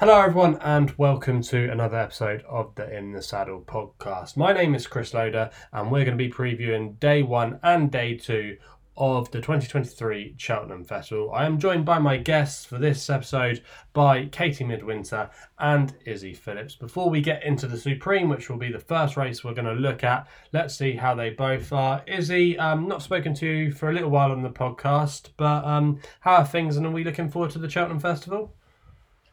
Hello, 0.00 0.18
everyone, 0.18 0.56
and 0.62 0.96
welcome 0.96 1.42
to 1.42 1.70
another 1.70 1.98
episode 1.98 2.42
of 2.48 2.74
the 2.74 2.90
In 2.90 3.12
the 3.12 3.20
Saddle 3.20 3.60
podcast. 3.60 4.34
My 4.34 4.50
name 4.50 4.74
is 4.74 4.86
Chris 4.86 5.12
Loader, 5.12 5.50
and 5.74 5.90
we're 5.90 6.06
going 6.06 6.16
to 6.16 6.24
be 6.24 6.32
previewing 6.32 6.98
day 6.98 7.22
one 7.22 7.60
and 7.62 7.92
day 7.92 8.16
two 8.16 8.56
of 8.96 9.30
the 9.30 9.42
2023 9.42 10.36
Cheltenham 10.38 10.84
Festival. 10.84 11.30
I 11.34 11.44
am 11.44 11.58
joined 11.58 11.84
by 11.84 11.98
my 11.98 12.16
guests 12.16 12.64
for 12.64 12.78
this 12.78 13.10
episode 13.10 13.62
by 13.92 14.24
Katie 14.24 14.64
Midwinter 14.64 15.28
and 15.58 15.94
Izzy 16.06 16.32
Phillips. 16.32 16.76
Before 16.76 17.10
we 17.10 17.20
get 17.20 17.44
into 17.44 17.66
the 17.66 17.76
Supreme, 17.76 18.30
which 18.30 18.48
will 18.48 18.56
be 18.56 18.72
the 18.72 18.78
first 18.78 19.18
race 19.18 19.44
we're 19.44 19.52
going 19.52 19.66
to 19.66 19.74
look 19.74 20.02
at, 20.02 20.26
let's 20.54 20.74
see 20.74 20.92
how 20.92 21.14
they 21.14 21.28
both 21.28 21.74
are. 21.74 22.02
Izzy, 22.06 22.58
um, 22.58 22.88
not 22.88 23.02
spoken 23.02 23.34
to 23.34 23.46
you 23.46 23.70
for 23.70 23.90
a 23.90 23.92
little 23.92 24.08
while 24.08 24.32
on 24.32 24.40
the 24.40 24.48
podcast, 24.48 25.32
but 25.36 25.62
um, 25.66 26.00
how 26.20 26.36
are 26.36 26.46
things, 26.46 26.78
and 26.78 26.86
are 26.86 26.90
we 26.90 27.04
looking 27.04 27.28
forward 27.28 27.50
to 27.50 27.58
the 27.58 27.68
Cheltenham 27.68 28.00
Festival? 28.00 28.54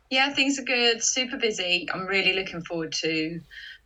Yeah, 0.09 0.34
things 0.34 0.57
are 0.57 0.63
good. 0.63 1.03
Super 1.03 1.38
busy. 1.38 1.88
I'm 1.93 2.05
really 2.05 2.34
looking 2.34 2.61
forward 2.63 2.93
to 3.02 3.41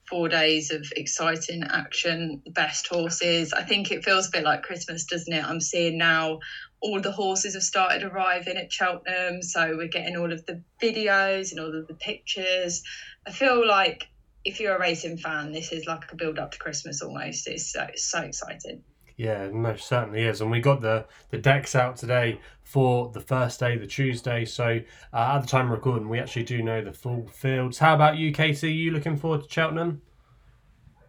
four 0.07 0.30
days 0.30 0.71
of 0.71 0.85
exciting 0.95 1.63
action, 1.63 2.41
best 2.53 2.88
horses. 2.88 3.53
I 3.53 3.63
think 3.63 3.91
it 3.91 4.03
feels 4.03 4.27
a 4.27 4.31
bit 4.31 4.44
like 4.44 4.61
Christmas, 4.61 5.05
doesn't 5.05 5.34
it? 5.34 5.44
I'm 5.44 5.61
seeing 5.61 5.97
now 5.97 6.39
all 6.81 7.02
the 7.02 7.11
horses 7.11 7.53
have 7.53 7.63
started 7.63 8.03
arriving 8.03 8.57
at 8.57 8.71
Cheltenham, 8.71 9.41
so 9.41 9.75
we're 9.77 9.88
getting 9.88 10.17
all 10.17 10.31
of 10.31 10.45
the 10.45 10.63
videos 10.81 11.52
and 11.52 11.59
all 11.59 11.75
of 11.75 11.88
the 11.88 11.95
pictures. 11.95 12.81
I 13.27 13.31
feel 13.31 13.66
like 13.66 14.05
if 14.44 14.59
you're 14.59 14.75
a 14.75 14.80
racing 14.80 15.17
fan, 15.17 15.52
this 15.52 15.72
is 15.72 15.85
like 15.85 16.11
a 16.11 16.16
build 16.16 16.39
up 16.39 16.52
to 16.52 16.58
Christmas 16.58 17.02
almost. 17.02 17.47
It's 17.47 17.72
so, 17.72 17.88
so 17.95 18.19
exciting. 18.19 18.83
Yeah, 19.22 19.50
most 19.50 19.88
certainly 19.88 20.23
is. 20.23 20.41
And 20.41 20.50
we 20.50 20.61
got 20.61 20.81
the, 20.81 21.05
the 21.30 21.38
decks 21.38 21.75
out 21.75 21.95
today 21.95 22.41
for 22.64 23.11
the 23.11 23.22
first 23.22 23.59
day, 23.59 23.78
the 23.78 23.86
Tuesday. 23.86 24.45
So 24.45 24.80
uh, 25.13 25.33
at 25.36 25.41
the 25.41 25.47
time 25.47 25.66
of 25.66 25.73
recording, 25.73 26.09
we 26.09 26.17
actually 26.17 26.41
do 26.41 26.63
know 26.63 26.83
the 26.83 26.91
full 26.91 27.28
fields. 27.28 27.78
How 27.78 27.94
about 27.94 28.17
you, 28.17 28.31
Katie? 28.31 28.66
Are 28.66 28.72
you 28.72 28.89
looking 28.89 29.16
forward 29.16 29.44
to 29.44 29.47
Cheltenham? 29.47 30.02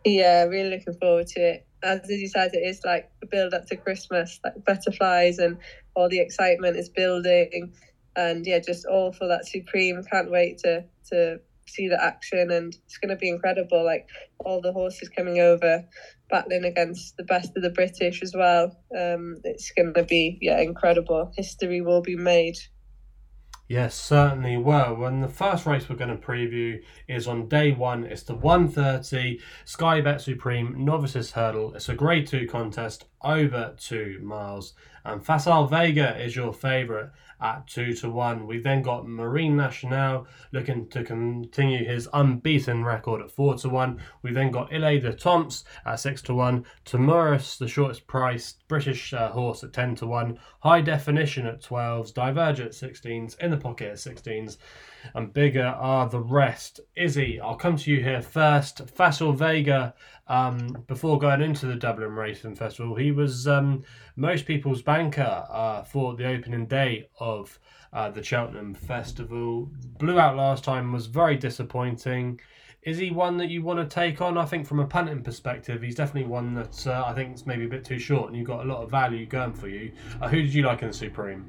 Yeah, 0.04 0.42
really 0.42 0.76
looking 0.76 0.92
forward 1.00 1.26
to 1.28 1.40
it. 1.40 1.66
As 1.82 2.00
you 2.10 2.28
said, 2.28 2.50
it 2.52 2.58
is 2.58 2.82
like 2.84 3.10
a 3.22 3.26
build 3.26 3.54
up 3.54 3.64
to 3.68 3.76
Christmas, 3.76 4.38
like 4.44 4.62
butterflies 4.66 5.38
and 5.38 5.56
all 5.94 6.10
the 6.10 6.20
excitement 6.20 6.76
is 6.76 6.90
building. 6.90 7.72
And 8.14 8.46
yeah, 8.46 8.58
just 8.58 8.84
all 8.84 9.12
for 9.12 9.26
that 9.28 9.46
Supreme. 9.46 10.04
Can't 10.12 10.30
wait 10.30 10.58
to 10.58 10.84
to 11.08 11.40
see 11.66 11.88
the 11.88 12.02
action 12.04 12.50
and 12.50 12.76
it's 12.84 12.98
going 12.98 13.08
to 13.08 13.16
be 13.16 13.28
incredible 13.28 13.84
like 13.84 14.06
all 14.40 14.60
the 14.60 14.72
horses 14.72 15.08
coming 15.08 15.38
over 15.38 15.82
battling 16.32 16.64
against 16.64 17.16
the 17.16 17.22
best 17.24 17.56
of 17.56 17.62
the 17.62 17.70
british 17.70 18.22
as 18.22 18.34
well 18.34 18.64
um 18.98 19.36
it's 19.44 19.70
going 19.76 19.94
to 19.94 20.02
be 20.02 20.38
yeah 20.40 20.58
incredible 20.60 21.30
history 21.36 21.80
will 21.80 22.02
be 22.02 22.16
made 22.16 22.56
Yes, 23.72 23.94
certainly 23.94 24.58
will. 24.58 25.02
And 25.06 25.22
the 25.22 25.28
first 25.28 25.64
race 25.64 25.88
we're 25.88 25.96
going 25.96 26.14
to 26.14 26.26
preview 26.26 26.82
is 27.08 27.26
on 27.26 27.48
day 27.48 27.72
one. 27.72 28.04
It's 28.04 28.22
the 28.22 28.34
130 28.34 29.40
Sky 29.64 30.02
Bet 30.02 30.20
Supreme 30.20 30.84
Novices 30.84 31.30
Hurdle. 31.30 31.74
It's 31.74 31.88
a 31.88 31.94
grade 31.94 32.26
two 32.26 32.46
contest 32.46 33.06
over 33.22 33.74
two 33.78 34.18
miles. 34.22 34.74
And 35.06 35.24
Facile 35.24 35.68
Vega 35.68 36.22
is 36.22 36.36
your 36.36 36.52
favourite 36.52 37.12
at 37.42 37.66
two 37.66 37.92
to 37.94 38.08
one. 38.08 38.46
We've 38.46 38.62
then 38.62 38.82
got 38.82 39.06
Marine 39.06 39.56
Nationale 39.56 40.26
looking 40.52 40.88
to 40.90 41.02
continue 41.02 41.84
his 41.84 42.08
unbeaten 42.12 42.84
record 42.84 43.20
at 43.20 43.30
four 43.30 43.56
to 43.56 43.68
one. 43.68 44.00
We've 44.22 44.34
then 44.34 44.50
got 44.50 44.72
Il 44.72 44.82
Etait 44.82 45.18
Temps 45.18 45.64
at 45.84 46.00
six 46.00 46.22
to 46.22 46.34
one. 46.34 46.64
Tahmuras, 46.84 47.58
the 47.58 47.68
shortest 47.68 48.06
priced 48.06 48.66
British 48.68 49.12
uh, 49.12 49.30
horse 49.30 49.64
at 49.64 49.72
ten 49.72 49.94
to 49.96 50.06
one. 50.06 50.38
High 50.60 50.80
Definition 50.80 51.46
at 51.46 51.60
12s. 51.60 52.12
Diverger 52.12 52.66
at 52.66 52.72
16s. 52.72 53.38
In 53.40 53.50
the 53.50 53.56
Pocket 53.56 53.88
at 53.88 53.96
16s. 53.96 54.58
And 55.14 55.32
bigger 55.32 55.66
are 55.66 56.08
the 56.08 56.20
rest. 56.20 56.80
Izzy, 56.96 57.40
I'll 57.40 57.56
come 57.56 57.76
to 57.76 57.90
you 57.90 58.02
here 58.02 58.22
first. 58.22 58.88
Facile 58.88 59.32
Vega 59.32 59.94
um, 60.28 60.84
before 60.86 61.18
going 61.18 61.42
into 61.42 61.66
the 61.66 61.76
Dublin 61.76 62.14
Racing 62.14 62.56
Festival. 62.56 62.94
He 62.94 63.12
was 63.12 63.46
um, 63.46 63.82
most 64.16 64.46
people's 64.46 64.82
banker 64.82 65.46
uh, 65.50 65.82
for 65.82 66.14
the 66.14 66.26
opening 66.26 66.66
day 66.66 67.08
of 67.18 67.58
uh, 67.92 68.10
the 68.10 68.22
Cheltenham 68.22 68.74
Festival. 68.74 69.70
Blew 69.98 70.18
out 70.18 70.36
last 70.36 70.64
time, 70.64 70.92
was 70.92 71.06
very 71.06 71.36
disappointing. 71.36 72.40
Is 72.82 72.98
he 72.98 73.10
one 73.12 73.36
that 73.36 73.48
you 73.48 73.62
want 73.62 73.78
to 73.78 73.86
take 73.86 74.20
on? 74.20 74.36
I 74.36 74.44
think 74.44 74.66
from 74.66 74.80
a 74.80 74.86
punting 74.86 75.22
perspective, 75.22 75.82
he's 75.82 75.94
definitely 75.94 76.28
one 76.28 76.54
that 76.54 76.86
uh, 76.86 77.04
I 77.06 77.14
think 77.14 77.34
is 77.34 77.46
maybe 77.46 77.66
a 77.66 77.68
bit 77.68 77.84
too 77.84 77.98
short, 77.98 78.28
and 78.28 78.36
you've 78.36 78.48
got 78.48 78.64
a 78.64 78.68
lot 78.68 78.82
of 78.82 78.90
value 78.90 79.24
going 79.24 79.54
for 79.54 79.68
you. 79.68 79.92
Uh, 80.20 80.28
who 80.28 80.42
did 80.42 80.52
you 80.52 80.64
like 80.64 80.82
in 80.82 80.88
the 80.88 80.94
Supreme? 80.94 81.48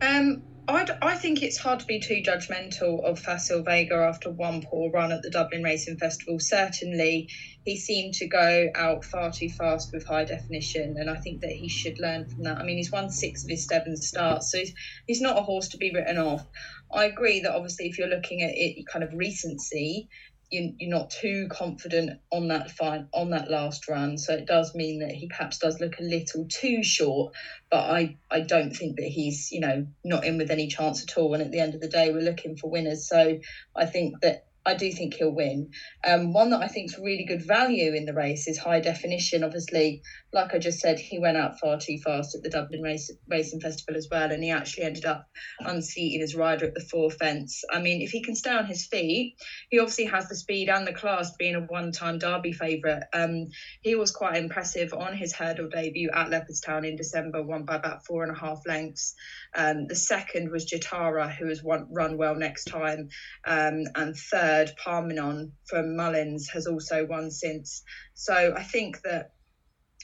Um, 0.00 0.42
I'd, 0.68 0.90
I 1.00 1.14
think 1.14 1.42
it's 1.42 1.58
hard 1.58 1.80
to 1.80 1.86
be 1.86 2.00
too 2.00 2.22
judgmental 2.22 3.04
of 3.04 3.20
Facile 3.20 3.62
Vega 3.62 3.94
after 3.94 4.30
one 4.30 4.62
poor 4.62 4.90
run 4.90 5.12
at 5.12 5.22
the 5.22 5.30
Dublin 5.30 5.62
Racing 5.62 5.98
Festival. 5.98 6.40
Certainly, 6.40 7.28
he 7.64 7.76
seemed 7.76 8.14
to 8.14 8.26
go 8.26 8.68
out 8.74 9.04
far 9.04 9.30
too 9.30 9.48
fast 9.48 9.92
with 9.92 10.04
high 10.06 10.24
definition, 10.24 10.96
and 10.98 11.08
I 11.08 11.16
think 11.16 11.40
that 11.42 11.52
he 11.52 11.68
should 11.68 12.00
learn 12.00 12.28
from 12.28 12.42
that. 12.44 12.58
I 12.58 12.64
mean, 12.64 12.78
he's 12.78 12.90
won 12.90 13.10
six 13.10 13.44
of 13.44 13.50
his 13.50 13.66
seven 13.66 13.96
starts, 13.96 14.50
so 14.50 14.58
he's, 14.58 14.72
he's 15.06 15.20
not 15.20 15.38
a 15.38 15.42
horse 15.42 15.68
to 15.68 15.76
be 15.76 15.92
written 15.92 16.18
off. 16.18 16.44
I 16.92 17.04
agree 17.04 17.40
that 17.40 17.54
obviously, 17.54 17.86
if 17.86 17.98
you're 17.98 18.08
looking 18.08 18.42
at 18.42 18.52
it 18.54 18.86
kind 18.86 19.04
of 19.04 19.12
recency, 19.14 20.08
you, 20.50 20.72
you're 20.78 20.90
not 20.90 21.10
too 21.10 21.48
confident 21.50 22.10
on 22.32 22.48
that 22.48 22.70
fine 22.70 23.06
on 23.12 23.30
that 23.30 23.50
last 23.50 23.88
run. 23.88 24.18
So 24.18 24.34
it 24.34 24.46
does 24.46 24.74
mean 24.74 25.00
that 25.00 25.12
he 25.12 25.28
perhaps 25.28 25.58
does 25.58 25.80
look 25.80 25.98
a 25.98 26.02
little 26.02 26.46
too 26.48 26.82
short. 26.82 27.32
But 27.70 27.84
I, 27.84 28.16
I 28.30 28.40
don't 28.40 28.72
think 28.72 28.96
that 28.96 29.06
he's, 29.06 29.48
you 29.50 29.60
know, 29.60 29.86
not 30.04 30.24
in 30.24 30.38
with 30.38 30.50
any 30.50 30.68
chance 30.68 31.02
at 31.02 31.16
all. 31.18 31.34
And 31.34 31.42
at 31.42 31.50
the 31.50 31.60
end 31.60 31.74
of 31.74 31.80
the 31.80 31.88
day, 31.88 32.10
we're 32.10 32.20
looking 32.20 32.56
for 32.56 32.70
winners. 32.70 33.08
So 33.08 33.38
I 33.74 33.86
think 33.86 34.20
that 34.22 34.44
I 34.66 34.74
do 34.74 34.90
think 34.92 35.14
he'll 35.14 35.30
win. 35.30 35.70
Um, 36.04 36.32
one 36.32 36.50
that 36.50 36.60
I 36.60 36.66
think 36.66 36.90
is 36.90 36.98
really 36.98 37.24
good 37.24 37.46
value 37.46 37.94
in 37.94 38.04
the 38.04 38.12
race 38.12 38.48
is 38.48 38.58
high 38.58 38.80
definition. 38.80 39.44
Obviously, 39.44 40.02
like 40.32 40.52
I 40.54 40.58
just 40.58 40.80
said, 40.80 40.98
he 40.98 41.20
went 41.20 41.36
out 41.36 41.60
far 41.60 41.78
too 41.78 41.98
fast 41.98 42.34
at 42.34 42.42
the 42.42 42.50
Dublin 42.50 42.82
Race, 42.82 43.10
Racing 43.28 43.60
Festival 43.60 43.96
as 43.96 44.08
well, 44.10 44.30
and 44.32 44.42
he 44.42 44.50
actually 44.50 44.84
ended 44.84 45.04
up 45.04 45.26
unseating 45.60 46.20
his 46.20 46.34
rider 46.34 46.66
at 46.66 46.74
the 46.74 46.80
four 46.80 47.10
fence. 47.10 47.62
I 47.72 47.80
mean, 47.80 48.02
if 48.02 48.10
he 48.10 48.22
can 48.22 48.34
stay 48.34 48.50
on 48.50 48.66
his 48.66 48.86
feet, 48.86 49.36
he 49.70 49.78
obviously 49.78 50.06
has 50.06 50.28
the 50.28 50.34
speed 50.34 50.68
and 50.68 50.86
the 50.86 50.92
class 50.92 51.34
being 51.36 51.54
a 51.54 51.60
one 51.60 51.92
time 51.92 52.18
Derby 52.18 52.52
favourite. 52.52 53.04
Um, 53.12 53.46
he 53.82 53.94
was 53.94 54.10
quite 54.10 54.36
impressive 54.36 54.92
on 54.92 55.16
his 55.16 55.32
hurdle 55.32 55.68
debut 55.68 56.10
at 56.12 56.28
Leopardstown 56.28 56.86
in 56.86 56.96
December, 56.96 57.42
won 57.42 57.64
by 57.64 57.76
about 57.76 58.04
four 58.04 58.24
and 58.24 58.36
a 58.36 58.38
half 58.38 58.60
lengths. 58.66 59.14
Um, 59.54 59.86
the 59.86 59.94
second 59.94 60.50
was 60.50 60.66
Jatara, 60.66 61.34
who 61.34 61.48
has 61.48 61.62
won, 61.62 61.86
run 61.90 62.18
well 62.18 62.34
next 62.34 62.64
time. 62.64 63.08
Um, 63.46 63.84
and 63.94 64.16
third, 64.16 64.55
Parmenon 64.64 65.52
from 65.64 65.96
Mullins 65.96 66.48
has 66.50 66.66
also 66.66 67.06
won 67.06 67.30
since. 67.30 67.82
So 68.14 68.54
I 68.56 68.62
think 68.62 69.02
that 69.02 69.32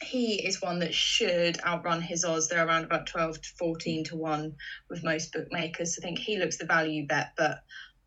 he 0.02 0.44
is 0.46 0.60
one 0.60 0.80
that 0.80 0.94
should 0.94 1.60
outrun 1.64 2.02
his 2.02 2.24
odds. 2.24 2.48
They're 2.48 2.66
around 2.66 2.84
about 2.84 3.06
12 3.06 3.40
to 3.40 3.48
14 3.58 4.04
to 4.04 4.16
1 4.16 4.54
with 4.90 5.04
most 5.04 5.32
bookmakers. 5.32 5.98
I 5.98 6.02
think 6.02 6.18
he 6.18 6.38
looks 6.38 6.58
the 6.58 6.66
value 6.66 7.06
bet, 7.06 7.32
but 7.36 7.58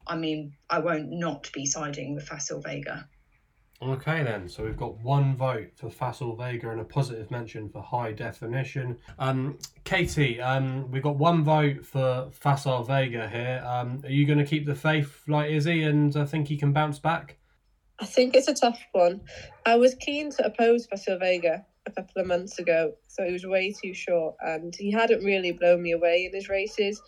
I 0.08 0.16
mean, 0.16 0.54
I 0.70 0.80
won't 0.80 1.10
not 1.12 1.50
be 1.54 1.66
siding 1.66 2.16
with 2.16 2.28
Facile 2.28 2.62
Vega. 2.62 3.08
Okay, 3.82 4.24
then. 4.24 4.48
So 4.48 4.64
we've 4.64 4.78
got 4.78 4.98
one 5.00 5.36
vote 5.36 5.72
for 5.76 5.90
Facile 5.90 6.36
Vega 6.36 6.70
and 6.70 6.80
a 6.80 6.86
positive 6.86 7.30
mention 7.30 7.68
for 7.70 7.82
high 7.82 8.14
definition. 8.14 8.98
Um, 9.20 9.60
Katie, 9.84 10.40
um, 10.40 10.90
we've 10.90 11.04
got 11.04 11.18
one 11.18 11.44
vote 11.44 11.86
for 11.86 12.30
Facile 12.32 12.84
Vega 12.84 13.28
here. 13.28 13.62
Um, 13.66 14.02
are 14.06 14.12
you 14.12 14.26
going 14.26 14.40
to 14.40 14.46
keep 14.46 14.66
the 14.66 14.76
faith 14.76 15.24
like 15.28 15.52
Izzy 15.52 15.84
and 15.84 16.16
uh, 16.16 16.26
think 16.26 16.48
he 16.48 16.56
can 16.56 16.72
bounce 16.72 17.00
back? 17.00 17.38
I 18.00 18.06
think 18.06 18.36
it's 18.36 18.48
a 18.48 18.54
tough 18.54 18.80
one. 18.94 19.22
I 19.66 19.76
was 19.76 19.94
keen 19.96 20.32
to 20.32 20.46
oppose 20.46 20.86
Facile 20.86 21.20
Vega 21.20 21.66
a 21.86 21.92
couple 21.92 22.22
of 22.22 22.28
months 22.28 22.60
ago, 22.60 22.94
so 23.08 23.26
he 23.26 23.34
was 23.34 23.46
way 23.46 23.74
too 23.74 23.94
short 23.94 24.36
and 24.42 24.74
he 24.78 24.90
hadn't 24.90 25.24
really 25.24 25.52
blown 25.52 25.82
me 25.82 25.92
away 25.92 26.26
in 26.26 26.34
his 26.34 26.48
races. 26.48 27.02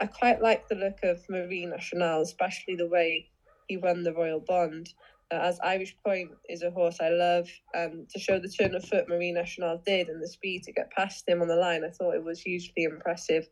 I 0.00 0.06
quite 0.06 0.40
like 0.40 0.66
the 0.68 0.74
look 0.76 0.98
of 1.02 1.22
Marine 1.28 1.70
Nationale, 1.70 2.22
especially 2.22 2.74
the 2.74 2.88
way 2.88 3.28
he 3.68 3.76
won 3.76 4.02
the 4.02 4.12
Royal 4.12 4.40
Bond 4.40 4.92
as 5.30 5.58
Irish 5.62 5.96
Point 6.04 6.30
is 6.48 6.62
a 6.62 6.70
horse 6.70 6.98
I 7.00 7.10
love, 7.10 7.48
and 7.74 8.08
to 8.10 8.18
show 8.18 8.38
the 8.38 8.48
turn 8.48 8.74
of 8.74 8.84
foot 8.84 9.08
Marine 9.08 9.34
Nationale 9.34 9.82
did 9.84 10.08
and 10.08 10.22
the 10.22 10.28
speed 10.28 10.62
to 10.64 10.72
get 10.72 10.90
past 10.92 11.28
him 11.28 11.42
on 11.42 11.48
the 11.48 11.56
line, 11.56 11.84
I 11.84 11.90
thought 11.90 12.14
it 12.14 12.24
was 12.24 12.40
hugely 12.40 12.84
impressive. 12.84 13.48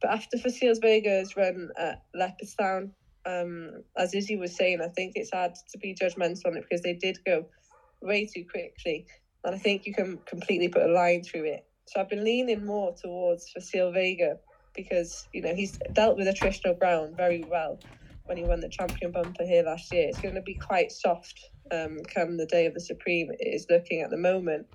But 0.00 0.12
after 0.12 0.38
Facile 0.38 0.74
Vega's 0.80 1.36
run 1.36 1.70
at 1.78 2.02
Leopardstown, 2.16 2.90
um, 3.26 3.82
as 3.98 4.14
Izzy 4.14 4.36
was 4.36 4.56
saying, 4.56 4.80
I 4.80 4.88
think 4.88 5.12
it's 5.14 5.32
hard 5.32 5.52
to 5.54 5.78
be 5.78 5.94
judgmental 6.00 6.46
on 6.46 6.56
it 6.56 6.64
because 6.68 6.82
they 6.82 6.94
did 6.94 7.18
go 7.26 7.46
way 8.00 8.26
too 8.26 8.44
quickly, 8.50 9.06
and 9.44 9.54
I 9.54 9.58
think 9.58 9.84
you 9.84 9.94
can 9.94 10.18
completely 10.26 10.68
put 10.68 10.88
a 10.88 10.92
line 10.92 11.22
through 11.22 11.44
it. 11.44 11.66
So 11.86 12.00
I've 12.00 12.08
been 12.08 12.24
leaning 12.24 12.64
more 12.64 12.94
towards 13.02 13.50
Facile 13.50 13.92
Vega 13.92 14.38
because 14.76 15.26
you 15.32 15.42
know 15.42 15.54
he's 15.54 15.76
dealt 15.92 16.16
with 16.16 16.28
attritional 16.28 16.78
ground 16.78 17.16
very 17.16 17.44
well 17.50 17.80
when 18.30 18.38
he 18.38 18.44
won 18.44 18.60
the 18.60 18.68
champion 18.68 19.10
bumper 19.10 19.44
here 19.44 19.64
last 19.64 19.92
year. 19.92 20.06
It's 20.08 20.20
going 20.20 20.36
to 20.36 20.40
be 20.40 20.54
quite 20.54 20.92
soft 20.92 21.50
um, 21.72 21.98
come 22.14 22.36
the 22.36 22.46
day 22.46 22.64
of 22.64 22.74
the 22.74 22.80
Supreme. 22.80 23.28
It 23.32 23.44
is 23.44 23.66
looking 23.68 24.02
at 24.02 24.10
the 24.10 24.16
moment. 24.16 24.68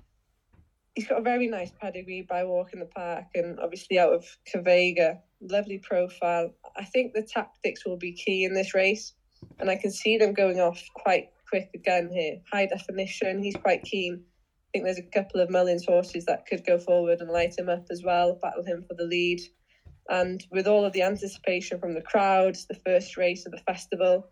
He's 0.94 1.08
got 1.08 1.20
a 1.20 1.22
very 1.22 1.48
nice 1.48 1.72
pedigree 1.80 2.26
by 2.28 2.44
Walk 2.44 2.74
in 2.74 2.80
the 2.80 2.86
park, 2.86 3.24
and 3.34 3.58
obviously 3.58 3.98
out 3.98 4.12
of 4.12 4.26
Quevega, 4.46 5.20
lovely 5.40 5.78
profile. 5.78 6.52
I 6.76 6.84
think 6.84 7.14
the 7.14 7.22
tactics 7.22 7.86
will 7.86 7.96
be 7.96 8.12
key 8.12 8.44
in 8.44 8.52
this 8.52 8.74
race, 8.74 9.14
and 9.58 9.70
I 9.70 9.76
can 9.76 9.90
see 9.90 10.18
them 10.18 10.34
going 10.34 10.60
off 10.60 10.82
quite 10.92 11.30
quick 11.48 11.70
again 11.74 12.10
here. 12.12 12.36
High 12.52 12.66
definition, 12.66 13.42
he's 13.42 13.56
quite 13.56 13.84
keen. 13.84 14.22
I 14.22 14.68
think 14.74 14.84
there's 14.84 14.98
a 14.98 15.02
couple 15.02 15.40
of 15.40 15.48
Mullins 15.48 15.86
horses 15.86 16.26
that 16.26 16.44
could 16.44 16.66
go 16.66 16.78
forward 16.78 17.20
and 17.20 17.30
light 17.30 17.58
him 17.58 17.70
up 17.70 17.86
as 17.90 18.02
well, 18.04 18.38
battle 18.42 18.64
him 18.66 18.84
for 18.86 18.92
the 18.92 19.04
lead. 19.04 19.40
And 20.08 20.44
with 20.50 20.66
all 20.66 20.84
of 20.84 20.92
the 20.92 21.02
anticipation 21.02 21.78
from 21.78 21.94
the 21.94 22.02
crowds, 22.02 22.66
the 22.66 22.80
first 22.86 23.16
race 23.16 23.46
of 23.46 23.52
the 23.52 23.58
festival, 23.58 24.28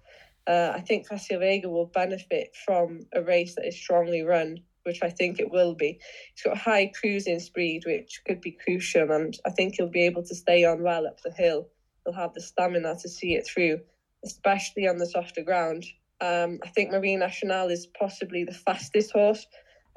uh, 0.47 0.73
I 0.75 0.81
think 0.81 1.07
Facile 1.07 1.41
Vega 1.41 1.69
will 1.69 1.87
benefit 1.87 2.55
from 2.65 3.07
a 3.15 3.23
race 3.23 3.55
that 3.55 3.67
is 3.67 3.77
strongly 3.77 4.23
run, 4.23 4.59
which 4.85 5.03
I 5.03 5.11
think 5.11 5.41
it 5.41 5.51
will 5.51 5.75
be. 5.75 5.99
He's 6.35 6.43
got 6.45 6.59
high 6.59 6.93
cruising 6.99 7.41
speed, 7.41 7.85
which 7.87 8.21
could 8.27 8.41
be 8.41 8.53
crucial, 8.53 9.11
and 9.11 9.37
I 9.47 9.51
think 9.51 9.75
he'll 9.75 9.89
be 9.89 10.05
able 10.05 10.23
to 10.25 10.35
stay 10.35 10.65
on 10.65 10.83
well 10.83 11.07
up 11.07 11.21
the 11.23 11.33
hill. 11.33 11.69
He'll 12.05 12.15
have 12.15 12.35
the 12.35 12.43
stamina 12.43 12.97
to 13.01 13.09
see 13.09 13.35
it 13.35 13.47
through, 13.47 13.81
especially 14.25 14.87
on 14.87 14.99
the 14.99 15.07
softer 15.07 15.43
ground. 15.43 15.85
Um, 16.21 16.61
I 16.63 16.69
think 16.69 16.91
Marine 16.91 17.21
Nationale 17.21 17.69
is 17.71 17.87
possibly 17.99 18.45
the 18.45 18.53
fastest 18.53 19.13
horse. 19.13 19.47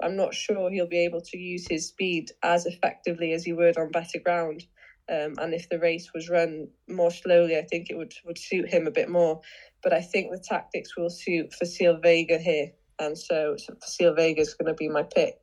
I'm 0.02 0.16
not 0.16 0.34
sure 0.34 0.70
he'll 0.70 0.88
be 0.88 1.06
able 1.06 1.22
to 1.22 1.38
use 1.38 1.68
his 1.70 1.88
speed 1.88 2.32
as 2.44 2.66
effectively 2.66 3.34
as 3.34 3.44
he 3.44 3.54
would 3.54 3.78
on 3.78 3.92
better 3.92 4.20
ground. 4.20 4.64
Um, 5.10 5.36
and 5.38 5.54
if 5.54 5.70
the 5.70 5.80
race 5.80 6.12
was 6.14 6.30
run 6.30 6.68
more 6.88 7.12
slowly, 7.12 7.58
I 7.58 7.64
think 7.64 7.90
it 7.90 7.98
would, 7.98 8.14
would 8.26 8.38
suit 8.38 8.68
him 8.68 8.88
a 8.88 8.92
bit 8.92 9.10
more. 9.10 9.42
But 9.82 9.94
I 9.94 10.02
think 10.02 10.32
the 10.32 10.40
tactics 10.40 10.98
will 10.98 11.10
suit 11.10 11.54
Facile 11.54 12.00
Vega 12.02 12.38
here. 12.38 12.72
And 13.00 13.18
so, 13.18 13.56
Facile 13.82 14.16
Vega 14.16 14.42
is 14.42 14.54
going 14.54 14.68
to 14.68 14.74
be 14.74 14.90
my 14.90 15.04
pick. 15.04 15.38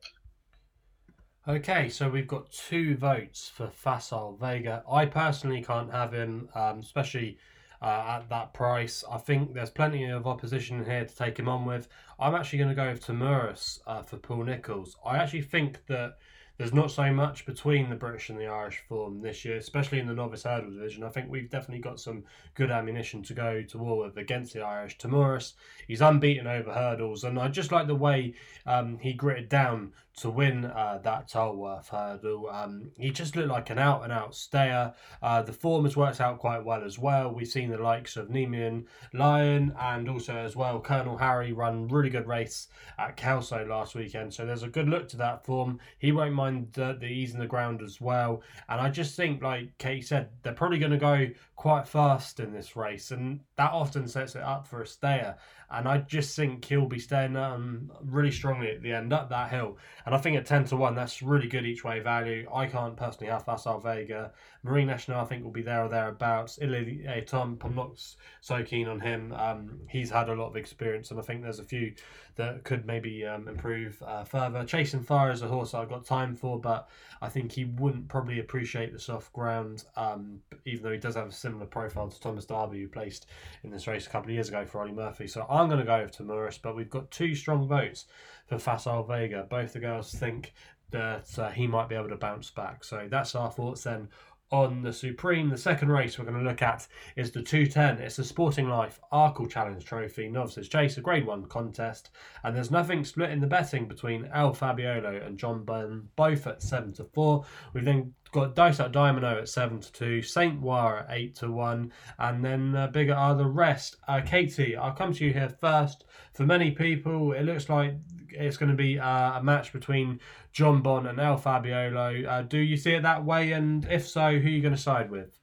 Okay, 1.47 1.89
so 1.89 2.09
we've 2.09 2.27
got 2.27 2.51
two 2.51 2.97
votes 2.97 3.51
for 3.53 3.67
Facile 3.67 4.35
Vega. 4.41 4.83
I 4.91 5.05
personally 5.05 5.61
can't 5.61 5.91
have 5.91 6.11
him, 6.11 6.49
um, 6.55 6.79
especially 6.79 7.37
uh, 7.81 8.17
at 8.19 8.29
that 8.29 8.53
price. 8.53 9.03
I 9.09 9.17
think 9.19 9.53
there's 9.53 9.69
plenty 9.69 10.05
of 10.05 10.25
opposition 10.25 10.83
here 10.83 11.05
to 11.05 11.15
take 11.15 11.37
him 11.37 11.47
on 11.47 11.65
with. 11.65 11.87
I'm 12.19 12.33
actually 12.33 12.59
going 12.59 12.69
to 12.69 12.75
go 12.75 12.89
with 12.89 13.05
Tahmuras 13.05 13.79
uh, 13.85 14.01
for 14.01 14.17
Paul 14.17 14.43
Nicholls. 14.43 14.97
I 15.05 15.17
actually 15.17 15.43
think 15.43 15.85
that 15.85 16.17
there's 16.57 16.73
not 16.73 16.91
so 16.91 17.11
much 17.11 17.45
between 17.45 17.89
the 17.89 17.95
British 17.95 18.29
and 18.29 18.39
the 18.39 18.47
Irish 18.47 18.83
form 18.87 19.21
this 19.21 19.43
year, 19.43 19.57
especially 19.57 19.99
in 19.99 20.07
the 20.07 20.13
novice 20.13 20.43
hurdle 20.43 20.71
division. 20.71 21.03
I 21.03 21.09
think 21.09 21.29
we've 21.29 21.49
definitely 21.49 21.81
got 21.81 21.99
some 21.99 22.23
good 22.53 22.71
ammunition 22.71 23.23
to 23.23 23.33
go 23.33 23.61
to 23.61 23.77
war 23.77 24.05
with 24.05 24.17
against 24.17 24.53
the 24.53 24.61
Irish. 24.61 24.97
Tahmuras, 24.97 25.53
he's 25.87 26.01
unbeaten 26.01 26.47
over 26.47 26.71
hurdles, 26.71 27.23
and 27.23 27.37
I 27.37 27.49
just 27.49 27.71
like 27.71 27.87
the 27.87 27.95
way 27.95 28.33
um, 28.65 28.97
he 28.99 29.13
gritted 29.13 29.49
down 29.49 29.91
to 30.17 30.29
win 30.29 30.65
uh, 30.65 30.99
that 31.03 31.27
Tolworth 31.27 31.89
hurdle. 31.89 32.49
Um, 32.49 32.91
he 32.97 33.11
just 33.11 33.35
looked 33.35 33.49
like 33.49 33.69
an 33.69 33.79
out 33.79 34.03
and 34.03 34.13
out 34.13 34.33
stayer. 34.33 34.93
Uh, 35.21 35.41
the 35.41 35.51
form 35.51 35.83
has 35.83 35.97
worked 35.97 36.21
out 36.21 36.39
quite 36.39 36.63
well 36.63 36.83
as 36.83 36.97
well. 36.97 37.33
We've 37.33 37.47
seen 37.47 37.69
the 37.69 37.77
likes 37.77 38.15
of 38.15 38.29
Nemean 38.29 38.85
Lion 39.13 39.75
and 39.79 40.07
also 40.09 40.35
as 40.35 40.55
well 40.55 40.79
Colonel 40.79 41.17
Harry 41.17 41.51
run 41.51 41.87
really 41.89 42.09
good 42.09 42.27
race 42.27 42.69
at 42.97 43.17
Kelso 43.17 43.65
last 43.65 43.95
weekend. 43.95 44.33
So 44.33 44.45
there's 44.45 44.63
a 44.63 44.69
good 44.69 44.87
look 44.87 45.09
to 45.09 45.17
that 45.17 45.45
form. 45.45 45.79
He 45.99 46.13
won't 46.13 46.33
mind 46.33 46.44
uh, 46.77 46.93
the 46.93 47.05
ease 47.05 47.33
in 47.33 47.39
the 47.39 47.45
ground 47.47 47.81
as 47.81 47.99
well. 47.99 48.41
And 48.69 48.79
I 48.79 48.89
just 48.89 49.15
think, 49.15 49.41
like 49.41 49.77
Kate 49.77 50.05
said, 50.05 50.29
they're 50.41 50.53
probably 50.53 50.79
going 50.79 50.91
to 50.91 50.97
go 50.97 51.27
quite 51.55 51.87
fast 51.87 52.39
in 52.39 52.51
this 52.51 52.75
race, 52.75 53.11
and 53.11 53.39
that 53.55 53.71
often 53.71 54.07
sets 54.07 54.35
it 54.35 54.41
up 54.41 54.67
for 54.67 54.81
a 54.81 54.87
stayer. 54.87 55.35
And 55.71 55.87
I 55.87 55.97
just 55.99 56.35
think 56.35 56.63
he'll 56.63 56.85
be 56.85 56.99
staying 56.99 57.35
um, 57.35 57.91
really 58.03 58.31
strongly 58.31 58.69
at 58.69 58.81
the 58.81 58.93
end 58.93 59.11
up 59.11 59.29
that 59.29 59.49
hill. 59.49 59.77
And 60.05 60.13
I 60.13 60.19
think 60.19 60.37
at 60.37 60.45
10 60.45 60.65
to 60.65 60.75
1, 60.75 60.93
that's 60.93 61.23
really 61.23 61.47
good 61.47 61.65
each 61.65 61.83
way 61.83 62.01
value. 62.01 62.47
I 62.53 62.67
can't 62.67 62.95
personally 62.95 63.31
have 63.31 63.45
Facile 63.45 63.79
Vega. 63.79 64.31
Marine 64.63 64.87
Nationale, 64.87 65.23
I 65.23 65.25
think, 65.25 65.43
will 65.43 65.51
be 65.51 65.63
there 65.63 65.83
or 65.83 65.89
thereabouts. 65.89 66.59
Illy 66.61 67.03
Tom, 67.25 67.57
I'm 67.63 67.75
not 67.75 67.99
so 68.41 68.63
keen 68.63 68.87
on 68.87 68.99
him. 68.99 69.33
Um, 69.33 69.79
he's 69.89 70.11
had 70.11 70.29
a 70.29 70.35
lot 70.35 70.49
of 70.49 70.55
experience, 70.55 71.09
and 71.09 71.19
I 71.19 71.23
think 71.23 71.41
there's 71.41 71.59
a 71.59 71.63
few 71.63 71.93
that 72.35 72.63
could 72.63 72.85
maybe 72.85 73.25
um, 73.25 73.47
improve 73.47 74.01
uh, 74.05 74.23
further. 74.23 74.63
Chasing 74.65 75.01
Fire 75.03 75.31
is 75.31 75.41
a 75.41 75.47
horse 75.47 75.73
I've 75.73 75.89
got 75.89 76.05
time 76.05 76.35
for, 76.35 76.59
but 76.59 76.89
I 77.21 77.29
think 77.29 77.51
he 77.51 77.65
wouldn't 77.65 78.07
probably 78.07 78.39
appreciate 78.39 78.91
the 78.91 78.99
soft 78.99 79.31
ground, 79.33 79.85
um, 79.95 80.41
even 80.65 80.83
though 80.83 80.91
he 80.91 80.97
does 80.97 81.15
have 81.15 81.27
a 81.27 81.31
similar 81.45 81.67
profile 81.67 82.09
to 82.09 82.19
Thomas 82.19 82.45
Darby, 82.45 82.81
who 82.81 82.87
placed 82.87 83.27
in 83.63 83.69
this 83.69 83.85
race 83.85 84.07
a 84.07 84.09
couple 84.09 84.31
of 84.31 84.33
years 84.33 84.49
ago 84.49 84.65
for 84.65 84.81
Olly 84.81 84.91
Murphy. 84.91 85.27
So 85.27 85.45
I'm 85.47 85.67
going 85.67 85.79
to 85.79 85.85
go 85.85 86.01
with 86.01 86.17
Tahmuras, 86.17 86.59
but 86.59 86.75
we've 86.75 86.89
got 86.89 87.11
two 87.11 87.35
strong 87.35 87.67
votes 87.67 88.05
for 88.47 88.57
Facile 88.57 89.03
Vega. 89.03 89.45
Both 89.47 89.73
the 89.73 89.79
girls 89.79 90.11
think 90.11 90.53
that 90.89 91.37
uh, 91.37 91.51
he 91.51 91.67
might 91.67 91.87
be 91.87 91.93
able 91.93 92.09
to 92.09 92.15
bounce 92.15 92.49
back. 92.49 92.83
So 92.83 93.07
that's 93.11 93.35
our 93.35 93.51
thoughts 93.51 93.83
then 93.83 94.07
on 94.51 94.81
the 94.81 94.91
Supreme. 94.91 95.49
The 95.49 95.57
second 95.57 95.89
race 95.89 96.17
we're 96.17 96.25
going 96.25 96.43
to 96.43 96.49
look 96.49 96.63
at 96.63 96.87
is 97.15 97.29
the 97.29 97.43
210. 97.43 98.03
It's 98.03 98.15
the 98.15 98.23
Sporting 98.23 98.67
Life 98.67 98.99
Arkle 99.13 99.49
Challenge 99.49 99.85
Trophy 99.85 100.27
Novices 100.27 100.67
Chase, 100.67 100.97
a 100.97 101.01
Grade 101.01 101.27
1 101.27 101.45
contest. 101.45 102.09
And 102.43 102.55
there's 102.55 102.71
nothing 102.71 103.05
split 103.05 103.29
in 103.29 103.39
the 103.39 103.45
betting 103.45 103.87
between 103.87 104.29
El 104.33 104.55
Fabiolo 104.55 105.23
and 105.23 105.37
Jonbon, 105.37 106.05
both 106.15 106.47
at 106.47 106.63
7 106.63 106.93
to 106.93 107.03
4. 107.03 107.45
We've 107.73 107.85
then 107.85 108.13
got 108.35 108.53
Dysart 108.53 108.91
Dynamo 108.91 109.39
at 109.39 109.47
7 109.47 109.79
to 109.79 109.91
2, 109.93 110.21
Saint 110.21 110.61
Roi 110.61 110.99
at 110.99 111.05
8 111.09 111.35
to 111.35 111.51
1, 111.51 111.91
and 112.19 112.43
then 112.43 112.75
uh, 112.75 112.87
bigger 112.87 113.15
are 113.15 113.33
the 113.33 113.45
rest. 113.45 113.95
Uh, 114.09 114.19
Katie, 114.19 114.75
I'll 114.75 114.91
come 114.91 115.13
to 115.13 115.25
you 115.25 115.31
here 115.31 115.55
first. 115.61 116.03
For 116.33 116.45
many 116.45 116.71
people, 116.71 117.31
it 117.31 117.43
looks 117.43 117.69
like 117.69 117.93
it's 118.29 118.57
going 118.57 118.71
to 118.71 118.75
be 118.75 118.99
uh, 118.99 119.39
a 119.39 119.41
match 119.41 119.71
between 119.71 120.19
Jonbon 120.53 121.09
and 121.09 121.17
El 121.17 121.39
Fabiolo. 121.39 122.27
Uh, 122.27 122.41
do 122.41 122.57
you 122.57 122.75
see 122.75 122.95
it 122.95 123.03
that 123.03 123.23
way? 123.23 123.53
And 123.53 123.87
if 123.89 124.05
so, 124.05 124.37
who 124.37 124.47
are 124.47 124.51
you 124.51 124.61
going 124.61 124.75
to 124.75 124.81
side 124.81 125.09
with? 125.09 125.39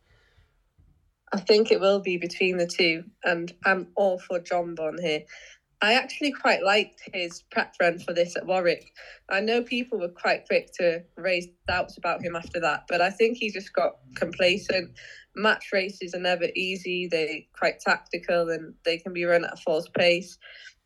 I 1.32 1.40
think 1.40 1.72
it 1.72 1.80
will 1.80 2.00
be 2.00 2.18
between 2.18 2.58
the 2.58 2.66
two, 2.66 3.04
and 3.24 3.54
I'm 3.64 3.88
all 3.96 4.18
for 4.18 4.38
Jonbon 4.38 5.00
here. 5.00 5.22
I 5.82 5.94
actually 5.94 6.30
quite 6.30 6.62
liked 6.62 7.02
his 7.12 7.42
prep 7.50 7.74
run 7.80 7.98
for 7.98 8.14
this 8.14 8.36
at 8.36 8.46
Warwick. 8.46 8.92
I 9.28 9.40
know 9.40 9.62
people 9.62 9.98
were 9.98 10.08
quite 10.08 10.46
quick 10.46 10.72
to 10.78 11.02
raise 11.16 11.48
doubts 11.66 11.98
about 11.98 12.22
him 12.22 12.36
after 12.36 12.60
that, 12.60 12.84
but 12.88 13.00
I 13.00 13.10
think 13.10 13.36
he 13.36 13.50
just 13.50 13.72
got 13.72 13.96
complacent. 14.14 14.92
Match 15.34 15.70
races 15.72 16.14
are 16.14 16.20
never 16.20 16.46
easy, 16.54 17.08
they're 17.08 17.40
quite 17.58 17.80
tactical 17.80 18.48
and 18.50 18.74
they 18.84 18.96
can 18.96 19.12
be 19.12 19.24
run 19.24 19.44
at 19.44 19.54
a 19.54 19.56
false 19.56 19.88
pace. 19.88 20.38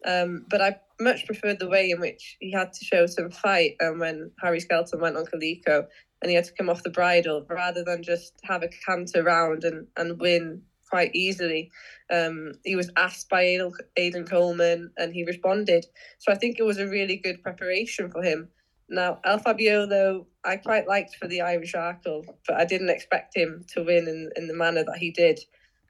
Um, 0.07 0.47
but 0.49 0.63
I 0.63 0.77
much 0.99 1.27
preferred 1.27 1.59
the 1.59 1.69
way 1.69 1.91
in 1.91 2.01
which 2.01 2.39
he 2.41 2.51
had 2.51 2.73
to 2.73 2.85
show 2.85 3.05
some 3.07 3.31
fight 3.31 3.77
and 3.81 4.01
when 4.01 4.31
Harry 4.41 4.61
Skelton 4.61 5.01
went 5.01 5.19
on 5.19 5.27
Calico 5.27 5.87
and 6.23 6.31
he 6.31 6.37
had 6.37 6.45
to 6.45 6.55
come 6.55 6.71
off 6.71 6.83
the 6.85 6.91
bridle 6.91 7.45
rather 7.51 7.85
than 7.85 8.03
just 8.03 8.33
have 8.45 8.63
a 8.63 8.69
canter 8.87 9.23
round 9.23 9.65
and, 9.65 9.87
and 9.99 10.19
win 10.19 10.63
quite 10.89 11.15
easily. 11.15 11.71
Um, 12.11 12.53
he 12.65 12.77
was 12.77 12.91
asked 12.97 13.29
by 13.29 13.59
Aidan, 13.97 14.27
Coleman 14.27 14.91
and 14.97 15.13
he 15.13 15.25
responded. 15.25 15.87
So 16.19 16.33
I 16.33 16.37
think 16.37 16.59
it 16.59 16.65
was 16.65 16.79
a 16.79 16.89
really 16.89 17.17
good 17.17 17.43
preparation 17.43 18.11
for 18.11 18.23
him. 18.23 18.49
Now, 18.89 19.19
El 19.25 19.41
Fabiolo, 19.41 20.27
I 20.45 20.57
quite 20.57 20.87
liked 20.87 21.17
for 21.17 21.27
the 21.27 21.41
Irish 21.41 21.75
Arkle, 21.75 22.25
but 22.47 22.57
I 22.57 22.65
didn't 22.65 22.91
expect 22.91 23.37
him 23.37 23.65
to 23.75 23.83
win 23.83 24.07
in, 24.07 24.31
in 24.37 24.47
the 24.47 24.55
manner 24.55 24.85
that 24.85 24.99
he 24.99 25.11
did. 25.11 25.41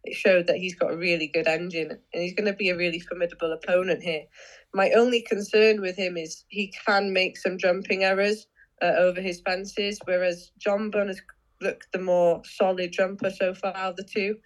It 0.04 0.14
showed 0.14 0.46
that 0.46 0.56
he's 0.56 0.74
got 0.74 0.92
a 0.92 0.96
really 0.96 1.26
good 1.26 1.48
engine 1.48 1.90
and 1.90 2.22
he's 2.22 2.32
going 2.32 2.46
to 2.46 2.54
be 2.56 2.70
a 2.70 2.76
really 2.76 3.00
formidable 3.00 3.52
opponent 3.52 4.02
here. 4.02 4.22
My 4.72 4.90
only 4.92 5.20
concern 5.20 5.80
with 5.80 5.96
him 5.96 6.16
is 6.16 6.44
he 6.48 6.72
can 6.86 7.12
make 7.12 7.36
some 7.36 7.58
jumping 7.58 8.04
errors 8.04 8.46
uh, 8.80 8.92
over 8.98 9.20
his 9.20 9.40
fences, 9.40 9.98
whereas 10.04 10.52
Jonbon 10.64 11.08
has 11.08 11.20
looked 11.60 11.88
the 11.92 11.98
more 11.98 12.42
solid 12.44 12.92
jumper 12.92 13.30
so 13.30 13.54
far 13.54 13.74
of 13.74 13.96
the 13.96 14.04
two. 14.04 14.36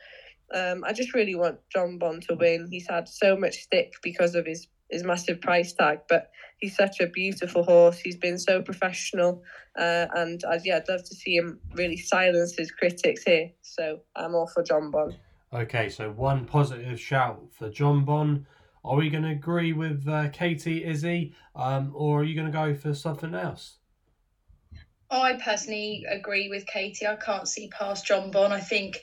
Um, 0.53 0.85
I 0.85 0.93
just 0.93 1.15
really 1.15 1.35
want 1.35 1.59
Jonbon 1.75 2.27
to 2.27 2.35
win. 2.35 2.69
He's 2.71 2.89
had 2.89 3.09
so 3.09 3.37
much 3.37 3.55
stick 3.55 3.95
because 4.03 4.35
of 4.35 4.47
his 4.47 4.69
his 4.91 5.05
massive 5.05 5.41
price 5.41 5.73
tag, 5.73 6.01
but 6.09 6.31
he's 6.59 6.77
such 6.77 7.01
a 7.01 7.07
beautiful 7.07 7.63
horse. 7.63 8.01
He's 8.01 8.17
been 8.17 8.39
so 8.39 8.61
professional, 8.61 9.43
uh, 9.79 10.07
and 10.15 10.43
I'd, 10.49 10.65
yeah, 10.65 10.79
I'd 10.79 10.89
love 10.89 11.05
to 11.05 11.15
see 11.15 11.37
him 11.37 11.61
really 11.75 11.97
silence 11.97 12.57
his 12.57 12.73
critics 12.73 13.23
here. 13.23 13.51
So 13.63 14.01
I'm 14.17 14.35
all 14.35 14.49
for 14.49 14.65
Jonbon. 14.65 15.17
Okay, 15.53 15.89
so 15.89 16.11
one 16.11 16.45
positive 16.45 16.99
shout 16.99 17.41
for 17.53 17.71
Jonbon. 17.71 18.47
Are 18.85 18.97
we 18.97 19.11
going 19.11 19.25
to 19.25 19.31
agree 19.31 19.73
with 19.73 20.09
uh, 20.09 20.29
Katie, 20.31 20.85
Izzy, 20.85 21.35
um, 21.55 21.93
or 21.95 22.21
are 22.21 22.25
you 22.25 22.35
going 22.35 22.47
to 22.47 22.53
go 22.53 22.75
for 22.75 22.95
something 22.95 23.35
else? 23.35 23.77
I 25.11 25.35
personally 25.45 26.07
agree 26.09 26.49
with 26.49 26.67
Katie. 26.67 27.07
I 27.07 27.17
can't 27.17 27.49
see 27.49 27.69
past 27.69 28.07
Jonbon. 28.07 28.53
I 28.53 28.61
think 28.61 29.03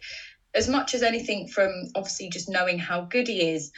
as 0.53 0.67
much 0.67 0.93
as 0.93 1.03
anything 1.03 1.47
from 1.47 1.71
obviously 1.95 2.29
just 2.29 2.49
knowing 2.49 2.79
how 2.79 3.01
good 3.01 3.27
he 3.27 3.49
is, 3.49 3.71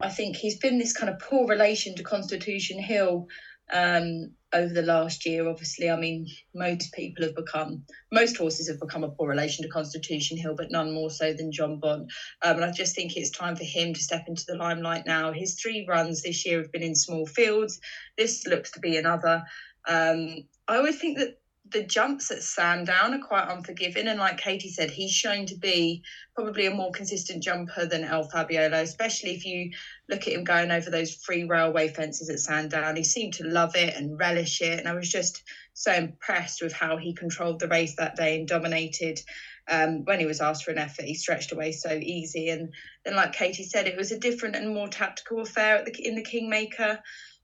I 0.00 0.10
think 0.10 0.36
he's 0.36 0.58
been 0.58 0.78
this 0.78 0.92
kind 0.92 1.08
of 1.08 1.18
poor 1.18 1.46
relation 1.46 1.96
to 1.96 2.02
Constitution 2.02 2.78
Hill 2.78 3.28
um, 3.72 4.30
over 4.52 4.72
the 4.72 4.82
last 4.82 5.24
year. 5.24 5.48
Obviously, 5.48 5.90
I 5.90 5.96
mean, 5.96 6.28
most 6.54 6.92
people 6.92 7.24
have 7.24 7.34
become, 7.34 7.82
most 8.12 8.36
horses 8.36 8.68
have 8.68 8.80
become 8.80 9.04
a 9.04 9.08
poor 9.08 9.28
relation 9.28 9.62
to 9.64 9.70
Constitution 9.70 10.36
Hill, 10.36 10.54
but 10.56 10.70
none 10.70 10.92
more 10.92 11.10
so 11.10 11.32
than 11.32 11.50
Jonbon. 11.50 12.06
Um, 12.42 12.56
and 12.56 12.64
I 12.64 12.72
just 12.72 12.94
think 12.94 13.16
it's 13.16 13.30
time 13.30 13.56
for 13.56 13.64
him 13.64 13.94
to 13.94 14.00
step 14.00 14.24
into 14.28 14.44
the 14.46 14.56
limelight 14.56 15.06
now. 15.06 15.32
His 15.32 15.58
three 15.60 15.86
runs 15.88 16.22
this 16.22 16.44
year 16.44 16.58
have 16.58 16.72
been 16.72 16.82
in 16.82 16.94
small 16.94 17.26
fields. 17.26 17.80
This 18.18 18.46
looks 18.46 18.70
to 18.72 18.80
be 18.80 18.96
another. 18.96 19.42
Um, 19.88 20.44
I 20.68 20.76
always 20.76 20.98
think 20.98 21.18
that 21.18 21.38
the 21.70 21.84
jumps 21.84 22.30
at 22.30 22.42
Sandown 22.42 23.14
are 23.14 23.26
quite 23.26 23.48
unforgiving. 23.48 24.08
And 24.08 24.18
like 24.18 24.38
Katie 24.38 24.68
said, 24.68 24.90
he's 24.90 25.12
shown 25.12 25.46
to 25.46 25.56
be 25.56 26.02
probably 26.34 26.66
a 26.66 26.70
more 26.70 26.90
consistent 26.90 27.42
jumper 27.42 27.86
than 27.86 28.04
El 28.04 28.28
Fabiolo, 28.28 28.80
especially 28.80 29.30
if 29.34 29.44
you 29.44 29.70
look 30.08 30.26
at 30.26 30.34
him 30.34 30.44
going 30.44 30.70
over 30.70 30.90
those 30.90 31.14
free 31.14 31.44
railway 31.44 31.88
fences 31.88 32.30
at 32.30 32.40
Sandown. 32.40 32.96
He 32.96 33.04
seemed 33.04 33.34
to 33.34 33.44
love 33.44 33.74
it 33.74 33.94
and 33.94 34.18
relish 34.18 34.60
it. 34.60 34.78
And 34.78 34.88
I 34.88 34.94
was 34.94 35.08
just 35.08 35.42
so 35.72 35.92
impressed 35.92 36.62
with 36.62 36.72
how 36.72 36.96
he 36.96 37.14
controlled 37.14 37.60
the 37.60 37.68
race 37.68 37.96
that 37.96 38.16
day 38.16 38.38
and 38.38 38.48
dominated. 38.48 39.20
Um, 39.68 40.04
when 40.04 40.20
he 40.20 40.26
was 40.26 40.40
asked 40.40 40.64
for 40.64 40.70
an 40.70 40.78
effort, 40.78 41.06
he 41.06 41.14
stretched 41.14 41.52
away 41.52 41.72
so 41.72 41.92
easy. 41.92 42.50
And 42.50 42.72
then, 43.04 43.16
like 43.16 43.32
Katie 43.32 43.64
said, 43.64 43.86
it 43.86 43.96
was 43.96 44.12
a 44.12 44.18
different 44.18 44.54
and 44.54 44.72
more 44.72 44.88
tactical 44.88 45.40
affair 45.40 45.82
the, 45.84 45.92
in 46.06 46.14
the 46.14 46.22
Kingmaker. 46.22 47.00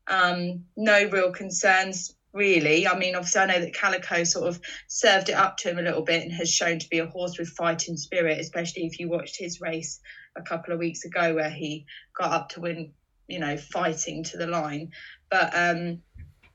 Um, 0.06 0.64
no 0.76 1.04
real 1.08 1.32
concerns 1.32 2.14
really. 2.32 2.86
I 2.86 2.98
mean, 2.98 3.14
obviously, 3.14 3.40
I 3.40 3.46
know 3.46 3.60
that 3.60 3.74
Calico 3.74 4.24
sort 4.24 4.48
of 4.48 4.60
served 4.88 5.28
it 5.28 5.34
up 5.34 5.56
to 5.58 5.70
him 5.70 5.78
a 5.78 5.82
little 5.82 6.02
bit 6.02 6.22
and 6.22 6.32
has 6.32 6.50
shown 6.50 6.78
to 6.78 6.88
be 6.88 6.98
a 6.98 7.06
horse 7.06 7.38
with 7.38 7.48
fighting 7.48 7.96
spirit, 7.96 8.40
especially 8.40 8.86
if 8.86 8.98
you 8.98 9.08
watched 9.08 9.38
his 9.38 9.60
race 9.60 10.00
a 10.36 10.42
couple 10.42 10.72
of 10.72 10.78
weeks 10.78 11.04
ago 11.04 11.34
where 11.34 11.50
he 11.50 11.84
got 12.16 12.32
up 12.32 12.48
to 12.50 12.60
win, 12.60 12.92
you 13.28 13.38
know, 13.38 13.56
fighting 13.56 14.24
to 14.24 14.36
the 14.36 14.46
line. 14.46 14.90
But 15.30 15.54
um, 15.54 16.00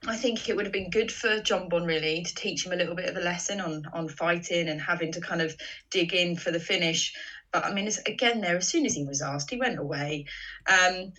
I 0.08 0.16
think 0.16 0.48
it 0.48 0.56
would 0.56 0.66
have 0.66 0.74
been 0.74 0.90
good 0.90 1.12
for 1.12 1.40
Jonbon 1.40 1.86
really 1.86 2.24
to 2.24 2.36
teach 2.36 2.66
him 2.66 2.74
a 2.74 2.76
little 2.76 2.96
bit 2.96 3.10
of 3.10 3.18
a 3.18 3.22
lesson 3.22 3.62
on 3.62 3.84
on 3.94 4.10
fighting 4.10 4.70
and 4.70 4.80
having 4.80 5.12
to 5.14 5.22
kind 5.22 5.42
of 5.42 5.56
dig 5.90 6.14
in 6.14 6.36
for 6.36 6.52
the 6.52 6.60
finish. 6.60 7.14
But 7.52 7.66
I 7.66 7.74
mean, 7.74 7.90
again, 8.06 8.42
there 8.42 8.58
as 8.58 8.68
soon 8.68 8.86
as 8.86 8.94
he 8.94 9.06
was 9.06 9.22
asked, 9.22 9.50
he 9.50 9.58
went 9.58 9.80
away. 9.80 10.26
Um, 10.70 11.14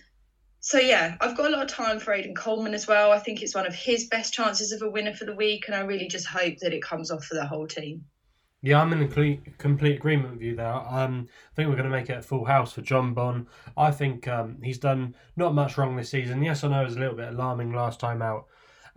so 0.59 0.77
yeah, 0.77 1.15
I've 1.21 1.37
got 1.37 1.47
a 1.47 1.49
lot 1.49 1.63
of 1.63 1.69
time 1.69 1.99
for 1.99 2.13
Aidan 2.13 2.35
Coleman 2.35 2.73
as 2.73 2.87
well. 2.87 3.11
I 3.11 3.19
think 3.19 3.41
it's 3.41 3.55
one 3.55 3.65
of 3.65 3.73
his 3.73 4.07
best 4.07 4.33
chances 4.33 4.71
of 4.71 4.81
a 4.81 4.89
winner 4.89 5.13
for 5.13 5.25
the 5.25 5.35
week, 5.35 5.65
and 5.67 5.75
I 5.75 5.81
really 5.81 6.07
just 6.07 6.27
hope 6.27 6.57
that 6.61 6.73
it 6.73 6.81
comes 6.81 7.11
off 7.11 7.23
for 7.23 7.35
the 7.35 7.45
whole 7.45 7.67
team. 7.67 8.05
Yeah, 8.61 8.81
I'm 8.81 8.91
in 8.91 8.99
complete, 8.99 9.57
complete 9.57 9.95
agreement 9.95 10.33
with 10.33 10.41
you 10.41 10.57
there. 10.57 10.73
Um, 10.73 11.29
I 11.53 11.55
think 11.55 11.69
we're 11.69 11.77
going 11.77 11.89
to 11.89 11.97
make 11.97 12.09
it 12.09 12.17
a 12.17 12.21
full 12.21 12.43
house 12.43 12.73
for 12.73 12.81
Jonbon. 12.81 13.45
I 13.77 13.89
think 13.91 14.27
um, 14.27 14.57
he's 14.61 14.79
done 14.79 15.15
not 15.37 15.53
much 15.53 15.77
wrong 15.77 15.95
this 15.95 16.09
season. 16.09 16.43
Yes, 16.43 16.65
I 16.65 16.67
know 16.67 16.81
it 16.81 16.85
was 16.85 16.97
a 16.97 16.99
little 16.99 17.15
bit 17.15 17.29
alarming 17.29 17.71
last 17.71 18.01
time 18.01 18.21
out 18.21 18.47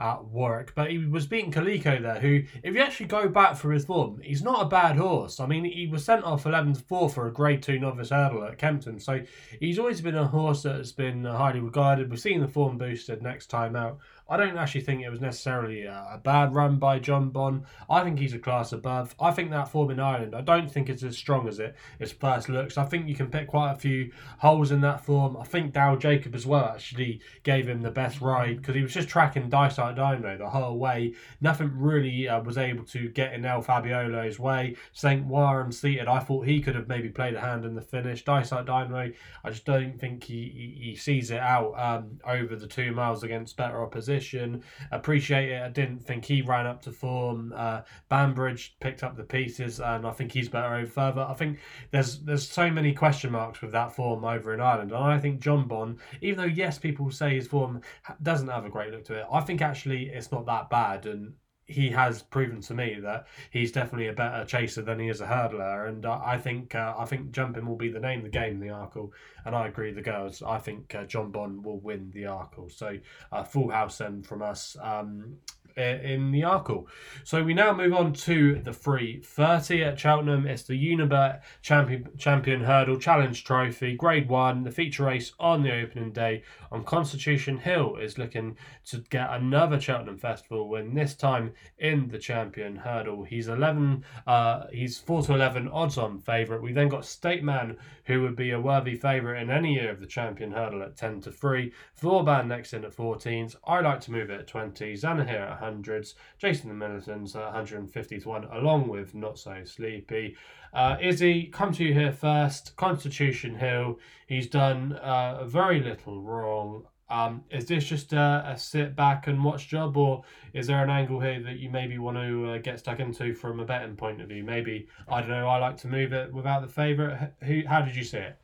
at 0.03 0.25
Warwick. 0.25 0.75
But 0.75 0.91
he 0.91 0.99
was 0.99 1.27
beating 1.27 1.53
Calico 1.53 2.01
there, 2.01 2.19
who, 2.19 2.43
if 2.63 2.75
you 2.75 2.81
actually 2.81 3.07
go 3.07 3.29
back 3.29 3.57
for 3.57 3.71
his 3.71 3.85
form, 3.85 4.21
he's 4.23 4.43
not 4.43 4.63
a 4.63 4.69
bad 4.69 4.97
horse. 4.97 5.39
I 5.39 5.47
mean, 5.47 5.65
he 5.65 5.87
was 5.87 6.05
sent 6.05 6.25
off 6.25 6.45
11 6.45 6.75
to 6.75 6.81
4 6.81 7.09
for 7.09 7.29
a 7.29 7.33
grade 7.33 7.63
2 7.63 7.79
novice 7.79 8.11
hurdle 8.11 8.45
at 8.45 8.59
Kempton. 8.59 8.99
So 8.99 9.21
he's 9.61 9.79
always 9.79 10.01
been 10.01 10.17
a 10.17 10.27
horse 10.27 10.65
that 10.65 10.77
has 10.77 10.93
been 10.93 11.25
highly 11.25 11.61
regarded. 11.61 12.11
We're 12.11 12.17
seeing 12.17 12.41
the 12.41 12.49
form 12.49 12.79
boosted 12.79 13.23
next 13.23 13.47
time 13.47 13.77
out. 13.77 13.99
I 14.29 14.37
don't 14.37 14.57
actually 14.57 14.83
think 14.83 15.03
it 15.03 15.11
was 15.11 15.21
necessarily 15.21 15.83
a, 15.83 16.07
a, 16.15 16.19
bad 16.19 16.55
run 16.55 16.79
by 16.79 17.01
Jonbon. 17.01 17.65
I 17.91 18.05
think 18.05 18.19
he's 18.19 18.35
a 18.35 18.39
class 18.39 18.73
above. 18.73 19.15
I 19.21 19.33
think 19.33 19.51
that 19.51 19.69
form 19.69 19.91
in 19.91 20.01
Ireland, 20.01 20.35
I 20.35 20.41
don't 20.41 20.71
think 20.71 20.89
it's 20.89 21.03
as 21.03 21.17
strong 21.17 21.49
as 21.49 21.59
it 21.59 21.75
its 21.99 22.13
first 22.13 22.49
looks. 22.49 22.79
I 22.79 22.85
think 22.85 23.09
you 23.09 23.15
can 23.15 23.29
pick 23.29 23.49
quite 23.49 23.73
a 23.73 23.77
few 23.77 24.13
holes 24.39 24.71
in 24.71 24.81
that 24.83 25.05
form. 25.05 25.37
I 25.37 25.45
think 25.45 25.75
Daryl 25.75 25.99
Jacob 25.99 26.35
as 26.35 26.47
well 26.47 26.67
actually 26.67 27.21
gave 27.43 27.69
him 27.69 27.83
the 27.83 27.91
best 27.91 28.21
ride 28.21 28.59
because 28.59 28.75
he 28.75 28.83
was 28.83 28.95
just 28.95 29.09
tracking 29.09 29.49
Dice 29.49 29.73
Dysart 29.73 29.97
Dynamo 29.97 30.39
the 30.39 30.51
whole 30.51 30.79
way. 30.79 31.15
Nothing 31.41 31.73
really 31.75 32.29
uh, 32.29 32.43
was 32.43 32.59
able 32.59 32.85
to 32.85 33.09
get 33.09 33.35
in 33.35 33.45
El 33.45 33.63
Fabiolo's 33.63 34.39
way. 34.39 34.77
St. 34.93 35.25
Warren 35.27 35.73
seated, 35.73 36.09
I 36.09 36.21
thought 36.21 36.47
he 36.47 36.61
could 36.61 36.75
have 36.75 36.89
maybe 36.89 37.09
played 37.09 37.35
a 37.35 37.41
hand 37.41 37.65
in 37.65 37.75
the 37.75 37.81
finish. 37.81 38.25
Dice 38.25 38.51
Dysart 38.51 38.67
Dynamo, 38.67 39.13
I 39.45 39.51
just 39.51 39.65
don't 39.65 39.99
think 39.99 40.25
he, 40.25 40.77
he, 40.79 40.85
he 40.91 40.97
sees 40.97 41.31
it 41.31 41.41
out 41.41 41.73
um, 41.79 42.19
over 42.27 42.55
the 42.55 42.67
two 42.67 42.93
miles 42.93 43.23
against 43.23 43.57
better 43.57 43.83
opposition 43.83 44.12
position. 44.13 44.63
Appreciate 44.91 45.51
it. 45.51 45.63
I 45.63 45.69
didn't 45.69 46.01
think 46.01 46.25
he 46.25 46.43
ran 46.43 46.67
up 46.67 46.83
to 46.83 46.93
form. 46.93 47.53
Uh, 47.57 47.83
Banbridge 48.09 48.77
picked 48.81 49.03
up 49.03 49.17
the 49.17 49.25
pieces, 49.25 49.81
and 49.81 50.07
I 50.07 50.13
think 50.13 50.33
he's 50.33 50.49
better 50.49 50.75
over 50.75 50.87
further. 50.87 51.27
I 51.29 51.35
think 51.35 51.59
there's 51.91 52.21
there's 52.21 52.49
so 52.49 52.71
many 52.71 52.93
question 52.93 53.33
marks 53.33 53.61
with 53.61 53.73
that 53.73 53.95
form 53.95 54.25
over 54.25 54.55
in 54.55 54.61
Ireland, 54.61 54.93
and 54.93 55.03
I 55.03 55.19
think 55.19 55.41
Jonbon, 55.41 55.99
even 56.21 56.39
though 56.39 56.55
yes, 56.55 56.79
people 56.79 57.11
say 57.11 57.35
his 57.35 57.47
form 57.47 57.81
doesn't 58.23 58.49
have 58.49 58.65
a 58.65 58.71
great 58.71 58.93
look 58.93 59.05
to 59.07 59.15
it, 59.15 59.27
I 59.33 59.41
think 59.41 59.63
actually 59.63 60.09
it's 60.09 60.33
not 60.33 60.47
that 60.47 60.71
bad, 60.71 61.07
and 61.07 61.35
he 61.73 61.91
has 61.91 62.23
proven 62.23 62.61
to 62.63 62.75
me 62.75 62.99
that 63.01 63.27
he's 63.51 63.73
definitely 63.73 64.09
a 64.09 64.13
better 64.13 64.45
chaser 64.45 64.83
than 64.83 64.99
he 64.99 65.09
is 65.09 65.21
a 65.21 65.27
hurdler, 65.27 65.89
and 65.89 66.05
uh, 66.05 66.21
I 66.25 66.39
think 66.39 66.75
uh, 66.75 66.95
I 66.97 67.05
think 67.05 67.33
jumping 67.33 67.67
will 67.67 67.77
be 67.77 67.89
the 67.89 68.01
name 68.01 68.21
of 68.21 68.25
the 68.25 68.31
game 68.31 68.55
in 68.55 68.61
the 68.61 68.73
Arkle, 68.73 69.11
and 69.45 69.55
I 69.55 69.67
agree 69.67 69.89
with 69.89 69.97
the 69.97 70.03
girls. 70.11 70.43
I 70.43 70.59
think 70.59 70.95
uh, 70.95 71.05
Jonbon 71.05 71.63
will 71.63 71.81
win 71.81 72.11
the 72.13 72.25
Arkle, 72.25 72.71
so 72.71 72.99
uh, 73.33 73.43
full 73.43 73.71
house 73.71 73.99
then 73.99 74.23
from 74.23 74.43
us. 74.43 74.77
Um, 74.81 75.39
in 75.77 76.31
the 76.31 76.43
Arkle. 76.43 76.87
So 77.25 77.43
we 77.43 77.55
now 77.55 77.73
move 77.73 77.93
on 77.93 78.13
to 78.13 78.61
the 78.63 78.73
free 78.73 79.21
30 79.21 79.85
at 79.85 79.99
Cheltenham. 79.99 80.47
It's 80.47 80.63
the 80.63 80.75
Unibet 80.75 81.43
Champion, 81.63 82.09
Champion 82.19 82.65
Hurdle 82.65 82.99
Challenge 82.99 83.45
Trophy, 83.45 83.97
Grade 83.97 84.29
1. 84.29 84.65
The 84.65 84.71
feature 84.71 85.05
race 85.05 85.33
on 85.39 85.63
the 85.63 85.73
opening 85.73 86.13
day 86.13 86.43
on 86.71 86.85
Constitution 86.85 87.59
Hill 87.59 87.97
is 87.97 88.19
looking 88.19 88.57
to 88.87 88.99
get 89.11 89.31
another 89.31 89.81
Cheltenham 89.81 90.19
Festival 90.19 90.69
win, 90.69 90.95
this 90.95 91.15
time 91.15 91.53
in 91.79 92.09
the 92.09 92.19
Champion 92.19 92.77
Hurdle. 92.77 93.25
He's 93.25 93.49
11, 93.49 94.05
uh, 94.27 94.67
he's 94.73 94.99
4 94.99 95.23
to 95.23 95.35
11 95.35 95.69
odds 95.69 95.99
on 95.99 96.19
favourite. 96.19 96.63
We 96.63 96.73
then 96.73 96.89
got 96.89 97.05
State 97.05 97.43
Man, 97.45 97.77
who 98.05 98.23
would 98.23 98.37
be 98.37 98.51
a 98.51 98.61
worthy 98.61 98.97
favourite 98.97 99.41
in 99.41 99.51
any 99.51 99.75
year 99.75 99.91
of 99.91 100.01
the 100.01 100.07
Champion 100.07 100.53
Hurdle 100.53 100.83
at 100.83 100.97
10 100.97 101.21
to 101.23 101.33
3. 101.33 101.73
Vauban 101.97 102.49
next 102.49 102.73
in 102.73 102.85
at 102.85 102.97
14s. 102.97 103.57
I 103.67 103.81
like 103.81 104.01
to 104.03 104.13
move 104.13 104.31
it 104.31 104.41
at 104.41 104.47
20. 104.47 104.95
Zanahiyr 104.95 105.53
at 105.53 105.59
hundreds. 105.63 106.15
Jason 106.39 106.69
the 106.69 106.75
Militants 106.75 107.37
at 107.37 107.45
150 107.45 108.21
to 108.21 108.29
1, 108.29 108.45
along 108.53 108.89
with 108.89 109.15
Not 109.15 109.39
So 109.39 109.63
Sleepy. 109.65 110.37
Uh, 110.73 110.97
Izzy, 111.01 111.47
come 111.47 111.73
to 111.73 111.85
you 111.85 111.95
here 111.95 112.13
first. 112.13 112.75
Constitution 112.77 113.55
Hill. 113.55 113.99
He's 114.27 114.49
done 114.49 114.95
uh, 114.95 115.45
very 115.45 115.81
little 115.81 116.21
wrong. 116.21 116.85
Um, 117.09 117.45
is 117.51 117.67
this 117.67 117.85
just 117.85 118.15
a, 118.15 118.43
a, 118.47 118.59
sit 118.59 118.97
back 118.97 119.27
and 119.27 119.45
watch 119.45 119.69
job, 119.69 119.99
or 119.99 120.25
is 120.55 120.67
there 120.67 120.83
an 120.83 120.89
angle 120.89 121.21
here 121.21 121.43
that 121.43 121.59
you 121.59 121.69
maybe 121.69 121.99
want 121.99 122.17
to 122.17 122.53
uh, 122.53 122.59
get 122.59 122.79
stuck 122.79 123.01
into 123.01 123.35
from 123.35 123.61
a 123.61 123.67
betting 123.67 123.97
point 123.97 124.23
of 124.23 124.29
view? 124.29 124.43
Maybe 124.43 124.89
I 125.07 125.21
don't 125.21 125.29
know. 125.29 125.47
I 125.47 125.59
like 125.59 125.77
to 125.79 125.89
move 125.89 126.15
it 126.15 126.33
without 126.33 126.63
the 126.63 126.73
favourite. 126.73 127.33
Who? 127.43 127.65
How 127.69 127.83
did 127.83 127.97
you 127.97 128.05
see 128.05 128.17
it? 128.17 128.39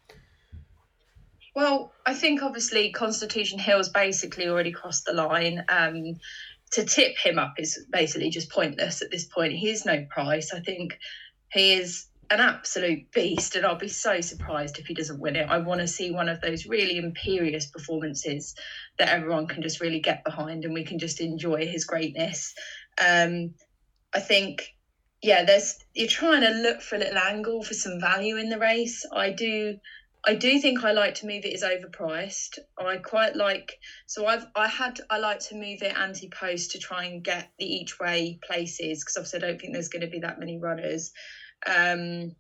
Well, 1.55 1.93
I 2.07 2.15
think 2.15 2.43
obviously 2.43 2.93
Constitution 2.93 3.59
Hill's 3.59 3.89
basically 3.89 4.49
already 4.49 4.71
crossed 4.71 5.07
the 5.07 5.15
line. 5.15 5.65
Um, 5.69 6.17
to 6.73 6.85
tip 6.85 7.17
him 7.19 7.39
up 7.39 7.55
is 7.59 7.87
basically 7.91 8.31
just 8.31 8.51
pointless 8.51 9.03
at 9.03 9.11
this 9.11 9.27
point. 9.27 9.53
He 9.53 9.71
is 9.71 9.87
no 9.87 10.07
price. 10.11 10.53
I 10.53 10.61
think 10.61 10.99
he 11.53 11.75
is 11.75 12.07
an 12.31 12.41
absolute 12.41 13.11
beast, 13.13 13.57
and 13.57 13.65
I'll 13.65 13.79
be 13.79 13.89
so 13.89 14.21
surprised 14.21 14.79
if 14.79 14.87
he 14.87 14.95
doesn't 14.95 15.21
win 15.21 15.37
it. 15.37 15.49
I 15.49 15.59
want 15.59 15.81
to 15.81 15.89
see 15.89 16.11
one 16.11 16.29
of 16.29 16.41
those 16.41 16.67
really 16.67 16.99
imperious 16.99 17.67
performances 17.67 18.55
that 18.99 19.09
everyone 19.09 19.47
can 19.47 19.63
just 19.63 19.81
really 19.81 20.01
get 20.01 20.25
behind, 20.25 20.65
and 20.65 20.75
we 20.75 20.85
can 20.85 20.99
just 20.99 21.21
enjoy 21.21 21.67
his 21.67 21.85
greatness. 21.85 22.53
Um, 23.01 23.55
I 24.15 24.21
think, 24.21 24.75
yeah, 25.23 25.45
there's 25.45 25.79
you're 25.95 26.09
trying 26.09 26.43
to 26.43 26.51
look 26.51 26.83
for 26.83 26.97
a 26.97 26.99
little 26.99 27.19
angle 27.19 27.63
for 27.63 27.75
some 27.75 27.99
value 27.99 28.37
in 28.37 28.51
the 28.51 28.59
race. 28.59 29.07
I 29.11 29.31
do 29.31 29.79
I 30.29 30.35
do 30.35 30.59
think 30.59 30.85
I 30.85 30.93
like 30.93 31.15
to 31.15 31.27
move 31.27 31.47
it 31.47 31.55
is 31.55 31.63
overpriced. 31.63 32.59
I 32.79 32.99
quite 32.99 33.35
like 33.35 33.75
so 34.07 34.27
I've 34.27 34.45
I 34.55 34.69
had 34.69 35.01
I 35.09 35.17
like 35.17 35.39
to 35.49 35.55
move 35.55 35.81
it 35.81 35.97
anti 35.97 36.29
post 36.29 36.73
to 36.73 36.79
try 36.79 37.07
and 37.07 37.25
get 37.25 37.49
the 37.59 37.65
each 37.65 37.99
way 37.99 38.39
places 38.47 39.03
because 39.03 39.17
obviously 39.17 39.39
I 39.39 39.49
don't 39.49 39.59
think 39.59 39.73
there's 39.73 39.89
going 39.89 40.03
to 40.03 40.11
be 40.11 40.19
that 40.19 40.39
many 40.39 40.59
runners. 40.59 41.13
Um, 41.67 42.33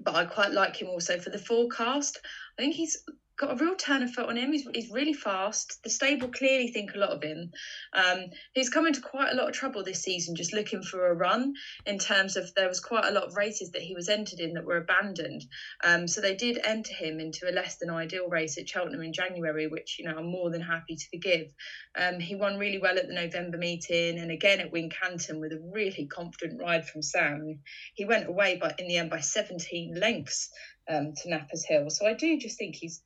but 0.00 0.14
I 0.14 0.24
quite 0.24 0.52
like 0.52 0.80
him 0.80 0.88
also 0.88 1.18
for 1.18 1.28
the 1.28 1.38
forecast. 1.38 2.18
I 2.58 2.62
think 2.62 2.74
he's 2.74 2.96
got 3.38 3.52
a 3.52 3.64
real 3.64 3.76
turn 3.76 4.02
of 4.02 4.12
foot 4.12 4.28
on 4.28 4.36
him. 4.36 4.52
He's, 4.52 4.66
he's 4.74 4.90
really 4.90 5.12
fast. 5.12 5.80
The 5.84 5.90
stable 5.90 6.28
clearly 6.28 6.68
think 6.68 6.94
a 6.94 6.98
lot 6.98 7.10
of 7.10 7.22
him. 7.22 7.52
Um, 7.92 8.26
he's 8.52 8.68
come 8.68 8.86
into 8.86 9.00
quite 9.00 9.32
a 9.32 9.36
lot 9.36 9.48
of 9.48 9.54
trouble 9.54 9.84
this 9.84 10.02
season 10.02 10.34
just 10.34 10.52
looking 10.52 10.82
for 10.82 11.06
a 11.06 11.14
run 11.14 11.54
in 11.86 11.98
terms 11.98 12.36
of 12.36 12.52
there 12.54 12.68
was 12.68 12.80
quite 12.80 13.04
a 13.04 13.12
lot 13.12 13.24
of 13.24 13.36
races 13.36 13.70
that 13.70 13.82
he 13.82 13.94
was 13.94 14.08
entered 14.08 14.40
in 14.40 14.54
that 14.54 14.64
were 14.64 14.76
abandoned. 14.78 15.44
Um, 15.84 16.08
so 16.08 16.20
they 16.20 16.34
did 16.34 16.58
enter 16.64 16.92
him 16.92 17.20
into 17.20 17.48
a 17.48 17.52
less 17.54 17.76
than 17.76 17.90
ideal 17.90 18.28
race 18.28 18.58
at 18.58 18.68
Cheltenham 18.68 19.02
in 19.02 19.12
January, 19.12 19.68
which, 19.68 19.98
you 19.98 20.04
know, 20.04 20.16
I'm 20.18 20.30
more 20.30 20.50
than 20.50 20.60
happy 20.60 20.96
to 20.96 21.08
forgive. 21.10 21.54
Um, 21.96 22.18
he 22.18 22.34
won 22.34 22.58
really 22.58 22.78
well 22.78 22.98
at 22.98 23.06
the 23.06 23.14
November 23.14 23.56
meeting 23.56 24.18
and 24.18 24.32
again 24.32 24.60
at 24.60 24.72
Wincanton 24.72 25.40
with 25.40 25.52
a 25.52 25.70
really 25.72 26.06
confident 26.06 26.60
ride 26.60 26.88
from 26.88 27.02
Sam. 27.02 27.60
He 27.94 28.04
went 28.04 28.28
away 28.28 28.58
but 28.60 28.80
in 28.80 28.88
the 28.88 28.96
end 28.96 29.10
by 29.10 29.20
17 29.20 29.94
lengths 29.94 30.50
um, 30.90 31.12
to 31.14 31.28
Nappers 31.28 31.64
Hill. 31.66 31.90
So 31.90 32.06
I 32.06 32.14
do 32.14 32.38
just 32.38 32.58
think 32.58 32.74
he's 32.74 33.02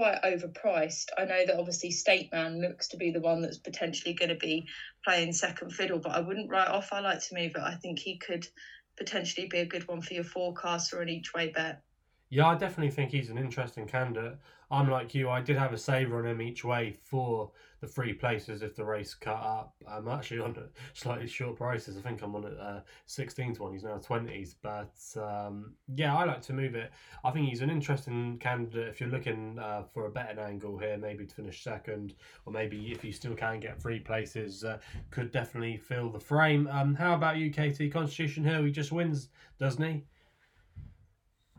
quite 0.00 0.22
overpriced. 0.22 1.08
I 1.18 1.26
know 1.26 1.44
that 1.44 1.58
obviously 1.58 1.90
State 1.90 2.32
Man 2.32 2.58
looks 2.58 2.88
to 2.88 2.96
be 2.96 3.10
the 3.10 3.20
one 3.20 3.42
that's 3.42 3.58
potentially 3.58 4.14
going 4.14 4.30
to 4.30 4.34
be 4.34 4.66
playing 5.04 5.34
second 5.34 5.74
fiddle, 5.74 5.98
but 5.98 6.12
I 6.12 6.20
wouldn't 6.20 6.48
write 6.48 6.68
off. 6.68 6.88
I 6.90 7.00
like 7.00 7.20
to 7.20 7.34
move 7.34 7.52
it. 7.54 7.60
I 7.60 7.74
think 7.74 7.98
he 7.98 8.16
could 8.16 8.48
potentially 8.96 9.46
be 9.46 9.58
a 9.58 9.66
good 9.66 9.86
one 9.88 10.00
for 10.00 10.14
your 10.14 10.24
forecast 10.24 10.94
or 10.94 11.02
an 11.02 11.10
each 11.10 11.34
way 11.34 11.50
bet. 11.50 11.82
Yeah, 12.30 12.46
I 12.46 12.54
definitely 12.54 12.92
think 12.92 13.10
he's 13.10 13.28
an 13.28 13.36
interesting 13.36 13.86
candidate. 13.86 14.38
I'm 14.70 14.88
like 14.88 15.14
you, 15.14 15.28
I 15.28 15.42
did 15.42 15.58
have 15.58 15.74
a 15.74 15.78
saver 15.78 16.20
on 16.20 16.26
him 16.26 16.40
each 16.40 16.64
way 16.64 16.96
for 17.04 17.50
the 17.80 17.86
three 17.86 18.12
places 18.12 18.62
if 18.62 18.76
the 18.76 18.84
race 18.84 19.14
cut 19.14 19.40
up. 19.42 19.74
I'm 19.88 20.06
actually 20.08 20.40
on 20.40 20.56
slightly 20.92 21.26
short 21.26 21.56
prices. 21.56 21.96
I 21.96 22.00
think 22.02 22.22
I'm 22.22 22.34
on 22.36 22.44
at 22.44 22.58
uh, 22.58 22.80
16 23.06 23.54
to 23.54 23.62
1. 23.62 23.72
He's 23.72 23.84
now 23.84 23.96
20s. 23.96 24.54
But 24.62 24.94
um, 25.20 25.74
yeah, 25.94 26.14
I 26.14 26.24
like 26.24 26.42
to 26.42 26.52
move 26.52 26.74
it. 26.74 26.90
I 27.24 27.30
think 27.30 27.48
he's 27.48 27.62
an 27.62 27.70
interesting 27.70 28.38
candidate 28.38 28.88
if 28.88 29.00
you're 29.00 29.08
looking 29.08 29.58
uh, 29.58 29.84
for 29.94 30.06
a 30.06 30.10
betting 30.10 30.38
angle 30.38 30.76
here, 30.78 30.98
maybe 30.98 31.24
to 31.24 31.34
finish 31.34 31.62
second, 31.62 32.14
or 32.44 32.52
maybe 32.52 32.92
if 32.92 33.02
you 33.02 33.12
still 33.12 33.34
can 33.34 33.60
get 33.60 33.80
three 33.80 34.00
places, 34.00 34.62
uh, 34.62 34.78
could 35.10 35.32
definitely 35.32 35.78
fill 35.78 36.10
the 36.10 36.20
frame. 36.20 36.68
Um, 36.70 36.94
how 36.94 37.14
about 37.14 37.38
you, 37.38 37.50
Katie? 37.50 37.88
Constitution 37.88 38.44
Hill, 38.44 38.64
he 38.64 38.70
just 38.70 38.92
wins, 38.92 39.28
doesn't 39.58 39.82
he? 39.82 40.04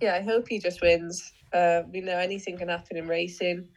Yeah, 0.02 0.16
I 0.16 0.22
hope 0.22 0.48
he 0.48 0.60
just 0.60 0.82
wins. 0.82 1.32
Uh, 1.54 1.84
you 1.92 2.02
know, 2.02 2.18
anything 2.18 2.58
can 2.58 2.70
happen 2.70 2.98
in 2.98 3.08
racing. 3.08 3.68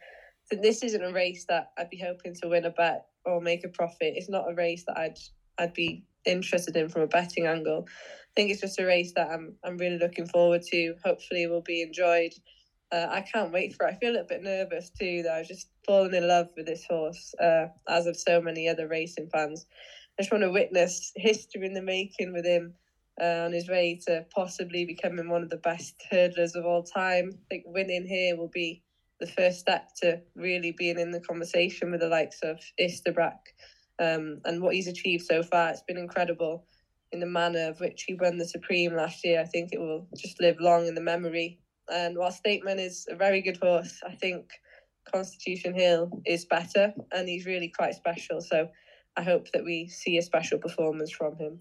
So 0.45 0.59
this 0.61 0.83
isn't 0.83 1.03
a 1.03 1.11
race 1.11 1.45
that 1.49 1.71
I'd 1.77 1.89
be 1.89 1.97
hoping 1.97 2.35
to 2.41 2.49
win 2.49 2.65
a 2.65 2.69
bet 2.69 3.07
or 3.25 3.41
make 3.41 3.63
a 3.63 3.69
profit. 3.69 4.13
It's 4.15 4.29
not 4.29 4.49
a 4.49 4.53
race 4.53 4.83
that 4.87 4.97
I'd 4.97 5.17
I'd 5.57 5.73
be 5.73 6.03
interested 6.25 6.75
in 6.75 6.89
from 6.89 7.03
a 7.03 7.07
betting 7.07 7.47
angle. 7.47 7.85
I 7.87 8.31
think 8.35 8.51
it's 8.51 8.61
just 8.61 8.79
a 8.79 8.85
race 8.85 9.13
that 9.15 9.31
I'm 9.31 9.55
I'm 9.63 9.77
really 9.77 9.97
looking 9.97 10.27
forward 10.27 10.61
to. 10.71 10.95
Hopefully, 11.03 11.47
will 11.47 11.61
be 11.61 11.81
enjoyed. 11.81 12.33
Uh, 12.91 13.07
I 13.09 13.21
can't 13.21 13.51
wait 13.51 13.73
for 13.73 13.87
it. 13.87 13.93
I 13.93 13.97
feel 13.97 14.11
a 14.11 14.13
little 14.13 14.27
bit 14.27 14.43
nervous 14.43 14.91
too. 14.91 15.23
That 15.23 15.33
I've 15.33 15.47
just 15.47 15.69
fallen 15.85 16.13
in 16.13 16.27
love 16.27 16.49
with 16.55 16.67
this 16.67 16.85
horse, 16.87 17.33
uh, 17.41 17.67
as 17.89 18.05
of 18.05 18.15
so 18.15 18.39
many 18.39 18.69
other 18.69 18.87
racing 18.87 19.29
fans. 19.33 19.65
I 20.17 20.21
just 20.21 20.31
want 20.31 20.43
to 20.43 20.51
witness 20.51 21.11
history 21.15 21.65
in 21.65 21.73
the 21.73 21.81
making 21.81 22.31
with 22.33 22.45
him 22.45 22.73
uh, 23.19 23.45
on 23.45 23.51
his 23.51 23.67
way 23.67 23.99
to 24.07 24.25
possibly 24.33 24.85
becoming 24.85 25.29
one 25.29 25.43
of 25.43 25.49
the 25.49 25.57
best 25.57 25.95
hurdlers 26.11 26.55
of 26.55 26.65
all 26.65 26.83
time. 26.83 27.31
I 27.33 27.45
think 27.49 27.63
winning 27.67 28.05
here 28.05 28.37
will 28.37 28.51
be 28.53 28.83
the 29.19 29.27
first 29.27 29.59
step 29.59 29.89
to 30.01 30.19
really 30.35 30.71
being 30.71 30.99
in 30.99 31.11
the 31.11 31.21
conversation 31.21 31.91
with 31.91 32.01
the 32.01 32.07
likes 32.07 32.39
of 32.43 32.59
Istabraq 32.79 33.37
um, 33.99 34.41
and 34.45 34.61
what 34.61 34.75
he's 34.75 34.87
achieved 34.87 35.25
so 35.25 35.41
far. 35.41 35.69
It's 35.69 35.83
been 35.83 35.97
incredible 35.97 36.65
in 37.11 37.19
the 37.19 37.25
manner 37.25 37.69
of 37.69 37.79
which 37.79 38.03
he 38.03 38.15
won 38.15 38.37
the 38.37 38.47
Supreme 38.47 38.95
last 38.95 39.23
year. 39.23 39.39
I 39.39 39.45
think 39.45 39.69
it 39.71 39.79
will 39.79 40.07
just 40.17 40.41
live 40.41 40.57
long 40.59 40.87
in 40.87 40.95
the 40.95 41.01
memory. 41.01 41.59
And 41.91 42.17
while 42.17 42.31
State 42.31 42.65
Man 42.65 42.79
is 42.79 43.07
a 43.09 43.15
very 43.15 43.41
good 43.41 43.57
horse, 43.57 44.01
I 44.05 44.15
think 44.15 44.49
Constitution 45.11 45.73
Hill 45.73 46.09
is 46.25 46.45
better 46.45 46.93
and 47.11 47.29
he's 47.29 47.45
really 47.45 47.69
quite 47.69 47.95
special. 47.95 48.41
So 48.41 48.67
I 49.15 49.23
hope 49.23 49.51
that 49.51 49.63
we 49.63 49.87
see 49.87 50.17
a 50.17 50.21
special 50.21 50.57
performance 50.57 51.11
from 51.11 51.37
him. 51.37 51.59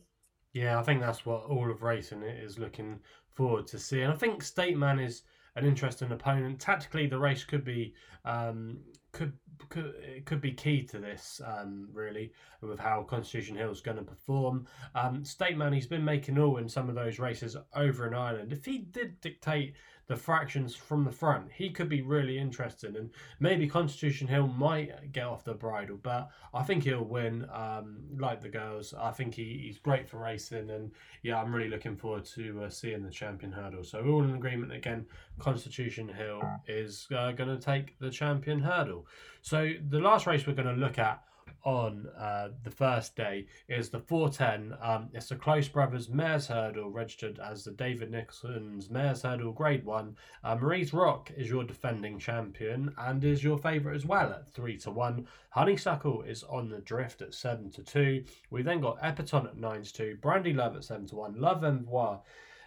Yeah, 0.53 0.79
I 0.79 0.83
think 0.83 1.01
that's 1.01 1.27
what 1.27 1.45
all 1.45 1.71
of 1.71 1.83
racing 1.83 2.23
is 2.23 2.59
looking 2.59 3.01
forward 3.29 3.67
to 3.69 3.79
see. 3.79 4.03
And 4.03 4.13
I 4.13 4.17
think 4.17 4.43
State 4.43 4.77
Man 4.77 4.99
is 4.99 5.23
an 5.57 5.65
interesting 5.65 6.11
opponent. 6.13 6.61
Tactically, 6.61 7.07
the 7.07 7.19
race 7.19 7.45
could 7.45 7.65
be 7.65 7.95
um, 8.25 8.79
could 9.13 9.33
could 9.69 9.95
it 10.03 10.27
could 10.27 10.41
be 10.41 10.53
key 10.53 10.83
to 10.83 10.99
this 10.99 11.41
um, 11.47 11.89
really 11.93 12.33
with 12.61 12.79
how 12.79 13.03
Constitution 13.03 13.57
Hill 13.57 13.71
is 13.71 13.81
going 13.81 13.97
to 13.97 14.03
perform. 14.03 14.67
Um, 14.95 15.25
State 15.25 15.57
Man, 15.57 15.73
he's 15.73 15.87
been 15.87 16.05
making 16.05 16.39
all 16.39 16.57
in 16.57 16.69
some 16.69 16.89
of 16.89 16.95
those 16.95 17.19
races 17.19 17.57
over 17.75 18.07
in 18.07 18.15
Ireland. 18.15 18.53
If 18.53 18.65
he 18.65 18.79
did 18.79 19.21
dictate 19.21 19.75
the 20.07 20.17
fractions 20.17 20.75
from 20.75 21.05
the 21.05 21.11
front, 21.11 21.51
he 21.53 21.71
could 21.71 21.89
be 21.89 22.03
really 22.03 22.39
interesting, 22.39 22.97
and 22.97 23.11
maybe 23.41 23.67
Constitution 23.67 24.29
Hill 24.29 24.47
might 24.47 25.13
get 25.13 25.25
off 25.25 25.45
the 25.45 25.55
bridle. 25.55 25.99
But 26.03 26.31
I 26.53 26.63
think 26.63 26.85
he'll 26.85 27.05
win. 27.05 27.47
Um, 27.53 27.99
like 28.19 28.41
the 28.41 28.49
girls, 28.49 28.95
I 28.99 29.11
think 29.11 29.35
he, 29.35 29.63
he's 29.65 29.79
great 29.79 30.09
for 30.09 30.19
racing, 30.19 30.71
and 30.71 30.91
yeah, 31.23 31.41
I'm 31.41 31.55
really 31.55 31.71
looking 31.71 31.97
forward 31.97 32.25
to 32.37 32.65
uh, 32.65 32.69
seeing 32.69 33.03
the 33.03 33.11
champion 33.11 33.53
hurdle. 33.53 33.85
So 33.85 34.03
we're 34.03 34.13
all 34.13 34.25
in 34.25 34.35
agreement 34.35 34.73
again. 34.73 35.07
Constitution 35.39 36.09
Hill 36.09 36.43
is 36.69 37.07
uh, 37.15 37.33
going 37.33 37.49
to 37.49 37.59
take 37.59 37.99
the 37.99 38.11
champion 38.11 38.61
hurdle. 38.61 39.07
So 39.43 39.73
the 39.89 40.01
last 40.01 40.27
race 40.27 40.47
we're 40.47 40.55
going 40.55 40.75
to 40.75 40.81
look 40.81 40.99
at 40.99 41.23
on 41.65 42.07
uh, 42.19 42.49
the 42.63 42.71
first 42.71 43.17
day 43.17 43.47
is 43.69 43.89
the 43.89 43.99
410. 43.99 44.77
Um, 44.83 45.09
it's 45.13 45.29
the 45.29 45.37
Close 45.37 45.69
Brothers 45.69 46.09
Mares 46.09 46.47
Hurdle, 46.47 46.91
registered 46.91 47.39
as 47.39 47.65
the 47.65 47.71
David 47.71 48.11
Nicholson's 48.11 48.91
Mares 48.91 49.23
Hurdle 49.23 49.53
Grade 49.53 49.85
1. 49.85 50.17
Uh, 50.45 50.57
Marie's 50.57 50.93
Rock 50.93 51.31
is 51.37 51.49
your 51.49 51.65
defending 51.65 52.19
champion 52.19 52.93
and 52.99 53.25
is 53.25 53.43
your 53.43 53.59
favourite 53.59 53.97
as 53.97 54.07
well 54.07 54.31
at 54.31 54.53
3 54.53 54.77
to 54.79 54.91
1. 54.91 55.27
Honeysuckle 55.51 56.23
is 56.23 56.45
on 56.45 56.69
the 56.69 56.81
drift 56.81 57.23
at 57.23 57.35
7 57.35 57.71
to 57.73 57.83
2. 57.83 58.25
We 58.51 58.63
then 58.63 58.81
got 58.81 59.01
Epatante 59.01 59.49
at 59.49 59.57
9 59.57 59.83
to 59.83 59.93
2, 59.93 60.19
Brandy 60.21 60.53
Love 60.53 60.77
at 60.77 60.85
7 60.85 61.07
to 61.09 61.17
1, 61.17 61.41
Love 61.41 61.63
Envoi 61.63 62.21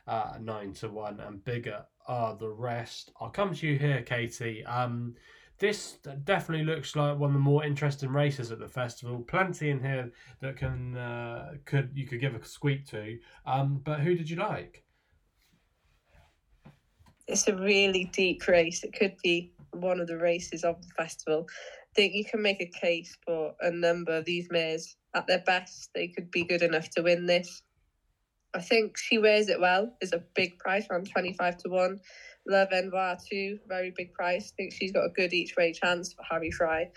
uh, 0.07 0.33
9 0.41 0.73
to 0.73 0.89
1, 0.89 1.19
and 1.19 1.43
bigger 1.43 1.85
are 2.07 2.35
the 2.35 2.49
rest. 2.49 3.11
I'll 3.19 3.29
come 3.29 3.53
to 3.53 3.67
you 3.67 3.77
here, 3.77 4.01
Katie. 4.01 4.65
Um, 4.65 5.15
this 5.59 5.97
definitely 6.23 6.65
looks 6.65 6.95
like 6.95 7.17
one 7.17 7.31
of 7.31 7.33
the 7.33 7.39
more 7.39 7.65
interesting 7.65 8.09
races 8.09 8.51
at 8.51 8.59
the 8.59 8.67
festival. 8.67 9.23
Plenty 9.27 9.69
in 9.69 9.81
here 9.81 10.11
that 10.41 10.57
can 10.57 10.95
uh, 10.95 11.53
could 11.65 11.91
you 11.95 12.05
could 12.05 12.21
give 12.21 12.35
a 12.35 12.45
squeak 12.45 12.85
to. 12.87 13.17
Um, 13.45 13.81
but 13.83 13.99
who 14.01 14.15
did 14.15 14.29
you 14.29 14.37
like? 14.37 14.83
It's 17.27 17.47
a 17.47 17.55
really 17.55 18.05
deep 18.13 18.47
race. 18.47 18.83
It 18.83 18.93
could 18.93 19.15
be 19.23 19.51
one 19.71 19.99
of 19.99 20.07
the 20.07 20.17
races 20.17 20.63
of 20.63 20.81
the 20.81 20.93
festival. 20.95 21.47
I 21.49 21.93
think 21.95 22.13
you 22.13 22.23
can 22.23 22.41
make 22.41 22.61
a 22.61 22.79
case 22.79 23.17
for 23.25 23.53
a 23.61 23.71
number 23.71 24.15
of 24.15 24.25
these 24.25 24.47
mares. 24.51 24.95
At 25.13 25.27
their 25.27 25.39
best, 25.39 25.89
they 25.95 26.07
could 26.07 26.29
be 26.29 26.43
good 26.43 26.61
enough 26.61 26.89
to 26.91 27.01
win 27.01 27.25
this. 27.25 27.63
I 28.53 28.61
think 28.61 28.97
she 28.97 29.17
wears 29.17 29.49
it 29.49 29.59
well. 29.59 29.91
Is 30.01 30.13
a 30.13 30.23
big 30.35 30.59
price, 30.59 30.85
around 30.89 31.09
twenty 31.09 31.33
five 31.33 31.57
to 31.57 31.69
one. 31.69 31.99
Love 32.47 32.69
Envoi 32.69 33.17
too, 33.29 33.59
very 33.67 33.91
big 33.95 34.13
price. 34.13 34.53
I 34.53 34.55
think 34.55 34.73
she's 34.73 34.91
got 34.91 35.05
a 35.05 35.09
good 35.09 35.33
each 35.33 35.55
way 35.57 35.73
chance 35.73 36.13
for 36.13 36.23
Harry 36.29 36.51
Fry. 36.51 36.89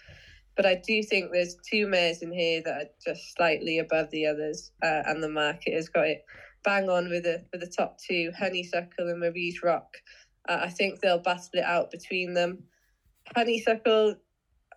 But 0.57 0.67
I 0.67 0.75
do 0.75 1.03
think 1.03 1.31
there's 1.33 1.57
two 1.69 1.87
mares 1.87 2.23
in 2.23 2.33
here 2.33 2.63
that 2.65 2.75
are 2.75 2.91
just 3.05 3.35
slightly 3.35 3.79
above 3.79 4.11
the 4.11 4.27
others, 4.27 4.73
uh, 4.83 5.03
and 5.07 5.23
the 5.23 5.29
market 5.29 5.75
has 5.75 5.89
got 5.89 6.07
it 6.07 6.25
bang 6.65 6.89
on 6.89 7.09
with 7.09 7.25
the 7.25 7.45
with 7.53 7.61
the 7.61 7.67
top 7.67 7.99
two, 7.99 8.31
Honeysuckle 8.39 9.09
and 9.09 9.21
Marie's 9.21 9.63
Rock. 9.63 9.97
Uh, 10.49 10.59
I 10.63 10.69
think 10.69 11.01
they'll 11.01 11.19
battle 11.19 11.49
it 11.55 11.65
out 11.65 11.91
between 11.91 12.35
them. 12.35 12.65
Honeysuckle, 13.35 14.17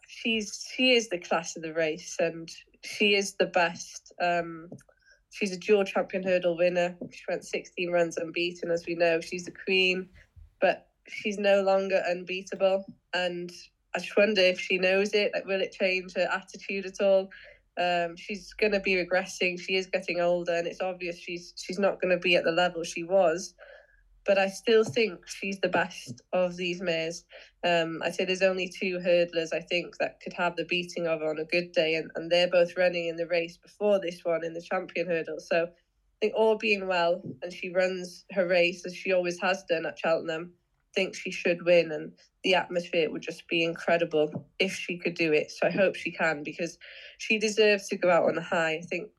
she's 0.08 0.68
she 0.76 0.94
is 0.94 1.10
the 1.10 1.20
class 1.20 1.56
of 1.56 1.64
the 1.64 1.74
race, 1.74 2.16
and 2.20 2.50
she 2.84 3.16
is 3.16 3.34
the 3.34 3.48
best. 3.48 4.14
Um, 4.22 4.70
she's 5.32 5.52
a 5.52 5.58
dual 5.58 5.84
champion 5.84 6.24
hurdle 6.24 6.58
winner. 6.58 6.96
She 7.12 7.24
went 7.28 7.46
16 7.46 7.92
runs 7.92 8.18
unbeaten, 8.18 8.72
as 8.72 8.86
we 8.88 8.96
know. 8.96 9.20
She's 9.22 9.46
the 9.46 9.52
queen 9.52 10.10
but 10.64 10.88
she's 11.10 11.38
no 11.38 11.62
longer 11.62 12.02
unbeatable. 12.10 12.86
And 13.14 13.52
I 13.94 14.00
just 14.00 14.16
wonder 14.16 14.40
if 14.40 14.58
she 14.62 14.78
knows 14.78 15.14
it. 15.14 15.32
Like, 15.34 15.46
will 15.46 15.62
it 15.62 15.74
change 15.74 16.14
her 16.16 16.30
attitude 16.32 16.86
at 16.86 17.02
all? 17.02 17.30
Um, 17.78 18.16
she's 18.16 18.54
going 18.54 18.72
to 18.72 18.80
be 18.80 18.96
regressing. 18.96 19.60
She 19.60 19.76
is 19.76 19.88
getting 19.88 20.22
older, 20.22 20.54
and 20.54 20.66
it's 20.66 20.80
obvious 20.80 21.18
she's 21.18 21.54
she's 21.58 21.80
not 21.80 22.00
going 22.02 22.12
to 22.12 22.20
be 22.20 22.36
at 22.38 22.46
the 22.46 22.52
level 22.52 22.84
she 22.84 23.04
was. 23.04 23.54
But 24.26 24.38
I 24.38 24.48
still 24.48 24.86
think 24.86 25.28
she's 25.28 25.60
the 25.60 25.68
best 25.68 26.22
of 26.32 26.56
these 26.56 26.82
mares. 26.82 27.26
Um, 27.68 28.02
I 28.02 28.10
say 28.10 28.24
there's 28.24 28.42
only 28.42 28.70
two 28.70 29.00
hurdlers 29.00 29.52
I 29.52 29.60
think 29.60 29.98
that 29.98 30.22
could 30.22 30.32
have 30.32 30.56
the 30.56 30.64
beating 30.64 31.08
of 31.08 31.20
her 31.20 31.30
on 31.30 31.40
a 31.40 31.46
good 31.46 31.74
day, 31.74 31.96
and, 31.96 32.10
and 32.16 32.32
they're 32.32 32.48
both 32.48 32.78
running 32.78 33.08
in 33.08 33.18
the 33.18 33.28
race 33.28 33.58
before 33.58 34.00
this 34.00 34.22
one 34.24 34.46
in 34.46 34.54
the 34.54 34.62
champion 34.62 35.08
hurdle. 35.08 35.42
So 35.42 35.68
think 36.24 36.36
all 36.38 36.58
being 36.58 36.88
well, 36.88 37.22
and 37.42 37.52
she 37.52 37.70
runs 37.70 38.24
her 38.32 38.48
race 38.48 38.86
as 38.86 38.96
she 38.96 39.12
always 39.12 39.38
has 39.42 39.62
done 39.68 39.86
at 39.86 40.00
Cheltenham, 40.00 40.54
think 40.96 41.16
she 41.16 41.32
should 41.32 41.66
win, 41.66 41.92
and 41.92 42.14
the 42.46 42.56
atmosphere 42.56 43.12
would 43.12 43.22
just 43.22 43.46
be 43.50 43.62
incredible 43.62 44.48
if 44.58 44.74
she 44.74 44.98
could 44.98 45.16
do 45.16 45.34
it. 45.34 45.52
So 45.52 45.68
I 45.68 45.72
hope 45.72 45.96
she 45.96 46.12
can 46.12 46.42
because 46.42 46.78
she 47.18 47.38
deserves 47.38 47.90
to 47.90 47.98
go 47.98 48.10
out 48.10 48.30
on 48.30 48.38
a 48.38 48.42
high. 48.42 48.76
I 48.76 48.86
think 48.90 49.10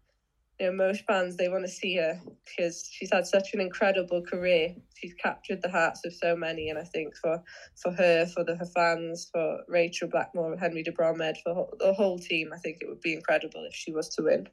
you 0.58 0.66
know 0.66 0.72
most 0.72 1.04
fans 1.06 1.36
they 1.36 1.50
want 1.50 1.64
to 1.66 1.70
see 1.70 1.96
her 1.96 2.18
because 2.46 2.88
she's 2.90 3.12
had 3.12 3.26
such 3.26 3.52
an 3.52 3.60
incredible 3.60 4.22
career. 4.22 4.74
She's 4.96 5.12
captured 5.12 5.60
the 5.60 5.68
hearts 5.68 6.06
of 6.06 6.14
so 6.14 6.34
many, 6.34 6.70
and 6.70 6.78
I 6.78 6.84
think 6.84 7.14
for 7.16 7.42
for 7.82 7.92
her, 7.92 8.24
for 8.24 8.44
the, 8.44 8.56
her 8.56 8.70
fans, 8.74 9.28
for 9.30 9.58
Rachel 9.68 10.08
Blackmore, 10.08 10.56
Henry 10.56 10.82
de 10.82 10.92
Bromhead, 10.92 11.36
for 11.44 11.68
the 11.78 11.92
whole 11.92 12.18
team, 12.18 12.50
I 12.54 12.58
think 12.60 12.78
it 12.80 12.88
would 12.88 13.02
be 13.02 13.12
incredible 13.12 13.66
if 13.68 13.74
she 13.74 13.92
was 13.92 14.08
to 14.14 14.22
win. 14.22 14.48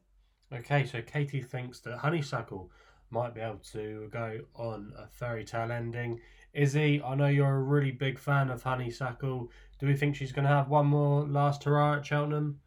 Okay, 0.53 0.85
so 0.85 1.01
Katie 1.01 1.41
thinks 1.41 1.79
that 1.81 1.97
Honeysuckle 1.97 2.69
might 3.09 3.33
be 3.33 3.41
able 3.41 3.61
to 3.71 4.09
go 4.11 4.39
on 4.55 4.93
a 4.97 5.07
fairy 5.07 5.45
tale 5.45 5.71
ending. 5.71 6.19
Izzy, 6.53 7.01
I 7.01 7.15
know 7.15 7.27
you're 7.27 7.55
a 7.55 7.61
really 7.61 7.91
big 7.91 8.19
fan 8.19 8.49
of 8.49 8.61
Honeysuckle. 8.61 9.49
Do 9.79 9.87
we 9.87 9.95
think 9.95 10.15
she's 10.15 10.31
going 10.31 10.43
to 10.43 10.53
have 10.53 10.67
one 10.67 10.87
more 10.87 11.23
last 11.23 11.63
hurrah 11.63 11.95
at 11.97 12.05
Cheltenham? 12.05 12.59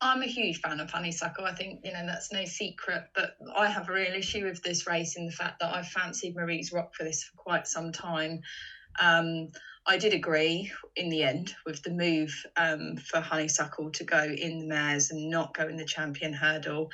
I'm 0.00 0.22
a 0.22 0.26
huge 0.26 0.60
fan 0.60 0.80
of 0.80 0.90
Honeysuckle. 0.90 1.44
I 1.44 1.54
think, 1.54 1.80
you 1.84 1.92
know, 1.92 2.04
that's 2.06 2.32
no 2.32 2.44
secret. 2.44 3.04
But 3.14 3.36
I 3.56 3.68
have 3.68 3.88
a 3.88 3.92
real 3.92 4.14
issue 4.14 4.44
with 4.44 4.62
this 4.62 4.86
race 4.86 5.16
in 5.16 5.26
the 5.26 5.32
fact 5.32 5.60
that 5.60 5.74
I've 5.74 5.88
fancied 5.88 6.34
Marie's 6.34 6.72
Rock 6.72 6.94
for 6.94 7.04
this 7.04 7.22
for 7.24 7.36
quite 7.36 7.66
some 7.66 7.92
time. 7.92 8.40
Um, 9.00 9.48
I 9.86 9.96
did 9.96 10.14
agree 10.14 10.72
in 10.96 11.08
the 11.08 11.24
end 11.24 11.54
with 11.66 11.82
the 11.82 11.90
move 11.90 12.32
um, 12.56 12.96
for 12.96 13.20
Honeysuckle 13.20 13.90
to 13.90 14.04
go 14.04 14.22
in 14.22 14.60
the 14.60 14.66
mares 14.66 15.10
and 15.10 15.28
not 15.28 15.54
go 15.54 15.66
in 15.66 15.76
the 15.76 15.84
champion 15.84 16.32
hurdle 16.32 16.90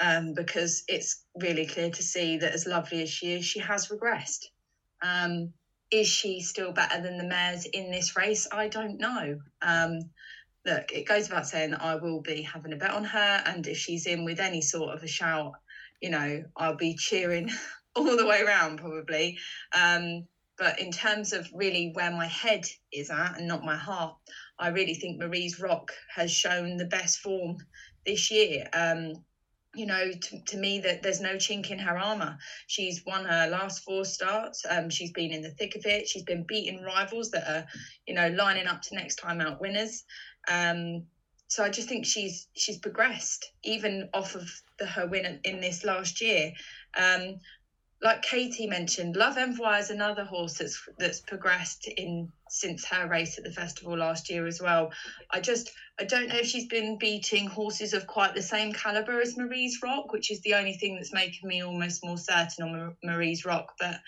um, 0.00 0.34
because 0.34 0.82
it's 0.88 1.24
really 1.36 1.66
clear 1.66 1.90
to 1.90 2.02
see 2.02 2.38
that 2.38 2.52
as 2.52 2.66
lovely 2.66 3.02
as 3.02 3.10
she 3.10 3.34
is, 3.34 3.44
she 3.44 3.60
has 3.60 3.88
regressed. 3.88 4.46
Um, 5.02 5.52
is 5.90 6.08
she 6.08 6.40
still 6.40 6.72
better 6.72 7.00
than 7.00 7.18
the 7.18 7.24
mares 7.24 7.66
in 7.66 7.90
this 7.90 8.16
race? 8.16 8.48
I 8.50 8.68
don't 8.68 8.98
know. 8.98 9.38
Um, 9.60 10.00
look, 10.64 10.90
it 10.90 11.06
goes 11.06 11.28
without 11.28 11.46
saying 11.46 11.72
that 11.72 11.82
I 11.82 11.96
will 11.96 12.22
be 12.22 12.42
having 12.42 12.72
a 12.72 12.76
bet 12.76 12.90
on 12.90 13.04
her, 13.04 13.42
and 13.46 13.66
if 13.66 13.76
she's 13.76 14.06
in 14.06 14.24
with 14.24 14.40
any 14.40 14.62
sort 14.62 14.94
of 14.94 15.02
a 15.02 15.08
shout, 15.08 15.52
you 16.00 16.10
know, 16.10 16.42
I'll 16.56 16.76
be 16.76 16.96
cheering 16.96 17.50
all 17.94 18.16
the 18.16 18.26
way 18.26 18.42
around 18.42 18.78
probably. 18.78 19.38
Um, 19.72 20.26
but 20.58 20.78
in 20.78 20.90
terms 20.92 21.32
of 21.32 21.48
really 21.54 21.90
where 21.94 22.10
my 22.10 22.26
head 22.26 22.64
is 22.92 23.10
at 23.10 23.38
and 23.38 23.48
not 23.48 23.64
my 23.64 23.76
heart, 23.76 24.14
I 24.58 24.68
really 24.68 24.94
think 24.94 25.18
Marie's 25.18 25.60
Rock 25.60 25.92
has 26.14 26.30
shown 26.30 26.76
the 26.76 26.84
best 26.84 27.18
form 27.18 27.56
this 28.06 28.30
year. 28.30 28.68
Um, 28.72 29.14
you 29.74 29.86
know, 29.86 30.10
to, 30.10 30.44
to 30.44 30.56
me, 30.58 30.80
that 30.80 31.02
there's 31.02 31.20
no 31.20 31.36
chink 31.36 31.70
in 31.70 31.78
her 31.78 31.96
armor. 31.96 32.36
She's 32.66 33.02
won 33.06 33.24
her 33.24 33.48
last 33.48 33.82
four 33.84 34.04
starts. 34.04 34.62
Um, 34.68 34.90
she's 34.90 35.12
been 35.12 35.32
in 35.32 35.40
the 35.40 35.50
thick 35.52 35.74
of 35.76 35.86
it. 35.86 36.06
She's 36.06 36.24
been 36.24 36.44
beating 36.46 36.82
rivals 36.82 37.30
that 37.30 37.48
are, 37.48 37.66
you 38.06 38.14
know, 38.14 38.28
lining 38.28 38.66
up 38.66 38.82
to 38.82 38.94
next 38.94 39.16
time 39.16 39.40
out 39.40 39.60
winners. 39.60 40.04
Um, 40.48 41.04
so 41.48 41.62
I 41.62 41.68
just 41.68 41.88
think 41.88 42.06
she's 42.06 42.48
she's 42.54 42.78
progressed 42.78 43.52
even 43.62 44.08
off 44.14 44.34
of 44.34 44.48
the, 44.78 44.86
her 44.86 45.06
win 45.06 45.40
in 45.44 45.60
this 45.60 45.84
last 45.84 46.20
year. 46.20 46.52
Um, 46.96 47.40
like 48.02 48.22
Katie 48.22 48.66
mentioned, 48.66 49.14
Love 49.14 49.36
Envoi 49.36 49.78
is 49.78 49.90
another 49.90 50.24
horse 50.24 50.54
that's 50.58 50.88
that's 50.98 51.20
progressed 51.20 51.86
in 51.86 52.32
since 52.48 52.84
her 52.84 53.06
race 53.06 53.38
at 53.38 53.44
the 53.44 53.52
festival 53.52 53.96
last 53.96 54.28
year 54.28 54.46
as 54.46 54.60
well. 54.60 54.90
I 55.30 55.40
just 55.40 55.70
I 56.00 56.04
don't 56.04 56.28
know 56.28 56.38
if 56.38 56.46
she's 56.46 56.66
been 56.66 56.98
beating 56.98 57.46
horses 57.46 57.92
of 57.92 58.08
quite 58.08 58.34
the 58.34 58.42
same 58.42 58.72
caliber 58.72 59.20
as 59.20 59.36
Marie's 59.36 59.78
Rock, 59.84 60.12
which 60.12 60.32
is 60.32 60.40
the 60.40 60.54
only 60.54 60.74
thing 60.74 60.96
that's 60.96 61.12
making 61.12 61.48
me 61.48 61.62
almost 61.62 62.04
more 62.04 62.18
certain 62.18 62.64
on 62.64 62.96
Marie's 63.04 63.44
Rock. 63.44 63.72
But 63.78 64.00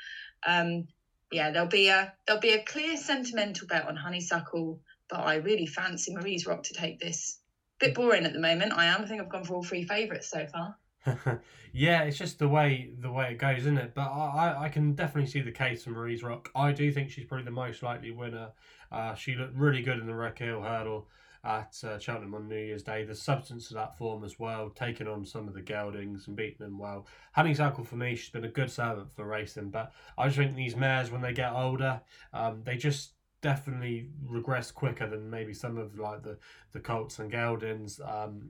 um, 0.44 0.88
yeah, 1.30 1.52
there'll 1.52 1.68
be 1.68 1.88
a 1.88 2.12
there'll 2.26 2.42
be 2.42 2.52
a 2.52 2.64
clear 2.64 2.96
sentimental 2.96 3.68
bet 3.68 3.86
on 3.86 3.94
Honeysuckle, 3.94 4.80
but 5.08 5.20
I 5.20 5.36
really 5.36 5.66
fancy 5.66 6.12
Marie's 6.12 6.46
Rock 6.46 6.64
to 6.64 6.74
take 6.74 6.98
this. 6.98 7.38
Bit 7.78 7.94
boring 7.94 8.24
at 8.24 8.32
the 8.32 8.40
moment. 8.40 8.72
I 8.72 8.86
am. 8.86 9.02
I 9.02 9.06
think 9.06 9.20
I've 9.20 9.30
gone 9.30 9.44
for 9.44 9.54
all 9.54 9.64
three 9.64 9.84
favourites 9.84 10.30
so 10.30 10.46
far. 10.46 10.76
yeah, 11.72 12.02
it's 12.02 12.16
just 12.16 12.38
the 12.38 12.48
way 12.48 12.90
the 12.98 13.10
way 13.10 13.32
it 13.32 13.38
goes, 13.38 13.60
isn't 13.60 13.78
it? 13.78 13.94
But 13.94 14.08
I, 14.08 14.64
I 14.64 14.68
can 14.68 14.94
definitely 14.94 15.30
see 15.30 15.40
the 15.40 15.52
case 15.52 15.84
for 15.84 15.90
Marie's 15.90 16.22
Rock. 16.22 16.50
I 16.54 16.72
do 16.72 16.90
think 16.90 17.10
she's 17.10 17.26
probably 17.26 17.44
the 17.44 17.50
most 17.50 17.82
likely 17.82 18.10
winner. 18.10 18.52
Uh, 18.90 19.14
she 19.14 19.34
looked 19.34 19.56
really 19.56 19.82
good 19.82 19.98
in 19.98 20.06
the 20.06 20.12
Relkeel 20.12 20.62
hurdle 20.62 21.08
at 21.44 21.76
uh, 21.84 21.98
Cheltenham 21.98 22.34
on 22.34 22.48
New 22.48 22.56
Year's 22.56 22.82
Day. 22.82 23.04
The 23.04 23.14
substance 23.14 23.70
of 23.70 23.76
that 23.76 23.98
form 23.98 24.24
as 24.24 24.38
well, 24.38 24.70
taking 24.70 25.06
on 25.06 25.24
some 25.24 25.46
of 25.46 25.54
the 25.54 25.60
geldings 25.60 26.26
and 26.26 26.36
beating 26.36 26.58
them 26.58 26.78
well. 26.78 27.06
Honeysuckle 27.32 27.84
for 27.84 27.96
me, 27.96 28.14
she's 28.14 28.30
been 28.30 28.44
a 28.44 28.48
good 28.48 28.70
servant 28.70 29.12
for 29.12 29.26
racing, 29.26 29.70
but 29.70 29.92
I 30.16 30.26
just 30.26 30.38
think 30.38 30.54
these 30.54 30.76
mares 30.76 31.10
when 31.10 31.20
they 31.20 31.34
get 31.34 31.52
older, 31.52 32.00
um, 32.32 32.62
they 32.64 32.76
just 32.76 33.12
definitely 33.44 34.08
regress 34.26 34.70
quicker 34.70 35.06
than 35.06 35.28
maybe 35.28 35.52
some 35.52 35.76
of 35.76 35.98
like 35.98 36.22
the 36.22 36.38
the 36.72 36.80
Colts 36.80 37.18
and 37.18 37.30
Geldings. 37.30 38.00
Um, 38.00 38.48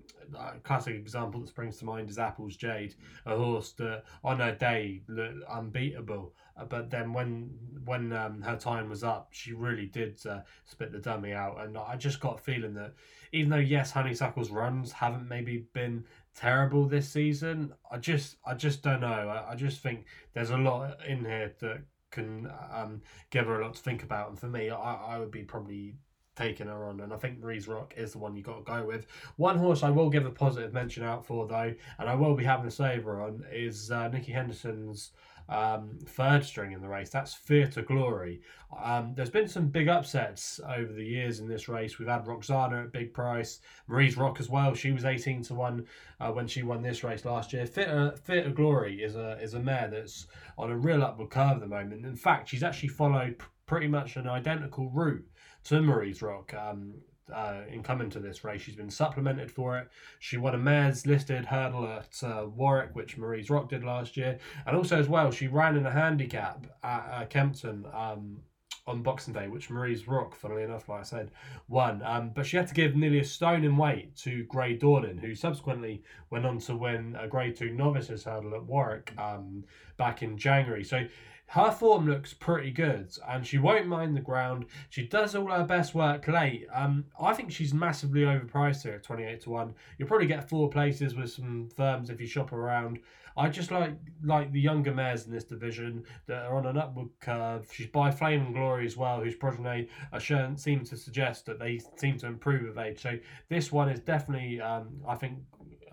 classic 0.63 0.95
example 0.95 1.41
that 1.41 1.49
springs 1.49 1.79
to 1.79 1.85
mind 1.85 2.09
is 2.09 2.19
Apple's 2.21 2.55
Jade, 2.55 2.95
a 3.27 3.37
horse 3.37 3.73
that 3.73 4.05
on 4.23 4.39
her 4.39 4.55
day 4.55 5.03
looked 5.09 5.43
unbeatable, 5.51 6.33
uh, 6.57 6.65
but 6.65 6.91
then 6.91 7.13
when 7.13 7.51
when 7.85 8.13
um, 8.13 8.41
her 8.43 8.55
time 8.55 8.89
was 8.89 9.03
up, 9.03 9.27
she 9.33 9.53
really 9.53 9.87
did 9.87 10.25
uh, 10.27 10.43
spit 10.65 10.93
the 10.93 11.01
dummy 11.01 11.33
out. 11.33 11.61
And 11.61 11.77
I 11.77 11.97
just 11.97 12.21
got 12.21 12.39
a 12.39 12.43
feeling 12.43 12.75
that 12.75 12.95
even 13.33 13.51
though 13.51 13.57
yes, 13.57 13.91
Honeysuckle's 13.91 14.51
runs 14.51 14.93
haven't 14.93 15.29
maybe 15.29 15.67
been 15.73 16.05
terrible 16.37 16.87
this 16.87 17.09
season, 17.09 17.73
I 17.91 17.99
just 17.99 18.37
I 18.47 18.55
just 18.55 18.83
don't 18.83 19.01
know. 19.01 19.09
I, 19.09 19.51
I 19.51 19.55
just 19.57 19.83
think 19.83 20.05
there's 20.35 20.51
a 20.51 20.57
lot 20.57 21.05
in 21.05 21.25
here 21.25 21.53
that 21.59 21.83
can 22.15 22.51
um, 22.73 23.03
give 23.31 23.47
her 23.47 23.61
a 23.61 23.65
lot 23.65 23.75
to 23.75 23.83
think 23.83 24.03
about. 24.03 24.31
And 24.31 24.39
for 24.39 24.47
me, 24.47 24.71
I, 24.71 24.95
I 24.95 25.19
would 25.19 25.31
be 25.31 25.43
probably 25.43 25.97
taking 26.37 26.67
her 26.67 26.89
on, 26.89 27.01
and 27.01 27.13
I 27.13 27.17
think 27.17 27.39
Marie's 27.39 27.69
Rock 27.69 27.95
is 27.97 28.13
the 28.13 28.19
one 28.19 28.37
you 28.37 28.43
got 28.43 28.65
to 28.65 28.73
go 28.73 28.85
with. 28.85 29.07
One 29.37 29.59
horse 29.59 29.83
I 29.83 29.91
will 29.91 30.11
give 30.11 30.27
a 30.27 30.31
positive 30.31 30.73
mention 30.73 31.05
out 31.05 31.25
for 31.25 31.47
though, 31.47 31.75
and 31.99 32.09
I 32.09 32.15
will 32.15 32.35
be 32.35 32.45
having 32.45 32.67
a 32.67 32.71
saver 32.71 33.21
on 33.23 33.45
is 33.53 33.91
uh, 33.91 34.09
Nicky 34.09 34.33
Henderson's 34.33 35.13
um, 35.49 35.99
third 36.07 36.45
string 36.45 36.73
in 36.73 36.81
the 36.81 36.89
race. 36.89 37.11
That's 37.11 37.35
Fear 37.35 37.69
to 37.69 37.83
Glory. 37.83 38.41
Um, 38.83 39.13
there's 39.15 39.31
been 39.31 39.49
some 39.49 39.69
big 39.69 39.89
upsets 39.89 40.61
over 40.67 40.93
the 40.93 41.05
years 41.05 41.41
in 41.41 41.49
this 41.49 41.69
race. 41.69 41.99
We've 41.99 42.09
had 42.09 42.25
Roksana 42.25 42.85
at 42.85 42.93
big 42.93 43.13
price, 43.13 43.61
Marie's 43.87 44.17
Rock 44.17 44.41
as 44.41 44.49
well. 44.49 44.75
She 44.75 44.93
was 44.93 45.05
18 45.05 45.43
to 45.45 45.55
one 45.55 45.87
uh, 46.21 46.33
when 46.33 46.47
she 46.47 46.63
won 46.63 46.83
this 46.83 47.05
race 47.05 47.25
last 47.25 47.53
year. 47.53 47.67
Fear, 47.67 47.89
uh, 47.89 48.17
Fear 48.17 48.45
to 48.45 48.51
Glory 48.51 49.03
is 49.03 49.17
a 49.17 49.39
is 49.41 49.55
a 49.55 49.61
mare 49.61 49.89
that's 49.93 50.27
on 50.59 50.71
a 50.71 50.77
real 50.77 51.03
upward 51.03 51.31
curve 51.31 51.53
at 51.53 51.61
the 51.61 51.67
moment. 51.67 52.05
In 52.05 52.17
fact, 52.17 52.49
she's 52.49 52.63
actually 52.63 52.89
followed 52.89 53.37
pretty 53.67 53.89
much 53.89 54.17
an 54.17 54.29
identical 54.29 54.91
route 54.91 55.25
to 55.65 55.81
Marie's 55.81 56.23
Rock. 56.23 56.53
Um, 56.55 56.95
uh, 57.33 57.61
in 57.71 57.83
coming 57.83 58.11
to 58.11 58.21
this 58.21 58.45
race. 58.45 58.63
She's 58.63 58.77
been 58.77 58.91
supplemented 58.91 59.51
for 59.51 59.79
it. 59.79 59.89
She 60.19 60.37
won 60.37 60.55
a 60.55 60.59
mares 60.59 61.07
listed 61.07 61.47
hurdle 61.47 61.87
at 61.87 62.23
uh, 62.23 62.47
Warwick, 62.47 62.95
which 62.95 63.17
Marie's 63.17 63.51
Rock 63.51 63.69
did 63.69 63.85
last 63.85 64.17
year, 64.17 64.39
and 64.67 64.77
also 64.77 64.99
as 64.99 65.09
well 65.09 65.31
she 65.31 65.49
ran 65.49 65.77
in 65.77 65.87
a 65.87 65.91
handicap 65.91 66.67
at 66.83 67.09
uh, 67.13 67.25
Kempton. 67.27 67.87
Um, 67.93 68.41
on 68.87 69.03
Boxing 69.03 69.33
Day, 69.33 69.49
which 69.49 69.71
Marie's 69.71 70.07
Rock, 70.07 70.35
funnily 70.35 70.63
enough, 70.63 70.89
like 70.89 71.01
I 71.01 71.05
said, 71.05 71.31
won. 71.69 72.03
Um, 72.05 72.33
but 72.35 72.45
she 72.45 72.59
had 72.59 72.67
to 72.69 72.75
give 72.75 72.95
nearly 72.95 73.21
a 73.21 73.25
stone 73.25 73.65
in 73.65 73.79
weight 73.79 74.15
to 74.19 74.45
Grey 74.45 74.77
Dawning, 74.77 75.17
who 75.17 75.35
subsequently 75.35 76.03
went 76.31 76.45
on 76.45 76.59
to 76.59 76.77
win 76.77 77.17
a 77.19 77.27
Grade 77.27 77.57
2 77.57 77.71
novices 77.71 78.25
hurdle 78.25 78.55
at 78.55 78.65
Warwick 78.65 79.15
um, 79.17 79.65
back 79.97 80.23
in 80.23 80.37
January. 80.37 80.85
So 80.85 81.07
her 81.47 81.71
form 81.71 82.07
looks 82.09 82.35
pretty 82.35 82.71
good 82.71 83.17
and 83.29 83.47
she 83.47 83.59
won't 83.59 83.87
mind 83.87 84.17
the 84.17 84.21
ground. 84.21 84.67
She 84.89 85.07
does 85.07 85.35
all 85.35 85.51
her 85.51 85.65
best 85.65 85.95
work 85.95 86.27
late. 86.27 86.67
Um, 86.75 87.05
I 87.21 87.35
think 87.35 87.53
she's 87.53 87.75
massively 87.75 88.23
overpriced 88.23 88.83
here 88.83 88.95
at 88.95 89.03
28 89.03 89.43
to 89.43 89.51
1. 89.51 89.75
You'll 89.99 90.09
probably 90.09 90.27
get 90.27 90.49
four 90.49 90.69
places 90.69 91.15
with 91.15 91.31
some 91.31 91.69
firms 91.77 92.11
if 92.11 92.21
you 92.21 92.27
shop 92.27 92.53
around. 92.53 92.99
I 93.37 93.49
just 93.49 93.71
like 93.71 93.95
like 94.23 94.53
the 94.53 94.61
younger 94.61 94.95
mares 94.95 95.27
in 95.27 95.33
this 95.33 95.45
division 95.45 96.05
that 96.27 96.47
are 96.47 96.57
on 96.57 96.67
an 96.67 96.77
upward 96.77 97.09
curve. 97.21 97.69
She's 97.73 97.89
by 97.89 98.11
Fame 98.11 98.47
and 98.47 98.55
Glory 98.55 98.87
as 98.87 98.97
well, 98.97 99.21
whose 99.21 99.35
progeny 99.35 99.89
shown, 100.19 100.57
seem 100.57 100.85
to 100.85 100.97
suggest 100.97 101.47
that 101.47 101.59
they 101.59 101.81
seem 101.97 102.17
to 102.19 102.27
improve 102.27 102.63
with 102.63 102.79
age. 102.79 103.03
So 103.03 103.19
this 103.49 103.73
one 103.73 103.89
is 103.89 104.01
definitely, 104.01 104.61
um, 104.61 105.01
I 105.07 105.17
think, 105.17 105.39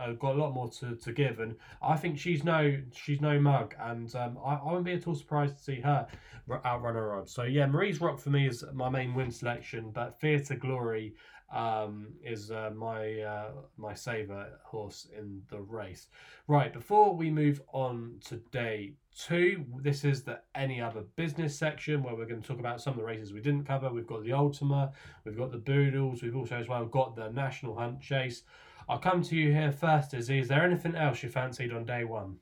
uh, 0.01 0.11
got 0.13 0.35
a 0.35 0.39
lot 0.39 0.53
more 0.53 0.69
to, 0.69 0.95
to 0.95 1.11
give, 1.11 1.39
and 1.39 1.55
I 1.81 1.95
think 1.97 2.17
she's 2.17 2.43
no 2.43 2.77
she's 2.93 3.21
no 3.21 3.39
mug, 3.39 3.75
and 3.79 4.13
um, 4.15 4.37
I, 4.45 4.55
I 4.55 4.65
wouldn't 4.65 4.85
be 4.85 4.93
at 4.93 5.07
all 5.07 5.15
surprised 5.15 5.57
to 5.57 5.63
see 5.63 5.79
her 5.81 6.07
outrun 6.65 6.95
her 6.95 7.15
odds. 7.15 7.33
So 7.33 7.43
yeah, 7.43 7.65
Marie's 7.67 8.01
Rock 8.01 8.19
for 8.19 8.29
me 8.29 8.47
is 8.47 8.63
my 8.73 8.89
main 8.89 9.13
win 9.13 9.31
selection, 9.31 9.91
but 9.91 10.19
Fear 10.19 10.39
to 10.41 10.55
Glory 10.55 11.13
um, 11.53 12.07
is 12.23 12.51
uh, 12.51 12.71
my 12.75 13.21
uh, 13.21 13.51
my 13.77 13.93
saver 13.93 14.59
horse 14.63 15.07
in 15.17 15.41
the 15.49 15.59
race. 15.59 16.07
Right 16.47 16.71
before 16.71 17.15
we 17.15 17.29
move 17.29 17.61
on 17.73 18.15
to 18.25 18.37
day 18.51 18.93
two, 19.15 19.65
this 19.81 20.03
is 20.03 20.23
the 20.23 20.39
any 20.55 20.81
other 20.81 21.01
business 21.15 21.57
section 21.57 22.03
where 22.03 22.15
we're 22.15 22.25
going 22.25 22.41
to 22.41 22.47
talk 22.47 22.59
about 22.59 22.81
some 22.81 22.93
of 22.93 22.99
the 22.99 23.05
races 23.05 23.33
we 23.33 23.41
didn't 23.41 23.65
cover. 23.65 23.91
We've 23.91 24.07
got 24.07 24.23
the 24.23 24.33
Ultima, 24.33 24.91
we've 25.25 25.37
got 25.37 25.51
the 25.51 25.57
Boodles, 25.57 26.23
we've 26.23 26.35
also 26.35 26.55
as 26.55 26.67
well 26.67 26.85
got 26.85 27.15
the 27.15 27.29
National 27.29 27.75
Hunt 27.75 28.01
Chase. 28.01 28.43
I'll 28.89 28.99
come 28.99 29.21
to 29.23 29.35
you 29.35 29.51
here 29.51 29.71
first, 29.71 30.13
Izzy. 30.13 30.39
Is 30.39 30.47
there 30.47 30.63
anything 30.63 30.95
else 30.95 31.23
you 31.23 31.29
fancied 31.29 31.73
on 31.73 31.85
day 31.85 32.03
one? 32.03 32.37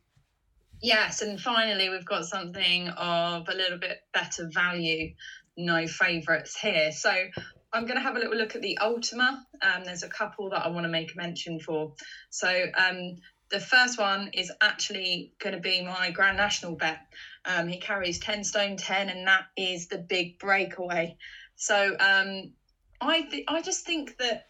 Yes, 0.81 1.21
and 1.21 1.39
finally 1.39 1.89
we've 1.89 2.05
got 2.05 2.25
something 2.25 2.87
of 2.89 3.47
a 3.49 3.53
little 3.53 3.77
bit 3.77 3.97
better 4.13 4.49
value. 4.51 5.13
No 5.57 5.87
favourites 5.87 6.57
here. 6.57 6.91
So 6.91 7.11
I'm 7.73 7.83
going 7.83 7.97
to 7.97 8.01
have 8.01 8.15
a 8.15 8.19
little 8.19 8.35
look 8.35 8.55
at 8.55 8.61
the 8.61 8.77
Ultima. 8.77 9.45
Um, 9.61 9.83
there's 9.83 10.03
a 10.03 10.09
couple 10.09 10.49
that 10.51 10.65
I 10.65 10.69
want 10.69 10.85
to 10.85 10.89
make 10.89 11.13
a 11.13 11.17
mention 11.17 11.59
for. 11.59 11.93
So 12.29 12.65
um, 12.77 13.17
the 13.51 13.59
first 13.59 13.99
one 13.99 14.29
is 14.33 14.51
actually 14.61 15.33
going 15.39 15.53
to 15.53 15.61
be 15.61 15.83
my 15.83 16.11
Grand 16.11 16.37
National 16.37 16.75
bet. 16.75 16.99
Um, 17.45 17.67
he 17.67 17.79
carries 17.79 18.19
10 18.19 18.43
stone 18.43 18.77
10, 18.77 19.09
and 19.09 19.27
that 19.27 19.45
is 19.57 19.87
the 19.87 19.97
big 19.97 20.39
breakaway. 20.39 21.17
So 21.55 21.95
um, 21.99 22.53
I 23.01 23.21
th- 23.29 23.45
I 23.47 23.61
just 23.61 23.85
think 23.85 24.17
that 24.17 24.47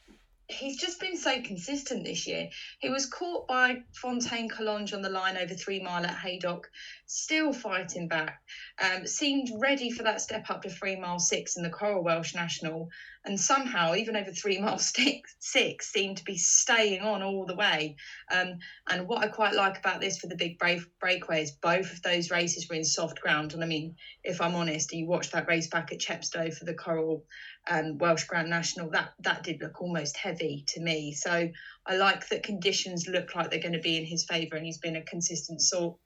he's 0.50 0.78
just 0.78 1.00
been 1.00 1.16
so 1.16 1.42
consistent 1.42 2.04
this 2.04 2.26
year. 2.26 2.50
He 2.80 2.90
was 2.90 3.06
caught 3.06 3.48
by 3.48 3.84
Fontaine 3.94 4.50
Collonges 4.50 4.94
on 4.94 5.02
the 5.02 5.10
line 5.10 5.38
over 5.38 5.54
three 5.54 5.82
mile 5.82 6.04
at 6.04 6.18
Haydock, 6.18 6.68
still 7.06 7.54
fighting 7.54 8.08
back. 8.08 8.42
Um, 8.82 9.06
seemed 9.06 9.50
ready 9.60 9.92
for 9.92 10.04
that 10.04 10.22
step 10.22 10.50
up 10.50 10.64
to 10.64 10.70
three 10.70 10.96
mile 10.96 11.20
six 11.20 11.56
in 11.56 11.64
the 11.64 11.70
Coral 11.70 12.04
Welsh 12.04 12.34
National, 12.34 12.90
and 13.26 13.40
somehow 13.40 13.94
even 13.94 14.16
over 14.16 14.32
three 14.32 14.60
mile 14.60 14.80
six, 14.80 15.36
six 15.40 15.92
seemed 15.92 16.18
to 16.18 16.24
be 16.24 16.38
staying 16.38 17.02
on 17.02 17.22
all 17.22 17.46
the 17.46 17.56
way. 17.56 17.96
Um, 18.32 18.58
and 18.90 19.08
what 19.08 19.24
I 19.24 19.28
quite 19.28 19.54
like 19.54 19.78
about 19.78 20.02
this 20.02 20.18
for 20.18 20.28
the 20.28 20.36
big 20.36 20.58
break 20.58 20.82
breakaway 21.00 21.44
is 21.44 21.52
both 21.52 21.92
of 21.92 22.02
those 22.02 22.32
races 22.32 22.68
were 22.68 22.76
in 22.76 22.84
soft 22.84 23.22
ground. 23.22 23.54
And 23.54 23.64
I 23.64 23.68
mean, 23.68 23.96
if 24.24 24.42
I'm 24.42 24.56
honest, 24.56 24.92
you 24.94 25.06
watched 25.06 25.34
that 25.34 25.48
race 25.48 25.68
back 25.68 25.92
at 25.92 26.00
Chepstow 26.00 26.52
for 26.52 26.66
the 26.66 26.74
Coral 26.74 27.24
um, 27.70 27.98
Welsh 27.98 28.26
Grand 28.26 28.50
National, 28.50 28.90
that 28.92 29.14
that 29.20 29.44
did 29.44 29.62
look 29.62 29.82
almost 29.82 30.18
heavy 30.18 30.64
to 30.68 30.82
me. 30.82 31.14
So 31.14 31.50
I 31.86 31.96
like 31.96 32.28
that 32.30 32.44
conditions 32.44 33.08
look 33.08 33.36
like 33.36 33.52
they're 33.52 33.60
going 33.60 33.74
to 33.74 33.80
be 33.80 33.98
in 33.98 34.06
his 34.06 34.26
favour, 34.26 34.56
and 34.56 34.66
he's 34.66 34.80
been 34.80 34.96
a 34.96 35.04
consistent 35.04 35.62
sort. 35.62 35.98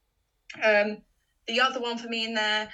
Um, 0.64 0.98
the 1.48 1.62
other 1.62 1.82
one 1.82 1.98
for 1.98 2.08
me 2.08 2.26
in 2.26 2.34
there, 2.34 2.70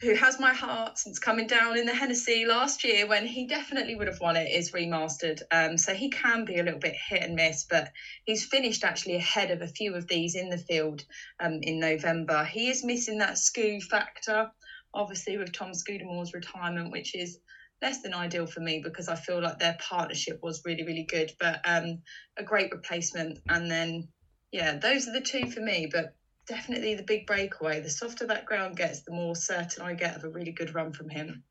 who 0.00 0.14
has 0.14 0.40
my 0.40 0.52
heart 0.52 0.98
since 0.98 1.18
coming 1.18 1.46
down 1.46 1.78
in 1.78 1.86
the 1.86 1.94
Hennessy 1.94 2.44
last 2.44 2.84
year 2.84 3.06
when 3.06 3.26
he 3.26 3.46
definitely 3.46 3.94
would 3.94 4.08
have 4.08 4.20
won 4.20 4.36
it, 4.36 4.50
is 4.50 4.72
remastered. 4.72 5.40
Um, 5.50 5.78
so 5.78 5.94
he 5.94 6.10
can 6.10 6.44
be 6.44 6.58
a 6.58 6.62
little 6.62 6.80
bit 6.80 6.94
hit 7.08 7.22
and 7.22 7.34
miss, 7.34 7.64
but 7.64 7.90
he's 8.24 8.44
finished 8.44 8.84
actually 8.84 9.16
ahead 9.16 9.50
of 9.50 9.62
a 9.62 9.68
few 9.68 9.94
of 9.94 10.06
these 10.08 10.34
in 10.34 10.50
the 10.50 10.58
field 10.58 11.04
um, 11.40 11.60
in 11.62 11.78
November. 11.78 12.44
He 12.44 12.68
is 12.68 12.84
missing 12.84 13.18
that 13.18 13.34
SKU 13.34 13.82
factor, 13.82 14.50
obviously, 14.92 15.38
with 15.38 15.52
Tom 15.52 15.72
Scudamore's 15.72 16.34
retirement, 16.34 16.90
which 16.90 17.14
is 17.14 17.38
less 17.84 18.00
than 18.00 18.14
ideal 18.14 18.46
for 18.46 18.60
me 18.60 18.80
because 18.82 19.08
I 19.08 19.14
feel 19.14 19.42
like 19.42 19.58
their 19.58 19.76
partnership 19.78 20.40
was 20.42 20.62
really, 20.64 20.84
really 20.84 21.06
good, 21.08 21.30
but 21.38 21.60
um, 21.66 22.00
a 22.38 22.42
great 22.42 22.72
replacement. 22.72 23.40
And 23.48 23.70
then, 23.70 24.08
yeah, 24.52 24.78
those 24.78 25.06
are 25.06 25.12
the 25.12 25.20
two 25.20 25.50
for 25.50 25.60
me. 25.60 25.90
But 25.92 26.14
definitely 26.48 26.94
the 26.94 27.02
big 27.02 27.26
breakaway. 27.26 27.80
The 27.80 27.90
softer 27.90 28.26
that 28.26 28.46
ground 28.46 28.78
gets, 28.78 29.02
the 29.02 29.12
more 29.12 29.36
certain 29.36 29.82
I 29.82 29.92
get 29.92 30.16
of 30.16 30.24
a 30.24 30.30
really 30.30 30.52
good 30.52 30.74
run 30.74 30.92
from 30.92 31.10
him. 31.10 31.42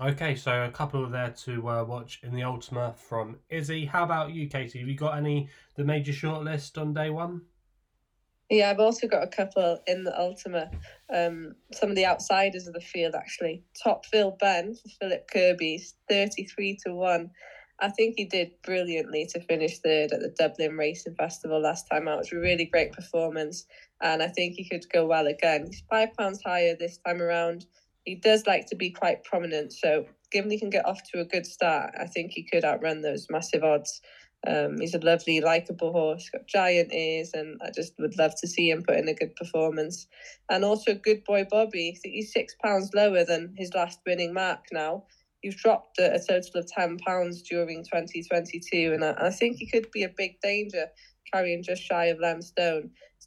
Okay, 0.00 0.36
so 0.36 0.62
a 0.62 0.70
couple 0.70 1.04
of 1.04 1.10
there 1.10 1.30
to 1.30 1.68
uh, 1.68 1.84
watch 1.84 2.20
in 2.22 2.32
the 2.32 2.44
Ultima 2.44 2.94
from 2.96 3.36
Izzy. 3.50 3.84
How 3.84 4.04
about 4.04 4.30
you, 4.30 4.48
Katie? 4.48 4.78
Have 4.78 4.88
you 4.88 4.96
got 4.96 5.18
any 5.18 5.50
the 5.74 5.84
major 5.84 6.12
shortlist 6.12 6.80
on 6.80 6.94
day 6.94 7.10
one? 7.10 7.42
Yeah, 8.50 8.68
I've 8.68 8.80
also 8.80 9.06
got 9.06 9.22
a 9.22 9.28
couple 9.28 9.78
in 9.86 10.02
the 10.02 10.18
Ultima. 10.18 10.70
Um, 11.14 11.54
some 11.72 11.88
of 11.88 11.94
the 11.94 12.06
outsiders 12.06 12.66
of 12.66 12.74
the 12.74 12.80
field 12.80 13.14
actually. 13.14 13.62
Top 13.82 14.04
Ville 14.10 14.36
Ben 14.40 14.74
for 14.74 14.88
Philip 15.00 15.30
Kirby's 15.32 15.94
thirty-three 16.08 16.78
to 16.84 16.92
one. 16.92 17.30
I 17.82 17.88
think 17.88 18.16
he 18.16 18.24
did 18.26 18.50
brilliantly 18.62 19.26
to 19.32 19.40
finish 19.40 19.78
third 19.78 20.12
at 20.12 20.20
the 20.20 20.34
Dublin 20.36 20.76
Racing 20.76 21.14
Festival 21.14 21.62
last 21.62 21.86
time 21.90 22.08
out. 22.08 22.16
It 22.16 22.18
was 22.18 22.32
a 22.32 22.36
really 22.36 22.66
great 22.66 22.92
performance, 22.92 23.66
and 24.02 24.22
I 24.22 24.28
think 24.28 24.56
he 24.56 24.68
could 24.68 24.84
go 24.92 25.06
well 25.06 25.28
again. 25.28 25.66
He's 25.66 25.82
five 25.88 26.12
pounds 26.18 26.42
higher 26.44 26.76
this 26.78 26.98
time 27.06 27.22
around. 27.22 27.66
He 28.04 28.16
does 28.16 28.46
like 28.46 28.66
to 28.66 28.76
be 28.76 28.90
quite 28.90 29.22
prominent, 29.24 29.72
so 29.72 30.06
given 30.32 30.50
he 30.50 30.58
can 30.58 30.70
get 30.70 30.86
off 30.86 31.00
to 31.12 31.20
a 31.20 31.24
good 31.24 31.46
start, 31.46 31.94
I 31.98 32.06
think 32.06 32.32
he 32.32 32.42
could 32.42 32.64
outrun 32.64 33.00
those 33.00 33.28
massive 33.30 33.62
odds. 33.62 34.02
Um, 34.46 34.80
he's 34.80 34.94
a 34.94 34.98
lovely, 34.98 35.40
likable 35.40 35.92
horse, 35.92 36.30
got 36.30 36.46
giant 36.46 36.94
ears, 36.94 37.32
and 37.34 37.60
I 37.62 37.70
just 37.74 37.92
would 37.98 38.16
love 38.16 38.32
to 38.40 38.48
see 38.48 38.70
him 38.70 38.82
put 38.82 38.96
in 38.96 39.08
a 39.08 39.14
good 39.14 39.36
performance. 39.36 40.06
And 40.48 40.64
also, 40.64 40.94
good 40.94 41.24
boy 41.24 41.46
Bobby, 41.50 41.98
he's 42.02 42.32
six 42.32 42.56
pounds 42.62 42.90
lower 42.94 43.24
than 43.24 43.54
his 43.58 43.74
last 43.74 44.00
winning 44.06 44.32
mark 44.32 44.64
now 44.72 45.04
you've 45.42 45.56
dropped 45.56 45.98
a, 45.98 46.14
a 46.14 46.18
total 46.18 46.60
of 46.60 46.66
ten 46.66 46.98
pounds 46.98 47.42
during 47.42 47.84
2022, 47.84 48.92
and 48.92 49.04
I, 49.04 49.14
I, 49.26 49.30
think 49.30 49.56
he 49.56 49.66
could 49.66 49.90
be 49.90 50.02
a 50.02 50.08
big 50.08 50.40
danger 50.40 50.86
carrying 51.32 51.62
just 51.62 51.82
shy 51.82 52.06
of. 52.06 52.18
It's 52.20 52.52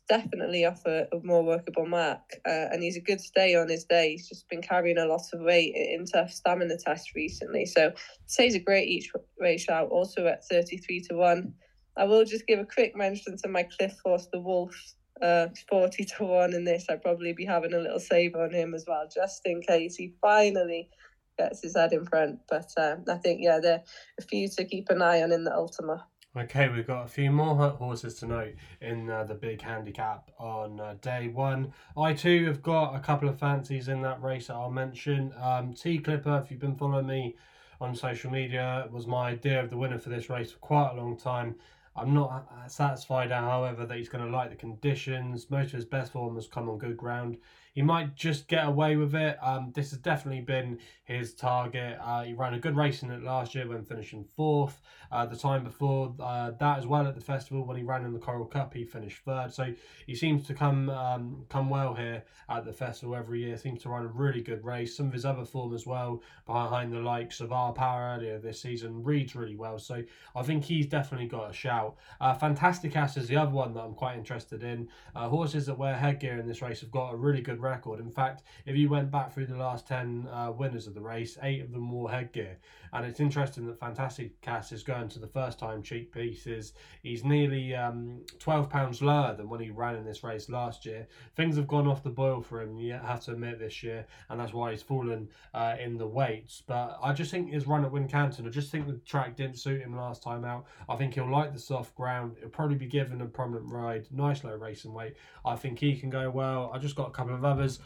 definitely 0.08 0.66
off 0.66 0.86
a, 0.86 1.08
more 1.24 1.44
workable 1.44 1.86
mark, 1.86 2.22
uh, 2.46 2.68
and 2.72 2.84
he's 2.84 2.98
a 2.98 3.02
good 3.02 3.22
stay 3.22 3.56
on 3.56 3.70
his 3.70 3.86
day. 3.86 4.12
He's 4.12 4.28
just 4.28 4.50
been 4.50 4.62
carrying 4.62 4.98
a 4.98 5.06
lot 5.06 5.24
of 5.34 5.42
weight 5.42 5.74
in 5.76 6.06
tough 6.06 6.32
stamina 6.32 6.78
tests 6.78 7.12
recently, 7.16 7.66
so 7.66 7.92
say 8.26 8.46
he's 8.46 8.56
a 8.56 8.60
great 8.60 8.88
each 8.88 9.12
way 9.40 9.58
shout. 9.58 9.90
Also 9.90 10.28
at 10.28 10.46
33 10.46 11.02
to 11.10 11.16
one. 11.16 11.54
I 11.96 12.06
will 12.06 12.26
just 12.26 12.48
give 12.48 12.60
a 12.60 12.66
quick 12.66 12.96
mention 12.96 13.38
to 13.38 13.48
my 13.48 13.64
Cliff 13.64 13.96
Horse, 14.04 14.28
the 14.32 14.40
Wolf. 14.40 14.76
Uh, 15.22 15.48
40 15.70 16.04
to 16.04 16.24
1 16.26 16.54
in 16.54 16.66
this. 16.66 16.88
I'd 16.90 17.04
probably 17.04 17.32
be 17.34 17.46
having 17.46 17.74
a 17.74 17.78
little 17.78 18.00
save 18.00 18.36
on 18.36 18.52
him 18.52 18.74
as 18.74 18.84
well, 18.88 19.08
just 19.14 19.42
in 19.46 19.62
case 19.62 19.96
he 19.96 20.16
finally 20.20 20.90
gets 21.38 21.62
his 21.62 21.76
head 21.78 21.94
in 21.94 22.06
front. 22.06 22.40
But 22.50 22.72
uh, 22.78 22.96
I 23.08 23.16
think, 23.18 23.40
yeah, 23.42 23.60
there 23.62 23.76
are 23.76 23.84
a 24.20 24.24
few 24.24 24.50
to 24.50 24.66
keep 24.66 24.90
an 24.90 25.02
eye 25.02 25.22
on 25.22 25.32
in 25.32 25.44
the 25.44 25.54
Ultima. 25.54 26.06
Okay, 26.36 26.68
we've 26.68 26.88
got 26.88 27.06
a 27.06 27.08
few 27.08 27.30
more 27.30 27.56
horses 27.56 28.16
to 28.16 28.26
note 28.26 28.56
in 28.82 29.08
uh, 29.08 29.24
the 29.24 29.36
big 29.36 29.62
handicap 29.62 30.32
on 30.40 30.80
uh, 30.80 30.96
day 31.00 31.28
one. 31.28 31.72
I 31.96 32.14
too 32.14 32.48
have 32.48 32.64
got 32.64 32.96
a 32.96 33.00
couple 33.00 33.30
of 33.30 33.38
fancies 33.38 33.88
in 33.88 34.02
that 34.02 34.20
race 34.20 34.48
that 34.48 34.56
I'll 34.56 34.72
mention. 34.72 35.32
Um, 35.40 35.76
Tea 35.76 36.00
Clipper, 36.00 36.42
if 36.44 36.50
you've 36.50 36.60
been 36.60 36.76
following 36.76 37.06
me 37.06 37.36
on 37.80 37.96
social 37.96 38.32
media, 38.32 38.90
was 38.92 39.06
my 39.06 39.30
idea 39.30 39.64
of 39.64 39.70
the 39.70 39.78
winner 39.78 40.00
for 40.00 40.10
this 40.10 40.28
race 40.28 40.52
for 40.52 40.58
quite 40.58 40.94
a 40.94 40.96
long 40.96 41.18
time. 41.18 41.54
I'm 41.96 42.16
not 42.16 42.52
uh, 42.52 42.68
satisfied, 42.68 43.30
however, 43.30 43.86
that 43.86 43.96
he's 43.96 44.10
going 44.10 44.26
to 44.26 44.36
like 44.36 44.50
the 44.50 44.56
conditions. 44.56 45.52
Most 45.52 45.68
of 45.68 45.74
his 45.74 45.86
best 45.86 46.14
form 46.14 46.34
has 46.34 46.48
come 46.48 46.68
on 46.68 46.80
good 46.80 46.98
ground 46.98 47.38
he 47.74 47.82
might 47.82 48.16
just 48.16 48.48
get 48.48 48.66
away 48.66 48.96
with 48.96 49.16
it. 49.16 49.38
Um, 49.42 49.72
this 49.76 49.92
has 49.92 50.00
definitely 50.00 50.42
been 50.42 50.80
his 51.04 51.34
target. 51.34 51.98
Uh, 52.02 52.24
he 52.24 52.34
ran 52.34 52.54
a 52.54 52.60
good 52.60 52.76
race 52.76 53.04
in 53.04 53.12
it 53.12 53.24
last 53.24 53.54
year 53.56 53.68
when 53.68 53.84
finishing 53.84 54.24
fourth. 54.24 54.82
Uh, 55.12 55.26
the 55.26 55.36
time 55.36 55.64
before 55.64 56.16
uh, 56.20 56.52
that 56.60 56.80
as 56.80 56.88
well 56.88 57.06
at 57.06 57.14
the 57.16 57.22
festival 57.22 57.66
when 57.66 57.78
he 57.78 57.84
ran 57.84 58.06
in 58.06 58.14
the 58.14 58.20
Coral 58.20 58.46
Cup, 58.46 58.74
he 58.74 58.84
finished 58.84 59.24
third. 59.26 59.54
So 59.54 59.74
he 60.08 60.16
seems 60.16 60.48
to 60.48 60.54
come 60.54 60.90
um, 60.90 61.46
come 61.50 61.70
well 61.70 61.94
here 61.94 62.24
at 62.50 62.66
the 62.66 62.74
festival 62.74 63.16
every 63.16 63.44
year. 63.44 63.58
Seems 63.58 63.82
to 63.84 63.90
run 63.90 64.06
a 64.06 64.08
really 64.08 64.42
good 64.42 64.64
race. 64.64 64.96
Some 64.96 65.08
of 65.08 65.14
his 65.14 65.26
other 65.26 65.46
form 65.46 65.74
as 65.74 65.86
well 65.86 66.22
behind 66.46 66.94
the 66.94 67.00
likes 67.00 67.42
of 67.42 67.52
Our 67.52 67.74
Power 67.74 68.16
earlier 68.16 68.40
this 68.40 68.62
season 68.62 69.04
reads 69.04 69.36
really 69.36 69.56
well. 69.56 69.80
So 69.80 70.04
I 70.36 70.44
think 70.44 70.64
he's 70.64 70.88
definitely 70.88 71.28
got 71.28 71.50
a 71.50 71.54
shout. 71.54 71.96
Uh, 72.22 72.34
Fantastic 72.34 72.96
Ass 72.96 73.18
is 73.18 73.28
the 73.28 73.38
other 73.38 73.52
one 73.52 73.74
that 73.74 73.82
I'm 73.82 73.94
quite 73.94 74.18
interested 74.18 74.64
in. 74.64 74.90
Uh, 75.16 75.28
horses 75.28 75.66
that 75.68 75.78
wear 75.78 75.96
headgear 75.96 76.40
in 76.40 76.48
this 76.48 76.62
race 76.62 76.82
have 76.82 76.92
got 76.92 77.14
a 77.14 77.16
really 77.16 77.42
good 77.42 77.63
record. 77.64 78.00
In 78.00 78.12
fact, 78.12 78.44
if 78.66 78.76
you 78.76 78.90
went 78.90 79.10
back 79.10 79.34
through 79.34 79.48
the 79.48 79.58
last 79.58 79.88
10 79.88 80.28
uh, 80.32 80.52
winners 80.52 80.86
of 80.86 80.94
the 80.94 81.02
race, 81.02 81.38
eight 81.42 81.62
of 81.62 81.72
them 81.72 81.90
wore 81.90 82.12
headgear. 82.12 82.58
And 82.94 83.06
it's 83.06 83.20
interesting 83.20 83.66
that 83.66 83.80
Fantastic 83.80 84.40
Cass 84.42 84.72
is 84.72 84.84
going 84.84 85.10
to 85.10 85.20
the 85.20 85.28
first 85.28 85.58
time 85.58 85.82
cheekpieces. 85.82 86.74
He's 87.02 87.24
nearly 87.24 87.74
um, 87.74 88.22
£12 88.38 89.02
lower 89.02 89.36
than 89.36 89.50
when 89.50 89.60
he 89.60 89.72
ran 89.72 89.96
in 89.96 90.06
this 90.06 90.24
race 90.24 90.48
last 90.48 90.86
year. 90.86 91.08
Things 91.36 91.56
have 91.56 91.68
gone 91.68 91.88
off 91.88 92.04
the 92.04 92.12
boil 92.12 92.42
for 92.42 92.62
him, 92.62 92.78
you 92.78 92.94
have 92.94 93.22
to 93.22 93.32
admit, 93.32 93.58
this 93.58 93.82
year, 93.82 94.06
and 94.30 94.40
that's 94.40 94.54
why 94.54 94.72
he's 94.72 94.84
fallen 94.84 95.28
uh, 95.56 95.76
in 95.84 95.98
the 95.98 96.06
weights. 96.06 96.62
But 96.66 97.00
I 97.02 97.14
just 97.14 97.32
think 97.32 97.52
his 97.52 97.66
run 97.66 97.84
at 97.84 97.92
Wincanton, 97.92 98.46
I 98.46 98.50
just 98.50 98.72
think 98.72 98.86
the 98.86 99.00
track 99.00 99.36
didn't 99.36 99.58
suit 99.58 99.82
him 99.82 99.96
last 99.96 100.22
time 100.22 100.46
out. 100.46 100.66
I 100.88 100.96
think 100.96 101.16
he'll 101.16 101.32
like 101.32 101.54
the 101.54 101.60
soft 101.60 101.96
ground. 101.96 102.36
He'll 102.40 102.50
probably 102.50 102.76
be 102.76 102.88
given 102.88 103.22
a 103.22 103.26
prominent 103.26 103.72
ride, 103.72 104.08
nice 104.12 104.44
low 104.44 104.56
racing 104.56 104.94
weight. 104.94 105.16
I 105.46 105.56
think 105.56 105.80
he 105.80 105.96
can 105.96 106.10
go 106.10 106.30
well. 106.30 106.72
I 106.74 106.78
just 106.78 106.96
got 106.96 107.08
a 107.08 107.12
couple 107.12 107.34
of 107.34 107.44
others. 107.54 107.80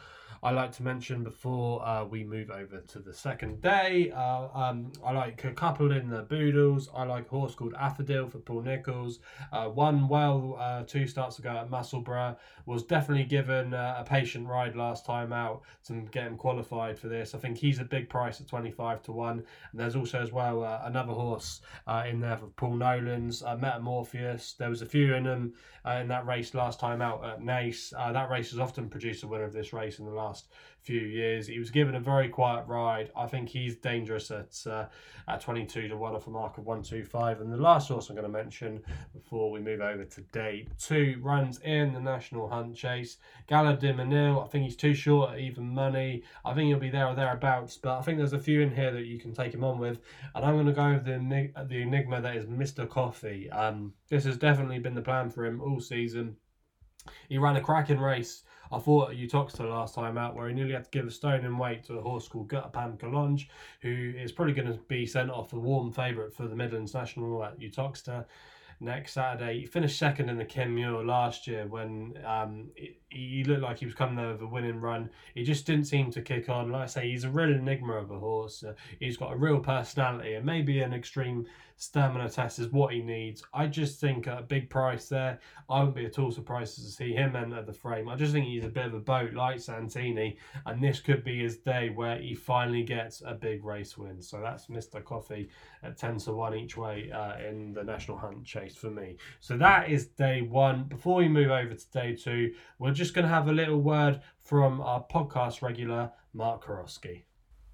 I 0.43 0.51
like 0.51 0.71
to 0.73 0.83
mention 0.83 1.23
before 1.23 1.85
uh, 1.85 2.05
we 2.05 2.23
move 2.23 2.51
over 2.51 2.79
to 2.79 2.99
the 2.99 3.13
second 3.13 3.61
day. 3.61 4.11
Uh, 4.15 4.47
um, 4.53 4.91
I 5.03 5.11
like 5.11 5.43
a 5.45 5.51
couple 5.51 5.91
in 5.91 6.09
the 6.09 6.21
Boodles. 6.21 6.89
I 6.95 7.05
like 7.05 7.25
a 7.25 7.29
horse 7.29 7.55
called 7.55 7.73
Afadil 7.73 8.31
for 8.31 8.37
Paul 8.37 8.61
Nicholls. 8.61 9.19
Uh, 9.51 9.65
one 9.65 10.07
well 10.07 10.55
uh, 10.59 10.83
two 10.83 11.07
starts 11.07 11.39
ago 11.39 11.49
at 11.49 11.71
Musselburgh 11.71 12.37
was 12.67 12.83
definitely 12.83 13.23
given 13.23 13.73
uh, 13.73 13.95
a 13.97 14.03
patient 14.03 14.47
ride 14.47 14.75
last 14.75 15.05
time 15.05 15.33
out 15.33 15.63
to 15.87 16.01
get 16.11 16.27
him 16.27 16.37
qualified 16.37 16.99
for 16.99 17.07
this. 17.07 17.33
I 17.33 17.39
think 17.39 17.57
he's 17.57 17.79
a 17.79 17.85
big 17.85 18.07
price 18.07 18.39
at 18.39 18.47
25 18.47 19.01
to 19.03 19.11
1. 19.11 19.31
And 19.39 19.45
there's 19.73 19.95
also 19.95 20.21
as 20.21 20.31
well 20.31 20.63
uh, 20.63 20.81
another 20.83 21.13
horse 21.13 21.61
in 22.05 22.19
there 22.19 22.37
for 22.37 22.47
Paul 22.47 22.75
Nolan's, 22.75 23.41
Metamorpheus. 23.41 24.53
There 24.53 24.69
was 24.69 24.81
a 24.81 24.85
few 24.85 25.15
in 25.15 25.23
them 25.23 25.53
in 25.85 26.09
that 26.09 26.27
race 26.27 26.53
last 26.53 26.79
time 26.79 27.01
out 27.01 27.23
at 27.23 27.41
Naas. 27.41 27.91
that 27.91 28.29
race 28.29 28.51
has 28.51 28.59
often 28.59 28.89
produced 28.89 29.23
a 29.23 29.27
winner 29.27 29.45
of 29.45 29.53
this 29.53 29.73
race 29.73 29.99
in 29.99 30.05
the 30.05 30.11
last 30.11 30.26
last 30.27 30.47
few 30.87 31.01
years. 31.01 31.47
He 31.47 31.59
was 31.59 31.69
given 31.69 31.95
a 31.95 31.99
very 31.99 32.29
quiet 32.29 32.65
ride. 32.67 33.11
I 33.15 33.27
think 33.27 33.49
he's 33.49 33.75
dangerous 33.75 34.31
at 34.31 34.55
uh, 34.65 34.85
at 35.27 35.41
22 35.41 35.89
to 35.89 35.97
1 35.97 36.15
off 36.15 36.27
a 36.27 36.29
mark 36.29 36.57
of 36.57 36.65
125. 36.65 37.41
And 37.41 37.51
the 37.51 37.57
last 37.57 37.89
horse 37.89 38.09
I'm 38.09 38.15
going 38.15 38.31
to 38.31 38.31
mention 38.31 38.81
before 39.13 39.51
we 39.51 39.59
move 39.59 39.81
over 39.81 40.05
to 40.05 40.21
day 40.31 40.67
two 40.79 41.19
runs 41.21 41.59
in 41.59 41.93
the 41.93 41.99
National 41.99 42.47
Hunt 42.47 42.75
Chase. 42.75 43.17
Gaillard 43.47 43.79
du 43.79 43.93
Mesnil, 43.93 44.41
I 44.41 44.47
think 44.47 44.63
he's 44.63 44.77
too 44.77 44.93
short 44.93 45.33
at 45.33 45.39
even 45.39 45.67
money. 45.67 46.23
I 46.45 46.53
think 46.53 46.67
he'll 46.69 46.79
be 46.79 46.89
there 46.89 47.07
or 47.07 47.15
thereabouts, 47.15 47.77
but 47.77 47.97
I 47.97 48.01
think 48.01 48.17
there's 48.17 48.33
a 48.33 48.39
few 48.39 48.61
in 48.61 48.73
here 48.73 48.91
that 48.91 49.05
you 49.05 49.19
can 49.19 49.33
take 49.33 49.53
him 49.53 49.65
on 49.65 49.79
with. 49.79 49.99
And 50.35 50.45
I'm 50.45 50.55
going 50.55 50.67
to 50.67 50.71
go 50.71 50.93
with 50.93 51.05
the, 51.05 51.51
the 51.67 51.81
enigma 51.81 52.21
that 52.21 52.37
is 52.37 52.45
Mr. 52.45 52.87
Coffee. 52.87 53.49
Um, 53.51 53.93
this 54.09 54.23
has 54.23 54.37
definitely 54.37 54.79
been 54.79 54.95
the 54.95 55.01
plan 55.01 55.29
for 55.29 55.45
him 55.45 55.59
all 55.59 55.81
season. 55.81 56.37
He 57.29 57.37
ran 57.37 57.55
a 57.55 57.61
cracking 57.61 57.99
race 57.99 58.43
I 58.71 58.79
thought 58.79 59.11
at 59.11 59.17
Uttoxeter 59.17 59.69
last 59.69 59.95
time 59.95 60.17
out 60.17 60.35
where 60.35 60.47
he 60.47 60.53
nearly 60.53 60.73
had 60.73 60.85
to 60.85 60.91
give 60.91 61.07
a 61.07 61.11
stone 61.11 61.45
in 61.45 61.57
weight 61.57 61.83
to 61.85 61.97
a 61.97 62.01
horse 62.01 62.27
called 62.27 62.49
Guttapan 62.49 62.97
Collonges, 62.97 63.47
who 63.81 64.13
is 64.17 64.31
probably 64.31 64.53
going 64.53 64.71
to 64.71 64.79
be 64.87 65.05
sent 65.05 65.31
off 65.31 65.53
a 65.53 65.59
warm 65.59 65.91
favourite 65.91 66.33
for 66.33 66.47
the 66.47 66.55
Midlands 66.55 66.93
National 66.93 67.43
at 67.43 67.59
Uttoxeter 67.59 68.25
next 68.79 69.13
Saturday. 69.13 69.61
He 69.61 69.65
finished 69.65 69.97
second 69.97 70.29
in 70.29 70.37
the 70.37 70.45
Kim 70.45 70.75
Muir 70.75 71.03
last 71.03 71.47
year 71.47 71.65
when 71.65 72.13
um, 72.25 72.69
he 73.09 73.43
looked 73.43 73.63
like 73.63 73.79
he 73.79 73.85
was 73.85 73.95
coming 73.95 74.15
there 74.15 74.31
with 74.31 74.41
a 74.41 74.47
winning 74.47 74.79
run. 74.79 75.09
He 75.33 75.43
just 75.43 75.65
didn't 75.65 75.85
seem 75.85 76.11
to 76.11 76.21
kick 76.21 76.49
on. 76.49 76.71
Like 76.71 76.83
I 76.83 76.87
say, 76.87 77.09
he's 77.09 77.23
a 77.23 77.29
real 77.29 77.51
enigma 77.51 77.93
of 77.93 78.11
a 78.11 78.19
horse. 78.19 78.63
Uh, 78.63 78.73
he's 78.99 79.17
got 79.17 79.33
a 79.33 79.37
real 79.37 79.59
personality, 79.59 80.33
and 80.33 80.45
maybe 80.45 80.81
an 80.81 80.93
extreme 80.93 81.45
stamina 81.77 82.27
test 82.29 82.59
is 82.59 82.71
what 82.71 82.93
he 82.93 83.01
needs. 83.01 83.43
I 83.53 83.67
just 83.67 84.01
think 84.01 84.27
at 84.27 84.39
a 84.39 84.43
big 84.43 84.69
price 84.69 85.07
there, 85.07 85.39
I 85.69 85.79
wouldn't 85.79 85.95
be 85.95 86.05
at 86.05 86.19
all 86.19 86.31
surprised 86.31 86.75
to 86.75 86.81
see 86.81 87.13
him 87.13 87.35
enter 87.35 87.61
the 87.61 87.71
frame. 87.71 88.09
I 88.09 88.15
just 88.15 88.33
think 88.33 88.47
he's 88.47 88.65
a 88.65 88.69
bit 88.69 88.87
of 88.87 88.95
a 88.95 88.99
boat 88.99 89.33
like 89.33 89.59
Santini, 89.59 90.37
and 90.65 90.83
this 90.83 90.99
could 90.99 91.23
be 91.23 91.39
his 91.39 91.57
day 91.57 91.89
where 91.89 92.17
he 92.17 92.33
finally 92.33 92.83
gets 92.83 93.21
a 93.25 93.33
big 93.35 93.63
race 93.63 93.97
win. 93.97 94.21
So 94.21 94.41
that's 94.41 94.67
Mr. 94.67 95.03
Coffee 95.03 95.49
at 95.83 95.97
10 95.97 96.17
to 96.19 96.33
1 96.33 96.55
each 96.55 96.75
way 96.75 97.11
uh, 97.11 97.37
in 97.37 97.73
the 97.73 97.83
National 97.83 98.17
Hunt 98.17 98.43
Chase 98.43 98.75
for 98.75 98.89
me. 98.89 99.17
So 99.39 99.55
that 99.57 99.89
is 99.89 100.07
day 100.07 100.41
one. 100.41 100.85
Before 100.85 101.17
we 101.17 101.29
move 101.29 101.51
over 101.51 101.73
to 101.75 101.91
day 101.91 102.15
two, 102.15 102.53
we're 102.79 102.91
just 102.91 103.13
going 103.13 103.25
to 103.25 103.33
have 103.33 103.47
a 103.47 103.53
little 103.53 103.79
word 103.79 104.21
from 104.41 104.81
our 104.81 105.05
podcast 105.11 105.61
regular, 105.61 106.11
Mark 106.33 106.65
Karosky. 106.65 107.23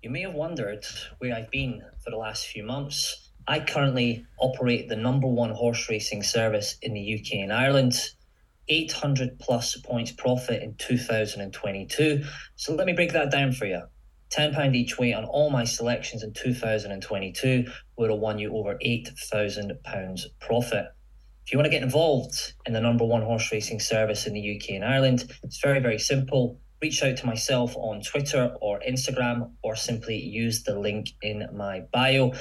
You 0.02 0.10
may 0.10 0.24
have 0.24 0.34
wondered 0.34 0.86
where 1.20 1.34
I've 1.34 1.50
been 1.50 1.82
for 2.04 2.10
the 2.10 2.18
last 2.18 2.48
few 2.48 2.64
months. 2.64 3.23
I 3.48 3.60
currently 3.60 4.26
operate 4.40 4.90
the 4.90 4.96
number 4.96 5.28
one 5.28 5.52
horse 5.52 5.90
racing 5.90 6.24
service 6.24 6.78
in 6.82 6.94
the 6.94 7.20
UK 7.20 7.40
and 7.40 7.52
Ireland. 7.54 7.94
800 8.70 9.40
plus 9.40 9.76
points 9.78 10.12
profit 10.12 10.64
in 10.64 10.76
2022. 10.76 12.24
So 12.56 12.74
let 12.74 12.88
me 12.88 12.94
break 12.94 13.12
that 13.12 13.32
down 13.32 13.52
for 13.52 13.66
you. 13.66 13.82
£10 14.32 14.74
each 14.74 14.98
way 14.98 15.14
on 15.14 15.26
all 15.26 15.50
my 15.50 15.64
selections 15.64 16.24
in 16.24 16.34
2022 16.34 17.66
would 17.98 18.10
have 18.10 18.20
won 18.20 18.40
you 18.40 18.56
over 18.56 18.80
£8,000 18.84 20.22
profit. 20.40 20.86
If 21.46 21.52
you 21.52 21.58
want 21.58 21.66
to 21.66 21.72
get 21.72 21.84
involved 21.84 22.54
in 22.66 22.74
the 22.74 22.80
number 22.80 23.06
one 23.06 23.22
horse 23.22 23.52
racing 23.52 23.80
service 23.80 24.26
in 24.26 24.34
the 24.34 24.56
UK 24.56 24.76
and 24.76 24.86
Ireland, 24.86 25.32
it's 25.44 25.60
very, 25.62 25.80
very 25.80 26.00
simple. 26.00 26.58
Reach 26.82 27.04
out 27.04 27.18
to 27.18 27.26
myself 27.26 27.76
on 27.76 28.02
Twitter 28.02 28.56
or 28.62 28.80
Instagram, 28.80 29.52
or 29.62 29.76
simply 29.76 30.18
use 30.18 30.64
the 30.64 30.80
link 30.80 31.12
in 31.22 31.48
my 31.54 31.82
bio. 31.92 32.32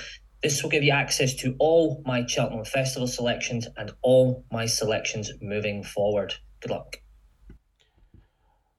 This 0.42 0.62
will 0.62 0.70
give 0.70 0.82
you 0.82 0.92
access 0.92 1.34
to 1.36 1.54
all 1.58 2.02
my 2.04 2.26
Cheltenham 2.26 2.64
Festival 2.64 3.06
selections 3.06 3.68
and 3.76 3.92
all 4.02 4.44
my 4.50 4.66
selections 4.66 5.30
moving 5.40 5.84
forward. 5.84 6.34
Good 6.60 6.72
luck. 6.72 6.96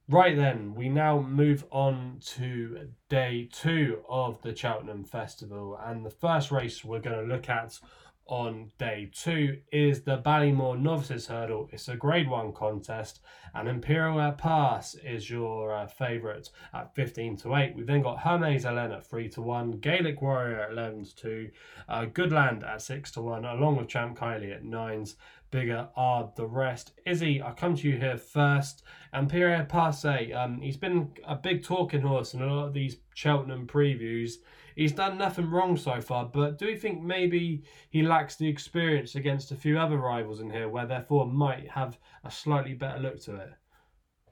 Right 0.10 0.36
then, 0.36 0.76
we 0.76 0.90
now 0.90 1.22
move 1.22 1.64
on 1.72 2.20
to 2.36 2.90
day 3.08 3.50
two 3.54 4.04
of 4.10 4.42
the 4.42 4.54
Cheltenham 4.54 5.06
Festival, 5.06 5.80
and 5.82 6.06
the 6.06 6.10
first 6.10 6.52
race 6.52 6.84
we're 6.84 7.00
going 7.00 7.18
to 7.18 7.34
look 7.34 7.48
at 7.48 7.80
on 8.26 8.72
day 8.78 9.10
two 9.14 9.58
is 9.72 10.02
the 10.04 10.18
Ballymore 10.18 10.80
Novices 10.80 11.28
Hurdle. 11.28 11.70
It's 11.72 11.88
a 11.90 11.96
grade 11.96 12.30
one 12.30 12.54
contest, 12.54 13.20
and 13.54 13.68
Impaire 13.68 14.20
Et 14.20 14.38
Passe 14.38 14.96
is 15.04 15.30
your 15.30 15.74
uh, 15.74 15.88
favourite 15.88 16.50
at 16.74 16.96
15 16.96 17.38
to 17.38 17.56
8. 17.56 17.76
We've 17.76 17.86
then 17.86 18.02
got 18.02 18.20
Hermes 18.20 18.66
Allen 18.66 18.92
at 18.92 19.06
3 19.06 19.30
to 19.30 19.42
1, 19.42 19.72
Gaelic 19.80 20.22
Warrior 20.22 20.62
at 20.62 20.72
11 20.72 21.06
to 21.06 21.16
2, 21.16 21.50
uh, 21.90 22.06
Goodland 22.06 22.68
at 22.68 22.82
6 22.82 23.12
to 23.12 23.22
1, 23.22 23.46
along 23.46 23.76
with 23.76 23.90
Champ 23.90 24.18
Kiely 24.18 24.54
at 24.56 24.64
9s. 24.64 25.16
Bigger 25.52 25.90
are 25.96 26.32
the 26.36 26.48
rest. 26.48 26.94
Izzy, 27.06 27.42
I 27.42 27.52
come 27.52 27.76
to 27.76 27.88
you 27.88 27.98
here 27.98 28.18
first. 28.18 28.84
Impaire 29.14 29.54
Et 29.54 29.70
Passe, 29.70 30.34
um, 30.34 30.62
he's 30.62 30.78
been 30.78 31.12
a 31.28 31.36
big 31.36 31.64
talking 31.64 32.02
horse 32.02 32.34
in 32.34 32.42
a 32.42 32.48
lot 32.48 32.68
of 32.68 32.74
these 32.74 32.98
Cheltenham 33.14 33.68
previews. 33.68 34.38
He's 34.76 34.92
done 34.92 35.18
nothing 35.18 35.50
wrong 35.50 35.78
so 35.78 36.02
far, 36.02 36.26
but 36.26 36.58
do 36.58 36.68
you 36.68 36.78
think 36.78 37.02
maybe 37.02 37.64
he 37.90 38.02
lacks 38.02 38.36
the 38.36 38.48
experience 38.48 39.16
against 39.16 39.52
a 39.52 39.56
few 39.56 39.80
other 39.80 39.98
rivals 39.98 40.40
in 40.40 40.50
here, 40.50 40.70
where 40.70 40.86
therefore 40.86 41.28
might 41.28 41.70
have 41.70 41.98
a 42.24 42.32
slightly 42.32 42.74
better 42.74 43.00
look 43.00 43.22
to 43.24 43.36
it? 43.36 43.50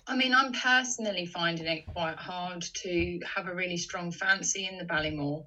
I 0.07 0.15
mean, 0.15 0.33
I'm 0.33 0.51
personally 0.51 1.25
finding 1.25 1.67
it 1.67 1.85
quite 1.85 2.17
hard 2.17 2.61
to 2.61 3.19
have 3.35 3.47
a 3.47 3.55
really 3.55 3.77
strong 3.77 4.11
fancy 4.11 4.67
in 4.67 4.77
the 4.77 4.85
Ballymore. 4.85 5.43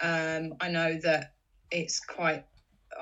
Um, 0.00 0.54
I 0.60 0.68
know 0.68 0.98
that 1.02 1.34
it's 1.70 2.00
quite 2.00 2.44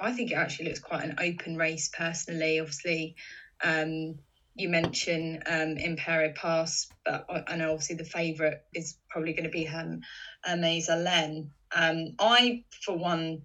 I 0.01 0.13
think 0.13 0.31
it 0.31 0.35
actually 0.35 0.67
looks 0.67 0.81
quite 0.81 1.05
an 1.05 1.17
open 1.19 1.57
race 1.57 1.91
personally. 1.97 2.61
Obviously, 2.61 3.17
um, 3.63 4.19
you 4.61 4.69
mentioned 4.69 5.43
um, 5.47 5.77
Imperial 5.77 6.33
Pass, 6.35 6.89
but 7.05 7.27
I, 7.49 7.57
know 7.57 7.73
obviously 7.73 7.97
the 7.97 8.05
favourite 8.05 8.59
is 8.75 8.99
probably 9.09 9.33
going 9.33 9.45
to 9.45 9.51
be 9.51 9.67
um, 9.67 10.03
Hermes 10.45 10.89
Allen. 10.89 11.51
Um, 11.75 12.15
I, 12.19 12.65
for 12.85 12.97
one, 12.97 13.43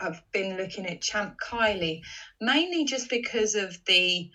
have 0.00 0.22
been 0.32 0.56
looking 0.56 0.86
at 0.86 1.00
Champ 1.00 1.36
Kiely 1.40 2.02
mainly 2.40 2.84
just 2.84 3.08
because 3.08 3.54
of 3.54 3.78
the 3.86 4.30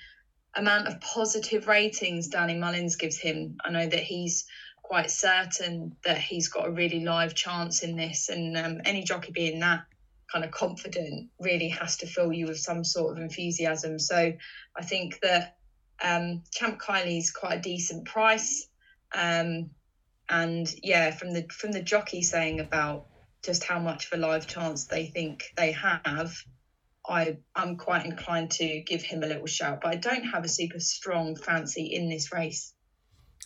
amount 0.56 0.88
of 0.88 1.00
positive 1.02 1.68
ratings 1.68 2.30
Danny 2.30 2.56
Mullins 2.56 2.96
gives 2.96 3.18
him. 3.18 3.58
I 3.64 3.70
know 3.70 3.86
that 3.86 4.00
he's 4.00 4.46
quite 4.82 5.12
certain 5.12 5.96
that 6.04 6.18
he's 6.18 6.48
got 6.48 6.68
a 6.68 6.72
really 6.72 7.02
live 7.02 7.36
chance 7.36 7.84
in 7.84 7.96
this, 7.96 8.30
and 8.30 8.58
um, 8.58 8.82
any 8.86 9.04
jockey 9.04 9.32
being 9.32 9.60
that 9.60 9.84
kind 10.32 10.46
of 10.46 10.52
confident 10.52 11.30
really 11.40 11.70
has 11.70 11.98
to 11.98 12.08
fill 12.08 12.32
you 12.32 12.48
with 12.48 12.60
some 12.60 12.84
sort 12.84 13.18
of 13.18 13.24
enthusiasm. 13.24 14.00
So 14.00 14.34
I 14.76 14.84
think 14.84 15.20
that 15.22 15.58
um, 16.04 16.44
Champ 16.52 16.80
Kiely's 16.80 17.32
quite 17.32 17.60
a 17.60 17.62
decent 17.62 18.06
price. 18.06 18.68
Um, 19.14 19.72
and 20.30 20.72
yeah, 20.84 21.12
from 21.12 21.34
the 21.34 21.48
from 21.50 21.72
the 21.72 21.82
jockey 21.82 22.22
saying 22.22 22.60
about 22.60 23.08
just 23.44 23.64
how 23.64 23.80
much 23.80 24.06
of 24.08 24.20
a 24.20 24.22
live 24.22 24.46
chance 24.46 24.86
they 24.86 25.08
think 25.08 25.44
they 25.58 25.72
have, 25.72 26.34
I 27.08 27.38
I'm 27.56 27.78
quite 27.78 28.06
inclined 28.06 28.52
to 28.52 28.82
give 28.82 29.02
him 29.02 29.24
a 29.24 29.28
little 29.28 29.48
shout. 29.48 29.80
But 29.82 29.94
I 29.94 29.96
don't 29.96 30.26
have 30.26 30.44
a 30.44 30.50
super 30.50 30.80
strong 30.80 31.36
fancy 31.36 31.86
in 31.86 32.10
this 32.10 32.32
race. 32.32 32.74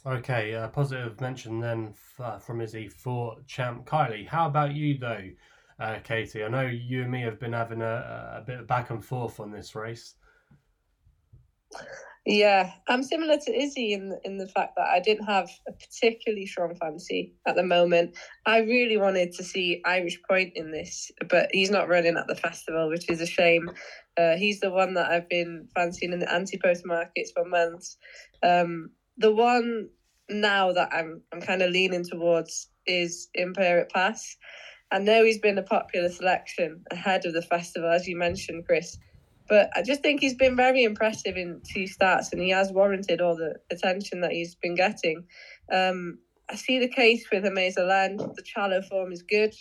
Okay, 0.05 0.53
uh, 0.53 0.67
positive 0.67 1.21
mention 1.21 1.61
then 1.61 1.93
from 2.41 2.59
Izzy 2.59 2.89
for 2.89 3.37
Champ 3.47 3.85
Kiely. 3.85 4.27
How 4.27 4.47
about 4.47 4.73
you 4.73 4.97
though? 4.97 5.29
uh, 5.79 5.99
Katie. 6.03 6.43
I 6.43 6.47
know 6.47 6.61
you 6.61 7.03
and 7.03 7.11
me 7.11 7.21
have 7.21 7.39
been 7.39 7.53
having 7.53 7.81
a, 7.81 8.37
a 8.37 8.43
bit 8.45 8.59
of 8.59 8.67
back 8.67 8.89
and 8.89 9.03
forth 9.03 9.39
on 9.39 9.51
this 9.51 9.75
race. 9.75 10.15
Yeah, 12.25 12.71
I'm 12.87 13.03
similar 13.03 13.37
to 13.37 13.53
Izzy 13.53 13.91
in 13.91 14.17
in 14.23 14.37
the 14.37 14.47
fact 14.47 14.75
that 14.77 14.87
I 14.87 15.01
didn't 15.01 15.25
have 15.25 15.49
a 15.67 15.73
particularly 15.73 16.45
strong 16.45 16.73
fancy 16.75 17.33
at 17.45 17.55
the 17.55 17.63
moment. 17.63 18.15
I 18.45 18.59
really 18.59 18.95
wanted 18.95 19.33
to 19.33 19.43
see 19.43 19.81
Irish 19.83 20.21
Point 20.29 20.53
in 20.55 20.71
this, 20.71 21.11
but 21.27 21.49
he's 21.51 21.69
not 21.69 21.89
running 21.89 22.15
at 22.15 22.27
the 22.27 22.35
festival, 22.35 22.87
which 22.87 23.09
is 23.09 23.19
a 23.19 23.25
shame. 23.25 23.69
Uh, 24.17 24.37
he's 24.37 24.61
the 24.61 24.71
one 24.71 24.93
that 24.93 25.11
I've 25.11 25.27
been 25.27 25.67
fancying 25.75 26.13
in 26.13 26.19
the 26.19 26.33
anti-post 26.33 26.85
markets 26.85 27.31
for 27.35 27.43
months. 27.43 27.97
Um, 28.41 28.91
the 29.17 29.33
one 29.33 29.89
now 30.29 30.71
that 30.71 30.93
I'm 30.93 31.21
I'm 31.33 31.41
kind 31.41 31.61
of 31.61 31.71
leaning 31.71 32.05
towards 32.05 32.69
is 32.87 33.27
Imperial 33.33 33.85
Pass. 33.93 34.37
I 34.93 34.99
know 34.99 35.25
he's 35.25 35.39
been 35.39 35.57
a 35.57 35.63
popular 35.63 36.09
selection 36.09 36.85
ahead 36.89 37.25
of 37.25 37.33
the 37.33 37.41
festival, 37.41 37.89
as 37.89 38.07
you 38.07 38.15
mentioned, 38.15 38.65
Chris. 38.65 38.97
But 39.49 39.69
I 39.75 39.81
just 39.81 40.01
think 40.01 40.21
he's 40.21 40.35
been 40.35 40.55
very 40.55 40.83
impressive 40.83 41.35
in 41.35 41.61
two 41.71 41.87
starts, 41.87 42.31
and 42.31 42.41
he 42.41 42.49
has 42.49 42.71
warranted 42.71 43.21
all 43.21 43.35
the 43.35 43.55
attention 43.71 44.21
that 44.21 44.31
he's 44.31 44.55
been 44.55 44.75
getting. 44.75 45.25
Um, 45.71 46.19
I 46.49 46.55
see 46.55 46.79
the 46.79 46.87
case 46.87 47.25
with 47.31 47.43
Hermes 47.43 47.77
Allen. 47.77 48.17
The 48.17 48.43
Challow 48.43 48.81
form 48.81 49.11
is 49.11 49.21
good, 49.21 49.53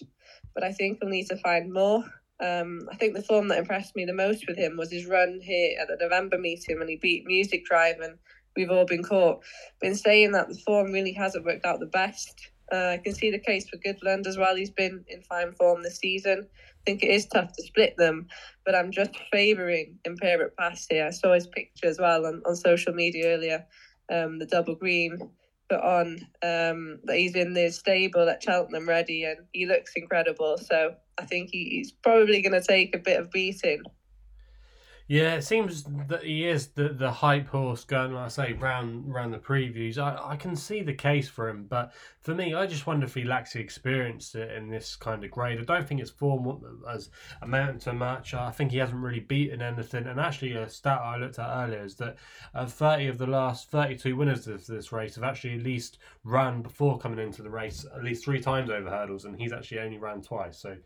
but 0.55 0.65
I 0.65 0.73
think 0.73 0.99
he'll 1.01 1.11
need 1.11 1.29
to 1.29 1.37
find 1.37 1.73
more. 1.73 2.05
Um, 2.41 2.89
I 2.91 2.97
think 2.97 3.15
the 3.15 3.23
form 3.23 3.49
that 3.49 3.59
impressed 3.59 3.95
me 3.95 4.05
the 4.05 4.13
most 4.13 4.47
with 4.49 4.57
him 4.57 4.77
was 4.77 4.91
his 4.91 5.07
run 5.07 5.41
here 5.43 5.79
at 5.81 5.89
the 5.89 5.97
November 6.01 6.39
meeting 6.39 6.79
when 6.79 6.89
he 6.89 6.97
beat 6.97 7.25
Music 7.27 7.65
Drive, 7.65 8.01
and 8.01 8.19
we've 8.57 8.71
all 8.71 8.85
been 8.85 9.05
caught. 9.05 9.43
Been 9.81 9.95
saying 9.95 10.33
that 10.33 10.49
the 10.49 10.59
form 10.67 10.93
really 10.93 11.13
hasn't 11.13 11.45
worked 11.45 11.65
out 11.65 11.81
the 11.81 11.87
best. 11.87 12.51
Uh, 12.73 12.95
I 12.95 12.99
can 12.99 13.15
see 13.15 13.31
the 13.31 13.39
case 13.39 13.69
for 13.69 13.77
Goodland 13.79 14.27
as 14.27 14.39
well. 14.39 14.57
He's 14.57 14.71
been 14.71 15.05
in 15.09 15.23
fine 15.23 15.53
form 15.53 15.83
this 15.83 15.99
season. 15.99 16.49
I 16.83 16.91
think 16.91 17.05
it 17.05 17.11
is 17.11 17.27
tough 17.27 17.53
to 17.53 17.63
split 17.63 17.95
them, 17.97 18.27
but 18.67 18.75
I'm 18.75 18.91
just 18.91 19.17
favouring 19.31 19.99
Imperial 20.05 20.51
Pass 20.59 20.87
here. 20.91 21.07
I 21.07 21.11
saw 21.11 21.33
his 21.33 21.47
picture 21.47 21.87
as 21.87 22.01
well 22.01 22.27
on, 22.27 22.43
on 22.45 22.57
social 22.57 22.93
media 22.93 23.29
earlier, 23.29 23.65
um, 24.13 24.41
the 24.41 24.47
double 24.47 24.75
green 24.75 25.17
put 25.71 25.81
on 25.81 26.27
um, 26.43 26.99
that 27.05 27.19
he's 27.19 27.37
in 27.37 27.55
the 27.55 27.71
stable 27.71 28.29
at 28.29 28.43
Cheltenham 28.43 28.89
ready, 28.89 29.23
and 29.23 29.39
he 29.53 29.65
looks 29.65 29.93
incredible. 29.95 30.59
So 30.59 30.95
I 31.19 31.25
think 31.25 31.51
he, 31.53 31.69
he's 31.71 31.93
probably 31.93 32.43
going 32.43 32.61
to 32.61 32.67
take 32.67 32.97
a 32.97 32.99
bit 32.99 33.21
of 33.21 33.31
beating. 33.31 33.83
Yeah, 35.09 35.35
it 35.35 35.43
seems 35.43 35.85
that 36.09 36.23
he 36.23 36.47
is 36.47 36.69
the 36.69 36.89
the 36.91 37.11
hype 37.11 37.49
horse 37.49 37.85
going, 37.85 38.13
like 38.13 38.27
I 38.27 38.29
say, 38.29 38.53
round 38.53 39.13
round 39.13 39.35
the 39.35 39.39
previews. 39.39 39.99
I, 39.99 40.17
I 40.33 40.37
can 40.37 40.55
see 40.55 40.83
the 40.83 40.95
case 40.95 41.29
for 41.29 41.49
him, 41.49 41.67
but 41.69 41.93
for 42.21 42.35
me, 42.35 42.55
I 42.55 42.67
just 42.67 42.87
wonder 42.87 43.05
if 43.05 43.15
he 43.15 43.25
lacks 43.25 43.53
the 43.53 43.61
experience 43.61 44.35
in 44.35 44.71
this 44.71 44.95
kind 44.95 45.25
of 45.25 45.31
grade. 45.31 45.59
I 45.59 45.65
don't 45.65 45.87
think 45.87 46.01
his 46.01 46.11
form 46.11 46.63
has 46.89 47.11
amounted 47.43 47.81
to 47.83 47.93
much. 47.93 48.33
I 48.33 48.53
think 48.53 48.71
he 48.71 48.79
hasn't 48.79 49.03
really 49.03 49.21
beaten 49.21 49.61
anything. 49.61 50.07
And 50.07 50.21
actually, 50.21 50.53
a 50.53 50.69
stat 50.69 51.01
I 51.01 51.17
looked 51.17 51.41
at 51.41 51.65
earlier 51.65 51.85
is 51.85 51.97
that 51.97 52.17
uh, 52.55 52.67
30 52.67 53.09
of 53.09 53.19
the 53.19 53.27
last 53.27 53.71
32 53.71 54.17
winners 54.17 54.47
of 54.47 54.65
this 54.67 54.93
race 54.93 55.17
have 55.17 55.25
actually 55.25 55.57
at 55.57 55.63
least 55.65 55.99
run 56.23 56.63
before 56.63 56.99
coming 56.99 57.19
into 57.19 57.43
the 57.43 57.51
race 57.51 57.85
at 57.95 58.05
least 58.05 58.25
three 58.25 58.41
times 58.41 58.71
over 58.71 58.89
hurdles, 58.89 59.25
and 59.25 59.37
he's 59.37 59.53
actually 59.53 59.81
only 59.81 59.99
ran 59.99 60.23
twice. 60.23 60.59
So 60.59 60.77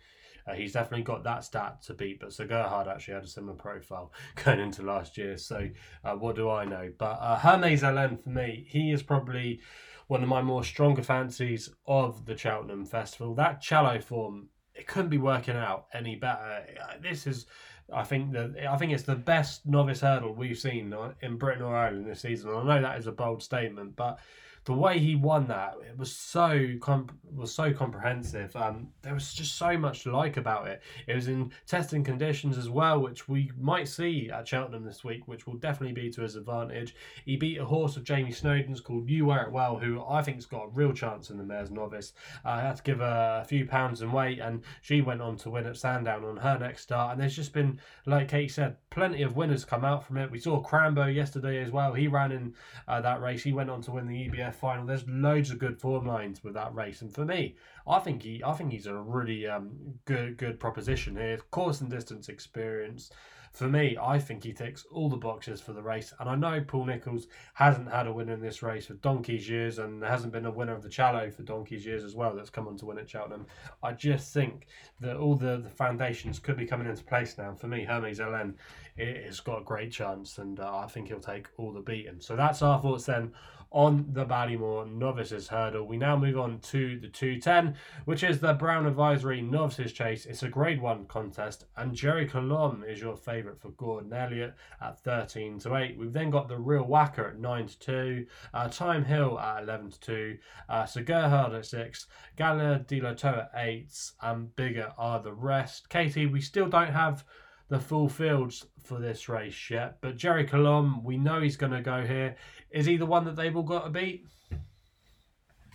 uh, 0.47 0.55
he's 0.55 0.73
definitely 0.73 1.05
got 1.05 1.25
that 1.25 1.45
stat 1.45 1.83
to 1.83 1.95
beat, 1.95 2.21
but 2.21 2.33
Sir 2.33 2.47
Gerhard 2.47 2.87
actually 2.87 3.15
had 3.15 3.25
a 3.25 3.29
similar 3.29 3.55
profile 3.55 4.13
going 4.45 4.61
into 4.61 4.83
last 4.83 5.19
year. 5.19 5.37
So 5.37 5.69
uh, 6.05 6.15
what 6.15 6.37
do 6.37 6.51
I 6.51 6.65
know? 6.65 6.93
But 6.97 7.19
uh, 7.21 7.37
Hermes 7.37 7.83
Allen 7.83 8.17
for 8.17 8.31
me, 8.31 8.67
he 8.69 8.93
is 8.93 9.03
probably 9.03 9.61
one 10.07 10.23
of 10.23 10.29
my 10.29 10.43
more 10.43 10.63
stronger 10.63 11.03
fancies 11.03 11.71
of 11.87 12.27
the 12.27 12.37
Cheltenham 12.37 12.85
Festival. 12.85 13.35
That 13.35 13.61
Challow 13.61 14.01
form, 14.01 14.49
it 14.75 14.87
couldn't 14.87 15.11
be 15.11 15.19
working 15.19 15.57
out 15.57 15.87
any 15.93 16.17
better. 16.17 16.65
Uh, 16.81 16.95
this 17.03 17.27
is. 17.27 17.47
I 17.93 18.03
think 18.03 18.33
that 18.33 18.57
I 18.69 18.77
think 18.77 18.91
it's 18.91 19.05
the 19.05 19.15
best 19.15 19.65
novice 19.65 20.01
hurdle 20.01 20.35
we've 20.35 20.59
seen 20.59 20.93
in 21.23 21.37
Britain 21.37 21.63
or 21.63 21.77
Ireland 21.77 22.09
this 22.09 22.21
season. 22.21 22.51
I 22.51 22.65
know 22.65 22.83
that 22.83 22.99
is 22.99 23.07
a 23.07 23.13
bold 23.13 23.45
statement, 23.45 23.95
but 23.95 24.19
the 24.67 24.73
way 24.73 24.99
he 24.99 25.15
won 25.15 25.47
that 25.47 25.75
it 25.89 25.97
was 25.97 26.15
so 26.15 26.75
comp- 26.81 27.17
was 27.33 27.55
so 27.55 27.73
comprehensive. 27.73 28.55
Um, 28.57 28.89
there 29.01 29.15
was 29.15 29.33
just 29.33 29.57
so 29.57 29.79
much 29.79 30.03
to 30.03 30.15
like 30.15 30.37
about 30.37 30.67
it. 30.67 30.83
It 31.07 31.15
was 31.15 31.29
in 31.29 31.53
testing 31.67 32.03
conditions 32.03 32.59
as 32.59 32.69
well, 32.69 33.01
which 33.01 33.29
we 33.29 33.53
might 33.59 33.87
see 33.87 34.29
at 34.29 34.49
Cheltenham 34.49 34.85
this 34.85 35.05
week, 35.05 35.29
which 35.29 35.47
will 35.47 35.55
definitely 35.55 35.95
be 35.95 36.11
to 36.11 36.23
his 36.23 36.35
advantage. 36.35 36.97
He 37.25 37.37
beat 37.37 37.59
a 37.59 37.65
horse 37.65 37.97
of 37.97 38.03
Jamie 38.03 38.33
Snowden's 38.33 38.81
called 38.81 39.09
You 39.09 39.27
Wear 39.27 39.45
It 39.45 39.53
Well, 39.53 39.79
who 39.79 40.05
I 40.05 40.21
think's 40.21 40.47
got 40.47 40.65
a 40.65 40.69
real 40.69 40.93
chance 40.93 41.31
in 41.31 41.39
the 41.39 41.45
Mares 41.45 41.71
Novice. 41.71 42.13
Uh, 42.45 42.49
I 42.49 42.61
had 42.63 42.77
to 42.77 42.83
give 42.83 42.99
her 42.99 43.41
a 43.41 43.47
few 43.47 43.67
pounds 43.67 44.03
in 44.03 44.11
weight, 44.11 44.41
and 44.41 44.63
she 44.83 45.01
went 45.01 45.23
on 45.23 45.37
to 45.39 45.51
win 45.51 45.67
at 45.67 45.77
Sandown 45.77 46.25
on 46.25 46.39
her 46.39 46.59
next 46.59 46.83
start. 46.83 47.13
And 47.13 47.21
there's 47.21 47.37
just 47.37 47.53
been, 47.53 47.79
like 48.05 48.29
Kate 48.29 48.51
said, 48.51 48.77
plenty 48.91 49.23
of 49.23 49.37
winners 49.37 49.65
come 49.65 49.85
out 49.85 50.05
from 50.05 50.17
it. 50.17 50.31
We 50.31 50.41
saw 50.41 50.61
Crambo 50.61 51.15
yesterday 51.15 51.63
as 51.63 51.71
well. 51.71 51.93
He 51.93 52.09
ran 52.09 52.33
in 52.33 52.55
uh, 52.89 53.01
that 53.03 53.21
race. 53.21 53.45
He 53.45 53.53
went 53.53 53.71
on 53.71 53.81
to 53.83 53.93
win 53.93 54.09
the 54.09 54.29
EBF 54.29 54.56
final. 54.57 54.87
There's 54.87 55.07
loads 55.09 55.51
of 55.51 55.59
good 55.59 55.81
form 55.81 56.07
lines 56.07 56.43
with 56.43 56.55
that 56.55 56.75
race, 56.75 57.03
and 57.03 57.13
for 57.13 57.25
me, 57.25 57.57
I 57.87 57.99
think 57.99 58.23
he, 58.23 58.43
I 58.45 58.53
think 58.55 58.73
he's 58.73 58.87
a 58.87 58.95
really 58.95 59.47
um, 59.47 59.73
good, 60.05 60.37
good 60.37 60.59
proposition 60.59 61.17
here. 61.17 61.39
Course 61.51 61.81
and 61.81 61.91
distance 61.91 62.29
experience. 62.29 63.11
For 63.53 63.69
me, 63.69 63.97
I 63.99 64.19
think 64.19 64.45
he 64.45 64.53
ticks 64.53 64.85
all 64.93 65.09
the 65.09 65.17
boxes 65.17 65.63
for 65.63 65.73
the 65.73 65.83
race, 65.83 66.13
and 66.21 66.29
I 66.29 66.35
know 66.35 66.61
Paul 66.61 66.85
Nicholls 66.85 67.27
hasn't 67.55 67.91
had 67.91 68.07
a 68.07 68.13
winner 68.13 68.35
in 68.35 68.41
this 68.43 68.63
race 68.63 68.85
for 68.85 68.93
donkey's 68.95 69.49
years, 69.49 69.79
and 69.79 70.03
there 70.03 70.11
hasn't 70.11 70.35
been 70.35 70.45
a 70.45 70.51
winner 70.51 70.75
of 70.75 70.83
the 70.83 70.91
Challow 70.91 71.31
for 71.31 71.43
donkey's 71.43 71.87
years 71.87 72.05
as 72.05 72.15
well 72.15 72.37
that's 72.37 72.51
come 72.51 72.69
on 72.69 72.77
to 72.77 72.85
win 72.85 72.99
at 72.99 73.09
Cheltenham. 73.09 73.47
I 73.83 73.93
just 73.93 74.35
think 74.35 74.67
that 75.01 75.17
all 75.17 75.37
the, 75.37 75.57
the 75.57 75.71
foundations 75.71 76.39
could 76.39 76.59
be 76.59 76.67
coming 76.67 76.87
into 76.87 77.03
place 77.05 77.39
now. 77.39 77.55
For 77.55 77.67
me, 77.67 77.83
Hermes 77.83 78.21
Allen 78.21 78.57
has 78.97 79.41
got 79.41 79.61
a 79.61 79.65
great 79.65 79.93
chance, 79.93 80.39
and 80.39 80.59
uh, 80.61 80.79
I 80.79 80.87
think 80.87 81.09
he'll 81.09 81.21
take 81.21 81.49
all 81.57 81.73
the 81.73 81.81
beating. 81.81 82.21
So 82.21 82.37
that's 82.37 82.63
our 82.63 82.81
thoughts 82.81 83.07
then 83.07 83.33
on 83.71 84.07
the 84.13 84.25
Ballymore 84.25 84.91
Novices 84.91 85.49
Hurdle. 85.49 85.87
We 85.87 85.97
now 85.97 86.17
move 86.17 86.39
on 86.39 86.61
to 86.61 86.99
the 86.99 87.09
210, 87.09 87.75
which 88.05 88.23
is 88.23 88.41
the 88.41 88.55
Brown 88.55 88.87
Advisory 88.87 89.43
Novices 89.43 89.93
Chase. 89.93 90.25
It's 90.25 90.43
a 90.43 90.49
Grade 90.49 90.81
1 90.81 91.07
contest, 91.07 91.67
and 91.77 91.93
Gerri 91.93 92.27
Colombe 92.27 92.85
is 92.85 93.01
your 93.01 93.17
favourite 93.17 93.61
for 93.61 93.71
Gordon 93.71 94.13
Elliott 94.13 94.55
at 94.81 94.99
13 95.03 95.59
to 95.61 95.77
8. 95.77 95.99
We've 95.99 96.13
then 96.13 96.31
got 96.31 96.49
the 96.49 96.59
Real 96.59 96.85
Whacker 96.85 97.29
at 97.29 97.39
9 97.39 97.67
to 97.67 97.79
2, 97.79 98.27
uh, 98.55 98.69
Thyme 98.69 99.05
Hill 99.05 99.39
at 99.39 99.65
11 99.65 99.91
to 99.91 100.01
2, 100.01 100.39
uh, 100.69 100.87
Sir 100.87 101.03
Gerhard 101.03 101.53
at 101.53 101.67
6, 101.67 102.07
Galia 102.39 102.87
de 102.87 103.01
la 103.01 103.11
at 103.11 103.51
8, 103.55 104.13
and 104.23 104.57
bigger 104.57 104.93
are 104.97 105.21
the 105.21 105.35
rest. 105.35 105.89
Katie, 105.89 106.27
we 106.27 106.41
still 106.41 106.69
don't 106.69 106.93
have 106.93 107.25
the 107.69 107.79
full 107.81 108.09
fields 108.09 108.67
for 108.83 108.99
this 109.01 109.29
race 109.29 109.71
yet. 109.71 109.99
But 110.01 110.17
Gerri 110.17 110.49
Colombe, 110.49 111.03
we 111.03 111.17
know 111.17 111.41
he's 111.41 111.57
going 111.57 111.73
to 111.73 111.81
go 111.81 112.05
here. 112.05 112.37
Is 112.71 112.87
he 112.87 112.97
the 112.97 113.07
one 113.07 113.25
that 113.25 113.37
they've 113.37 113.57
all 113.57 113.63
got 113.63 113.85
to 113.85 113.91
beat? 113.91 114.27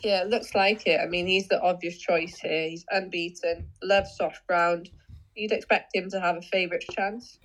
Yeah, 0.04 0.24
looks 0.28 0.56
like 0.56 0.88
it. 0.88 1.00
I 1.00 1.08
mean, 1.08 1.28
he's 1.28 1.48
the 1.48 1.62
obvious 1.62 1.98
choice 1.98 2.40
here. 2.40 2.70
He's 2.70 2.86
unbeaten, 2.90 3.68
loves 3.84 4.16
soft 4.16 4.46
ground. 4.48 4.90
You'd 5.36 5.52
expect 5.52 5.96
him 5.96 6.10
to 6.10 6.20
have 6.20 6.38
a 6.38 6.42
favourite 6.42 6.84
chance. 6.92 7.40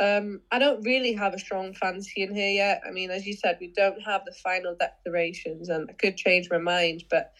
Um, 0.00 0.40
I 0.52 0.58
don't 0.58 0.82
really 0.84 1.12
have 1.14 1.34
a 1.34 1.38
strong 1.38 1.74
fancy 1.74 2.22
in 2.22 2.34
here 2.34 2.52
yet. 2.52 2.82
I 2.86 2.92
mean, 2.92 3.10
as 3.10 3.26
you 3.26 3.34
said, 3.34 3.58
we 3.60 3.72
don't 3.76 4.00
have 4.02 4.24
the 4.24 4.32
final 4.32 4.76
declarations, 4.78 5.68
and 5.68 5.90
I 5.90 5.92
could 5.94 6.16
change 6.16 6.48
my 6.50 6.58
mind, 6.58 7.04
but 7.10 7.32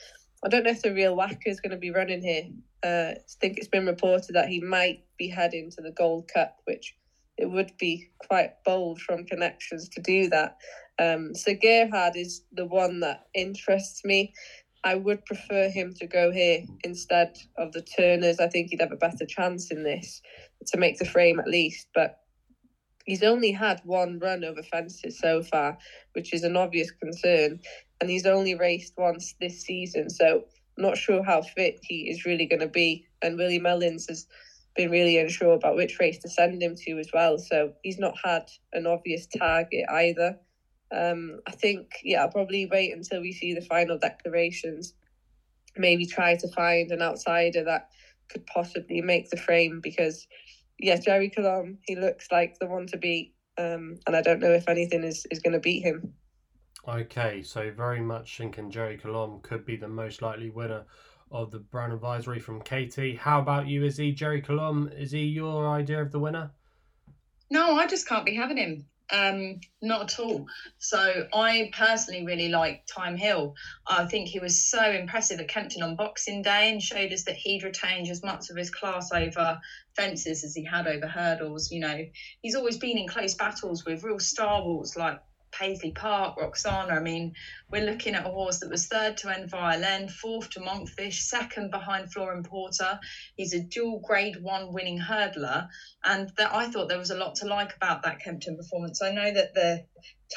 I 0.44 0.48
don't 0.48 0.64
know 0.64 0.70
if 0.70 0.82
the 0.82 0.92
real 0.92 1.16
whacker 1.16 1.48
is 1.48 1.60
going 1.60 1.70
to 1.70 1.76
be 1.76 1.92
running 1.92 2.22
here. 2.22 2.48
Uh, 2.84 3.12
I 3.16 3.16
think 3.40 3.58
it's 3.58 3.68
been 3.68 3.86
reported 3.86 4.34
that 4.34 4.48
he 4.48 4.60
might 4.60 5.04
be 5.18 5.28
heading 5.28 5.70
to 5.72 5.82
the 5.82 5.90
Gold 5.90 6.30
Cup, 6.32 6.56
which 6.64 6.94
it 7.36 7.46
would 7.46 7.72
be 7.78 8.10
quite 8.18 8.62
bold 8.64 9.00
from 9.00 9.24
connections 9.24 9.88
to 9.90 10.02
do 10.02 10.28
that. 10.28 10.56
Um, 10.98 11.34
so 11.34 11.54
Gerhard 11.54 12.16
is 12.16 12.42
the 12.52 12.66
one 12.66 13.00
that 13.00 13.26
interests 13.34 14.04
me. 14.04 14.32
I 14.84 14.94
would 14.94 15.24
prefer 15.24 15.68
him 15.68 15.94
to 15.94 16.06
go 16.06 16.30
here 16.30 16.62
instead 16.84 17.36
of 17.56 17.72
the 17.72 17.82
Turners. 17.82 18.40
I 18.40 18.48
think 18.48 18.70
he'd 18.70 18.80
have 18.80 18.92
a 18.92 18.96
better 18.96 19.26
chance 19.26 19.70
in 19.70 19.82
this 19.82 20.22
to 20.66 20.78
make 20.78 20.98
the 20.98 21.04
frame 21.04 21.40
at 21.40 21.48
least. 21.48 21.88
But 21.94 22.20
he's 23.04 23.22
only 23.22 23.52
had 23.52 23.80
one 23.84 24.18
run 24.18 24.44
over 24.44 24.62
fences 24.62 25.18
so 25.18 25.42
far, 25.42 25.78
which 26.12 26.32
is 26.32 26.42
an 26.44 26.56
obvious 26.56 26.90
concern. 26.90 27.60
And 28.00 28.10
he's 28.10 28.26
only 28.26 28.54
raced 28.54 28.94
once 28.96 29.34
this 29.40 29.62
season. 29.62 30.10
So 30.10 30.44
not 30.78 30.96
sure 30.96 31.22
how 31.22 31.42
fit 31.42 31.80
he 31.82 32.08
is 32.08 32.24
really 32.24 32.46
going 32.46 32.60
to 32.60 32.68
be. 32.68 33.06
And 33.20 33.36
Willie 33.36 33.58
Mullins 33.58 34.06
has 34.08 34.26
been 34.76 34.90
really 34.90 35.18
unsure 35.18 35.54
about 35.54 35.76
which 35.76 35.98
race 35.98 36.18
to 36.18 36.28
send 36.28 36.62
him 36.62 36.76
to 36.76 36.98
as 36.98 37.10
well. 37.12 37.36
So 37.36 37.72
he's 37.82 37.98
not 37.98 38.14
had 38.24 38.48
an 38.72 38.86
obvious 38.86 39.26
target 39.26 39.84
either. 39.90 40.38
Um, 40.94 41.40
I 41.46 41.50
think, 41.50 41.90
yeah, 42.02 42.22
I'll 42.22 42.30
probably 42.30 42.66
wait 42.66 42.94
until 42.94 43.20
we 43.20 43.32
see 43.32 43.54
the 43.54 43.60
final 43.60 43.98
declarations. 43.98 44.94
Maybe 45.76 46.06
try 46.06 46.36
to 46.36 46.48
find 46.48 46.90
an 46.90 47.02
outsider 47.02 47.64
that 47.64 47.90
could 48.30 48.46
possibly 48.46 49.00
make 49.00 49.30
the 49.30 49.36
frame 49.36 49.80
because, 49.82 50.26
yeah, 50.78 50.96
Gerri 50.96 51.34
Colombe, 51.34 51.78
he 51.86 51.96
looks 51.96 52.28
like 52.30 52.58
the 52.58 52.66
one 52.66 52.86
to 52.86 52.96
beat. 52.96 53.34
Um, 53.58 53.96
and 54.06 54.14
I 54.14 54.22
don't 54.22 54.40
know 54.40 54.52
if 54.52 54.68
anything 54.68 55.02
is, 55.02 55.26
is 55.30 55.40
going 55.40 55.54
to 55.54 55.60
beat 55.60 55.82
him. 55.82 56.14
Okay, 56.86 57.42
so 57.42 57.70
very 57.70 58.00
much 58.00 58.38
thinking 58.38 58.70
Gerri 58.70 59.00
Colombe 59.00 59.40
could 59.42 59.64
be 59.64 59.76
the 59.76 59.88
most 59.88 60.22
likely 60.22 60.50
winner 60.50 60.84
of 61.30 61.50
the 61.50 61.58
Brown 61.58 61.92
Advisory 61.92 62.38
from 62.38 62.62
Katie. 62.62 63.16
How 63.16 63.40
about 63.40 63.66
you? 63.66 63.84
Is 63.84 63.96
he 63.96 64.14
Gerri 64.14 64.42
Colombe? 64.42 64.88
Is 64.96 65.10
he 65.10 65.24
your 65.24 65.68
idea 65.68 66.00
of 66.00 66.12
the 66.12 66.20
winner? 66.20 66.50
No, 67.50 67.76
I 67.76 67.86
just 67.86 68.08
can't 68.08 68.24
be 68.24 68.34
having 68.34 68.56
him. 68.56 68.86
Um, 69.10 69.60
not 69.80 70.02
at 70.02 70.20
all. 70.20 70.46
So 70.78 71.28
I 71.32 71.70
personally 71.74 72.26
really 72.26 72.50
like 72.50 72.86
Thyme 72.86 73.16
Hill. 73.16 73.54
I 73.86 74.04
think 74.04 74.28
he 74.28 74.38
was 74.38 74.62
so 74.62 74.90
impressive 74.90 75.40
at 75.40 75.48
Kempton 75.48 75.82
on 75.82 75.96
Boxing 75.96 76.42
Day 76.42 76.70
and 76.70 76.82
showed 76.82 77.12
us 77.12 77.24
that 77.24 77.36
he'd 77.36 77.64
retained 77.64 78.08
as 78.08 78.22
much 78.22 78.50
of 78.50 78.56
his 78.56 78.70
class 78.70 79.10
over 79.12 79.58
fences 79.96 80.44
as 80.44 80.54
he 80.54 80.62
had 80.62 80.86
over 80.86 81.06
hurdles. 81.06 81.70
You 81.70 81.80
know, 81.80 82.04
he's 82.42 82.54
always 82.54 82.76
been 82.76 82.98
in 82.98 83.08
close 83.08 83.34
battles 83.34 83.84
with 83.86 84.04
real 84.04 84.20
star 84.20 84.62
wars 84.62 84.94
like 84.94 85.20
Paisley 85.58 85.90
Park, 85.90 86.38
Roksana. 86.38 86.92
I 86.92 87.00
mean, 87.00 87.34
we're 87.70 87.84
looking 87.84 88.14
at 88.14 88.26
a 88.26 88.30
horse 88.30 88.60
that 88.60 88.70
was 88.70 88.86
third 88.86 89.16
to 89.18 89.28
Envoi 89.28 89.74
Allen, 89.74 90.08
fourth 90.08 90.50
to 90.50 90.60
Monkfish, 90.60 91.22
second 91.22 91.70
behind 91.70 92.12
Flooring 92.12 92.44
Porter. 92.44 93.00
He's 93.36 93.54
a 93.54 93.60
dual 93.60 94.00
grade 94.00 94.40
one 94.40 94.72
winning 94.72 95.00
hurdler. 95.00 95.68
And 96.04 96.30
that 96.36 96.54
I 96.54 96.68
thought 96.68 96.88
there 96.88 96.98
was 96.98 97.10
a 97.10 97.16
lot 97.16 97.36
to 97.36 97.46
like 97.46 97.74
about 97.74 98.02
that 98.04 98.20
Kempton 98.20 98.56
performance. 98.56 99.02
I 99.02 99.10
know 99.10 99.32
that 99.32 99.54
the 99.54 99.84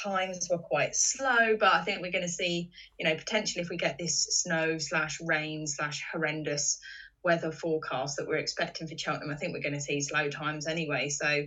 times 0.04 0.48
were 0.50 0.58
quite 0.58 0.96
slow, 0.96 1.56
but 1.60 1.74
I 1.74 1.84
think 1.84 2.02
we're 2.02 2.12
going 2.12 2.24
to 2.24 2.30
see, 2.30 2.72
you 3.00 3.08
know, 3.08 3.16
potentially 3.16 3.62
if 3.62 3.70
we 3.70 3.78
get 3.78 3.98
this 3.98 4.24
snow 4.42 4.78
slash 4.80 5.20
rain 5.22 5.68
slash 5.68 6.04
horrendous 6.12 6.80
weather 7.24 7.52
forecast 7.52 8.18
that 8.18 8.28
we're 8.28 8.38
expecting 8.38 8.88
for 8.88 8.98
Cheltenham, 8.98 9.32
I 9.32 9.36
think 9.36 9.54
we're 9.54 9.62
going 9.62 9.76
to 9.76 9.82
see 9.82 10.02
slow 10.02 10.30
times 10.30 10.66
anyway. 10.66 11.10
So 11.10 11.44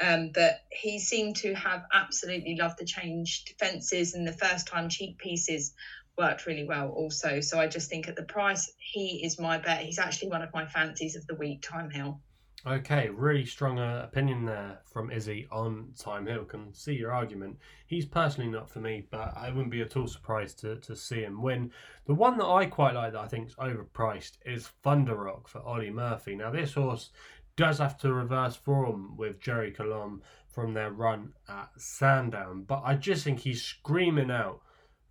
um, 0.00 0.32
he 0.70 0.98
seemed 0.98 1.36
to 1.36 1.54
have 1.54 1.84
absolutely 1.92 2.56
loved 2.56 2.78
the 2.78 2.84
change 2.84 3.54
fences 3.58 4.14
and 4.14 4.26
the 4.26 4.32
first 4.32 4.66
time 4.66 4.88
cheekpieces 4.88 5.72
worked 6.16 6.46
really 6.46 6.64
well 6.64 6.90
also. 6.90 7.40
So 7.40 7.58
I 7.60 7.66
just 7.66 7.88
think 7.88 8.08
at 8.08 8.16
the 8.16 8.24
price, 8.24 8.72
he 8.78 9.24
is 9.24 9.38
my 9.38 9.58
bet. 9.58 9.82
He's 9.82 9.98
actually 9.98 10.28
one 10.28 10.42
of 10.42 10.52
my 10.52 10.66
fancies 10.66 11.16
of 11.16 11.26
the 11.26 11.34
week, 11.34 11.64
Thyme 11.64 11.90
Hill. 11.90 12.20
Okay, 12.66 13.08
really 13.08 13.46
strong 13.46 13.78
uh, 13.78 14.02
opinion 14.04 14.44
there 14.44 14.80
from 14.84 15.12
Izzy 15.12 15.46
on 15.52 15.92
Thyme 15.96 16.26
Hill. 16.26 16.44
Can 16.44 16.74
see 16.74 16.92
your 16.92 17.12
argument. 17.12 17.56
He's 17.86 18.04
personally 18.04 18.50
not 18.50 18.68
for 18.68 18.80
me, 18.80 19.06
but 19.10 19.32
I 19.36 19.50
wouldn't 19.50 19.70
be 19.70 19.80
at 19.80 19.96
all 19.96 20.08
surprised 20.08 20.58
to, 20.60 20.76
to 20.76 20.96
see 20.96 21.22
him 21.22 21.40
win. 21.40 21.70
The 22.06 22.14
one 22.14 22.36
that 22.38 22.46
I 22.46 22.66
quite 22.66 22.94
like 22.94 23.12
that 23.12 23.20
I 23.20 23.28
think 23.28 23.46
is 23.46 23.54
overpriced 23.54 24.38
is 24.44 24.66
Thunder 24.82 25.14
Rock 25.14 25.46
for 25.46 25.60
Olly 25.60 25.90
Murphy. 25.90 26.34
Now, 26.34 26.50
this 26.50 26.74
horse 26.74 27.10
does 27.58 27.78
have 27.78 27.98
to 27.98 28.14
reverse 28.14 28.54
form 28.54 29.16
with 29.16 29.40
Gerri 29.40 29.74
Colombe 29.74 30.22
from 30.48 30.74
their 30.74 30.92
run 30.92 31.32
at 31.48 31.68
Sandown, 31.76 32.62
but 32.62 32.82
I 32.84 32.94
just 32.94 33.24
think 33.24 33.40
he's 33.40 33.62
screaming 33.62 34.30
out 34.30 34.60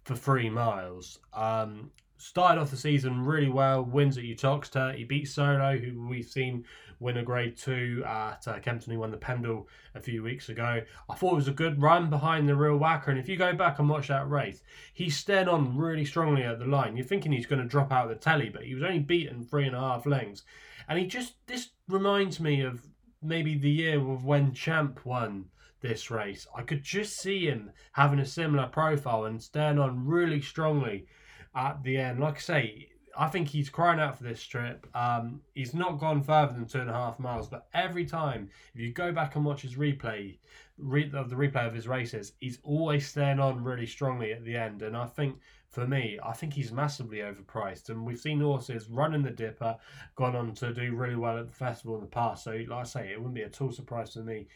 for 0.06 0.16
three 0.16 0.50
miles. 0.50 1.20
Um, 1.34 1.91
started 2.18 2.62
off 2.62 2.72
the 2.72 2.78
season 2.78 3.26
really 3.26 3.50
well, 3.50 3.84
wins 3.84 4.18
at 4.18 4.24
Uttoxeter. 4.24 4.93
He 4.95 5.04
beat 5.04 5.28
Solo, 5.28 5.78
who 5.78 6.08
we've 6.08 6.26
seen 6.26 6.64
win 7.02 7.18
a 7.18 7.24
grade 7.24 7.58
two 7.58 8.02
at 8.08 8.48
uh, 8.48 8.60
Kempton, 8.60 8.93
who 8.93 9.00
won 9.00 9.12
the 9.12 9.18
Pendil 9.18 9.68
a 9.93 10.00
few 10.00 10.24
weeks 10.24 10.48
ago. 10.48 10.82
I 11.10 11.16
thought 11.16 11.34
it 11.34 11.36
was 11.36 11.48
a 11.50 11.52
good 11.52 11.82
run 11.82 12.10
behind 12.10 12.48
the 12.48 12.56
real 12.56 12.78
whacker. 12.78 13.12
And 13.12 13.20
if 13.20 13.28
you 13.28 13.36
go 13.36 13.54
back 13.54 13.80
and 13.80 13.89
watch 13.89 14.08
that 14.08 14.30
race, 14.30 14.62
he's 14.93 15.18
staying 15.18 15.50
on 15.50 15.78
really 15.78 16.06
strongly 16.06 16.43
at 16.43 16.60
the 16.60 16.66
line. 16.66 16.95
You're 16.95 17.06
thinking 17.06 17.34
he's 17.34 17.45
going 17.45 17.62
to 17.62 17.68
drop 17.68 17.91
out 17.91 18.06
of 18.06 18.10
the 18.10 18.16
telly, 18.16 18.48
but 18.48 18.64
he 18.64 18.74
was 18.74 18.84
only 18.84 19.00
beaten 19.00 19.43
three 19.43 19.68
and 19.68 19.76
a 19.76 19.80
half 19.80 20.06
lengths. 20.06 20.43
And 20.88 20.99
he 20.99 21.05
just, 21.05 21.33
this 21.47 21.69
reminds 21.88 22.39
me 22.39 22.61
of 22.61 22.81
maybe 23.21 23.57
the 23.57 23.69
year 23.69 23.99
of 23.99 24.25
when 24.25 24.53
Champ 24.53 25.05
won 25.05 25.45
this 25.81 26.09
race. 26.09 26.47
I 26.55 26.63
could 26.63 26.83
just 26.83 27.19
see 27.19 27.47
him 27.47 27.71
having 27.91 28.19
a 28.19 28.25
similar 28.25 28.67
profile 28.67 29.25
and 29.25 29.41
staying 29.41 29.79
on 29.79 30.05
really 30.05 30.41
strongly 30.41 31.07
at 31.55 31.83
the 31.83 31.97
end. 31.97 32.19
Like 32.19 32.38
I 32.38 32.39
say, 32.39 32.89
I 33.17 33.27
think 33.27 33.47
he's 33.47 33.69
crying 33.69 33.99
out 33.99 34.17
for 34.17 34.23
this 34.23 34.43
trip. 34.43 34.88
Um, 34.95 35.41
he's 35.55 35.73
not 35.73 35.99
gone 35.99 36.21
further 36.21 36.53
than 36.53 36.67
two 36.67 36.79
and 36.79 36.89
a 36.89 36.93
half 36.93 37.19
miles, 37.19 37.47
but 37.47 37.67
every 37.73 38.05
time, 38.05 38.49
if 38.75 38.79
you 38.79 38.91
go 38.93 39.11
back 39.11 39.35
and 39.35 39.43
watch 39.43 39.61
his 39.63 39.75
replay 39.75 40.38
re- 40.77 41.09
the 41.09 41.23
replay 41.23 41.67
of 41.67 41.73
his 41.73 41.88
races, 41.88 42.33
he's 42.39 42.59
always 42.63 43.07
staying 43.07 43.39
on 43.39 43.63
really 43.63 43.88
strongly 43.88 44.33
at 44.33 44.45
the 44.45 44.55
end. 44.55 44.83
And 44.83 44.95
I 44.95 45.05
think, 45.05 45.39
for 45.70 45.88
me, 45.88 46.18
I 46.24 46.34
think 46.34 46.53
he's 46.53 46.72
massively 46.72 47.18
overpriced. 47.18 47.89
And 47.89 48.05
we've 48.05 48.20
seen 48.20 48.39
horses 48.39 48.89
running 48.89 49.24
the 49.24 49.32
Dipper, 49.32 49.78
gone 50.15 50.36
on 50.36 50.53
to 50.55 50.74
do 50.74 50.95
really 50.95 51.15
well 51.15 51.38
at 51.38 51.47
the 51.47 51.53
festival 51.53 51.95
in 51.95 52.01
the 52.01 52.07
past. 52.07 52.43
So, 52.43 52.51
like 52.51 52.72
I 52.72 52.84
say, 52.84 53.11
it 53.11 53.18
wouldn't 53.18 53.36
be 53.36 53.43
at 53.43 53.61
all 53.61 53.72
surprise 53.72 54.11
to 54.11 54.22
me 54.22 54.47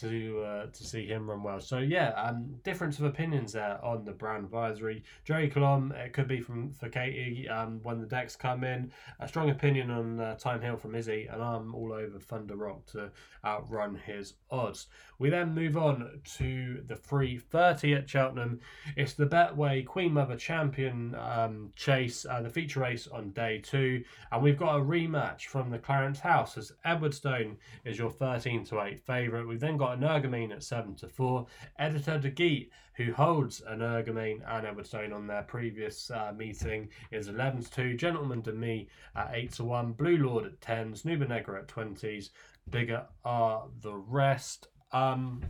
to 0.00 0.42
uh, 0.42 0.66
to 0.66 0.84
see 0.84 1.06
him 1.06 1.28
run 1.28 1.42
well. 1.42 1.60
So 1.60 1.78
yeah, 1.78 2.10
um, 2.10 2.54
difference 2.62 2.98
of 2.98 3.04
opinions 3.04 3.52
there 3.52 3.82
on 3.84 4.04
the 4.04 4.12
Brown 4.12 4.44
Advisory. 4.44 5.02
Jerry 5.24 5.50
Colom, 5.50 5.92
it 5.92 6.12
could 6.12 6.28
be 6.28 6.40
from 6.40 6.72
for 6.72 6.88
Katie 6.88 7.48
um, 7.48 7.80
when 7.82 8.00
the 8.00 8.06
decks 8.06 8.36
come 8.36 8.64
in. 8.64 8.92
A 9.20 9.28
strong 9.28 9.50
opinion 9.50 9.90
on 9.90 10.20
uh, 10.20 10.36
Thyme 10.38 10.60
Hill 10.60 10.76
from 10.76 10.94
Izzy, 10.94 11.28
and 11.30 11.42
I'm 11.42 11.74
all 11.74 11.92
over 11.92 12.18
Thunder 12.18 12.56
Rock 12.56 12.86
to 12.92 13.10
outrun 13.44 13.94
his 14.04 14.34
odds. 14.50 14.88
We 15.18 15.30
then 15.30 15.54
move 15.54 15.76
on 15.76 16.20
to 16.36 16.82
the 16.86 16.96
free 16.96 17.38
30 17.38 17.94
at 17.94 18.10
Cheltenham. 18.10 18.60
It's 18.96 19.14
the 19.14 19.26
Betway 19.26 19.86
Queen 19.86 20.12
Mother 20.12 20.36
Champion 20.36 21.14
um, 21.14 21.72
chase, 21.74 22.26
uh, 22.28 22.42
the 22.42 22.50
feature 22.50 22.80
race 22.80 23.06
on 23.06 23.30
day 23.30 23.58
two, 23.58 24.04
and 24.30 24.42
we've 24.42 24.58
got 24.58 24.76
a 24.76 24.82
rematch 24.82 25.46
from 25.46 25.70
the 25.70 25.78
Clarence 25.78 26.18
House 26.18 26.58
as 26.58 26.72
Edwardstone 26.84 27.56
is 27.84 27.98
your 27.98 28.10
13 28.10 28.64
to 28.66 28.82
8 28.82 29.00
favourite. 29.00 29.46
We've 29.46 29.60
then 29.60 29.76
got 29.76 29.85
got 29.86 30.00
Energumene 30.00 30.52
at 30.52 30.62
7 30.62 30.94
to 30.96 31.08
4. 31.08 31.46
Editeur 31.80 32.20
Du 32.20 32.30
Gite, 32.30 32.70
who 32.94 33.12
holds 33.12 33.62
Energumene 33.70 34.40
and 34.48 34.66
Edwardstone 34.66 35.12
on 35.12 35.26
their 35.26 35.42
previous 35.42 36.10
uh, 36.10 36.32
meeting, 36.36 36.88
is 37.12 37.28
11 37.28 37.64
to 37.64 37.70
2. 37.70 37.96
Gentleman 37.96 38.40
De 38.40 38.52
Mee 38.52 38.88
at 39.14 39.30
8 39.32 39.52
to 39.52 39.64
1. 39.64 39.92
Blue 39.92 40.16
Lord 40.16 40.46
at 40.46 40.60
10s. 40.60 41.04
Nube 41.04 41.28
Negra 41.28 41.60
at 41.60 41.68
20s. 41.68 42.30
Bigger 42.70 43.04
are 43.24 43.66
the 43.80 43.94
rest. 43.94 44.68
Um, 44.92 45.42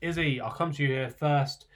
Izzy, 0.00 0.40
I'll 0.40 0.50
come 0.50 0.72
to 0.72 0.82
you 0.82 0.88
here 0.88 1.10
first. 1.10 1.66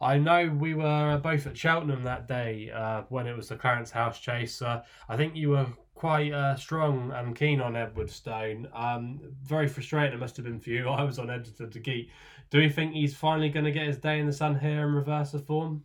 I 0.00 0.16
know 0.16 0.48
we 0.48 0.72
were 0.72 1.20
both 1.22 1.46
at 1.46 1.58
Cheltenham 1.58 2.04
that 2.04 2.26
day 2.26 2.70
uh, 2.70 3.02
when 3.10 3.26
it 3.26 3.36
was 3.36 3.48
the 3.48 3.56
Clarence 3.56 3.90
House 3.90 4.18
chase. 4.18 4.62
Uh, 4.62 4.82
I 5.10 5.16
think 5.18 5.36
you 5.36 5.50
were 5.50 5.66
quite 6.00 6.32
uh, 6.32 6.56
strong 6.56 7.12
and 7.12 7.36
keen 7.36 7.60
on 7.60 7.74
Edwardstone. 7.74 8.66
Um, 8.72 9.20
very 9.42 9.68
frustrating 9.68 10.14
it 10.14 10.18
must 10.18 10.34
have 10.38 10.46
been 10.46 10.58
for 10.58 10.70
you. 10.70 10.88
I 10.88 11.04
was 11.04 11.18
on 11.18 11.26
Editeur 11.26 11.70
Du 11.70 11.78
Gite. 11.78 12.08
Do 12.48 12.58
you 12.58 12.70
think 12.70 12.94
he's 12.94 13.14
finally 13.14 13.50
going 13.50 13.66
to 13.66 13.70
get 13.70 13.86
his 13.86 13.98
day 13.98 14.18
in 14.18 14.24
the 14.24 14.32
sun 14.32 14.58
here 14.58 14.86
and 14.86 14.96
reverse 14.96 15.32
the 15.32 15.40
form? 15.40 15.84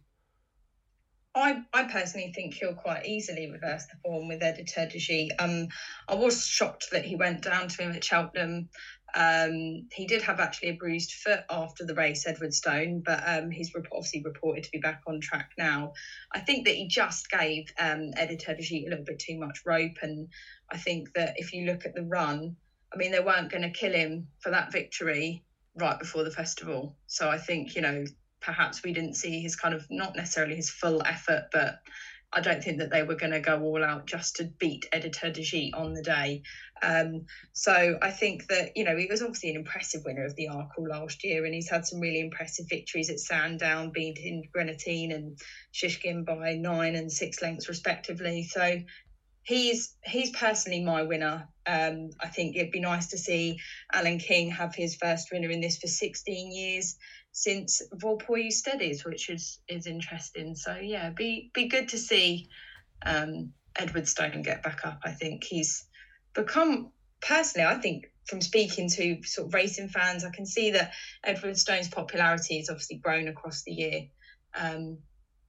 I, 1.36 1.63
I 1.74 1.84
personally 1.84 2.32
think 2.34 2.53
he'll 2.53 2.76
quite 2.76 3.05
easily 3.05 3.51
reverse 3.51 3.88
the 3.88 3.97
form 4.05 4.30
with 4.30 4.39
Editeur 4.39 4.89
Du. 4.89 5.28
Um, 5.38 5.68
I 6.07 6.16
was 6.16 6.47
shocked 6.47 6.91
that 6.93 7.03
he 7.03 7.18
went 7.18 7.41
down 7.41 7.68
to 7.68 7.84
him 7.84 7.91
at 7.91 8.05
Cheltenham 8.05 8.70
um, 9.16 9.88
he 9.93 10.05
did 10.05 10.22
have 10.24 10.39
actually 10.39 10.70
a 10.70 10.74
bruised 10.76 11.13
foot 11.13 11.41
after 11.49 11.86
the 11.86 11.95
race, 11.95 12.26
Edwardstone, 12.28 13.01
but 13.05 13.24
um, 13.26 13.49
he's 13.49 13.72
obviously 13.76 14.22
reported 14.24 14.66
to 14.66 14.72
be 14.72 14.80
back 14.80 15.01
on 15.07 15.22
track 15.22 15.51
now. 15.57 15.93
I 16.34 16.39
think 16.39 16.66
that 16.66 16.76
he 16.76 16.88
just 16.88 17.30
gave 17.30 17.66
um, 17.80 18.11
Editor 18.18 18.51
a 18.51 18.89
little 18.89 19.05
bit 19.05 19.20
too 19.20 19.39
much 19.39 19.61
rope, 19.66 19.97
and 20.01 20.28
I 20.72 20.78
think 20.78 21.13
that 21.16 21.36
if 21.38 21.53
you 21.53 21.66
look 21.66 21.86
at 21.86 21.95
the 21.95 22.03
run, 22.03 22.57
I 22.93 22.97
mean, 22.97 23.11
they 23.11 23.20
weren't 23.20 23.51
going 23.51 23.63
to 23.63 23.70
kill 23.70 23.93
him 23.93 24.28
for 24.39 24.51
that 24.51 24.72
victory 24.72 25.43
right 25.76 25.97
before 25.97 26.24
the 26.24 26.32
festival. 26.32 26.95
So 27.07 27.30
I 27.30 27.38
think, 27.38 27.76
you 27.76 27.82
know, 27.82 28.05
perhaps 28.41 28.84
we 28.84 28.93
didn't 28.93 29.16
see 29.16 29.41
his 29.41 29.55
kind 29.55 29.74
of 29.74 29.86
not 29.89 30.16
necessarily 30.16 30.55
his 30.55 30.70
full 30.70 31.01
effort, 31.05 31.45
but 31.51 31.80
I 32.36 32.42
don't 32.42 32.62
think 32.62 32.80
that 32.80 32.92
they 32.92 33.04
were 33.04 33.16
going 33.16 33.32
to 33.32 33.40
go 33.40 33.62
all 33.62 33.82
out 33.82 34.06
just 34.06 34.36
to 34.36 34.44
beat 34.60 34.86
Editeur 34.94 35.34
Du 35.34 35.42
Gite 35.42 35.74
on 35.74 35.94
the 35.94 36.04
day. 36.04 36.42
Um, 36.84 37.26
so 37.54 37.98
I 38.02 38.12
think 38.12 38.48
that, 38.50 38.76
you 38.76 38.84
know, 38.84 38.98
he 38.98 39.08
was 39.10 39.22
obviously 39.22 39.52
an 39.52 39.56
impressive 39.56 40.02
winner 40.06 40.26
of 40.26 40.36
the 40.36 40.50
Arkle 40.52 40.90
last 40.90 41.24
year 41.24 41.46
and 41.46 41.54
he's 41.54 41.70
had 41.70 41.88
some 41.88 42.02
really 42.02 42.20
impressive 42.20 42.66
victories 42.68 43.10
at 43.10 43.22
Sandown, 43.22 43.92
beating 43.92 44.50
Greaneteen 44.54 45.14
and 45.14 45.40
Shishkin 45.74 46.26
by 46.26 46.56
nine 46.56 46.96
and 46.96 47.10
six 47.10 47.42
lengths 47.42 47.70
respectively. 47.70 48.44
So 48.44 48.82
he's 49.44 49.96
he's 50.04 50.32
personally 50.32 50.84
my 50.84 51.04
winner. 51.04 51.48
Um, 51.66 52.10
I 52.20 52.28
think 52.28 52.58
it'd 52.58 52.72
be 52.72 52.82
nice 52.82 53.08
to 53.08 53.18
see 53.18 53.60
Alan 53.94 54.20
King 54.20 54.52
have 54.52 54.76
his 54.76 54.96
first 54.96 55.30
winner 55.32 55.50
in 55.50 55.62
this 55.62 55.78
for 55.78 55.88
16 55.88 56.52
years 56.52 56.98
since 57.36 57.82
Voy 57.92 58.16
Por 58.16 58.38
Ustedes, 58.38 59.04
which 59.04 59.30
is 59.30 59.60
is 59.68 59.88
interesting. 59.88 60.56
So 60.56 60.78
yeah, 60.78 61.10
be 61.10 61.52
be 61.54 61.68
good 61.68 61.90
to 61.90 61.98
see 61.98 62.48
um, 63.06 63.52
Edwardstone 63.78 64.42
get 64.42 64.64
back 64.64 64.86
up. 64.86 65.02
I 65.04 65.12
think 65.12 65.44
he's 65.44 65.86
become 66.34 66.92
personally. 67.22 67.68
I 67.68 67.76
think 67.76 68.06
from 68.24 68.40
speaking 68.40 68.90
to 68.92 69.22
sort 69.24 69.48
of 69.48 69.54
racing 69.54 69.90
fans, 69.90 70.24
I 70.24 70.30
can 70.30 70.46
see 70.46 70.72
that 70.72 70.94
Edwardstone's 71.26 71.90
popularity 71.90 72.58
has 72.60 72.70
obviously 72.70 72.98
grown 72.98 73.28
across 73.28 73.64
the 73.64 73.74
year. 73.74 74.08
Um, 74.58 75.00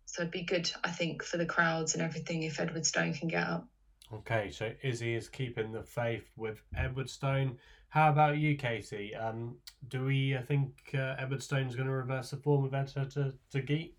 so 0.06 0.22
it'd 0.22 0.32
be 0.32 0.42
good, 0.42 0.68
I 0.82 0.90
think, 0.90 1.22
for 1.22 1.36
the 1.36 1.46
crowds 1.46 1.94
and 1.94 2.02
everything 2.02 2.42
if 2.42 2.58
Edwardstone 2.58 3.16
can 3.16 3.28
get 3.28 3.46
up. 3.46 3.68
Okay, 4.12 4.50
so 4.50 4.72
Izzy 4.82 5.14
is 5.14 5.28
keeping 5.28 5.70
the 5.70 5.84
faith 5.84 6.28
with 6.36 6.60
Edwardstone. 6.76 7.58
How 7.88 8.10
about 8.10 8.38
you, 8.38 8.56
Katie? 8.56 9.14
Um, 9.14 9.56
do 9.88 10.04
we 10.04 10.36
I 10.36 10.42
think 10.42 10.72
uh, 10.94 11.14
Edwardstone's 11.18 11.74
going 11.74 11.88
to 11.88 11.94
reverse 11.94 12.30
the 12.30 12.36
form 12.36 12.64
of 12.64 12.74
Editor 12.74 13.04
to, 13.04 13.34
to 13.52 13.62
Geet? 13.62 13.94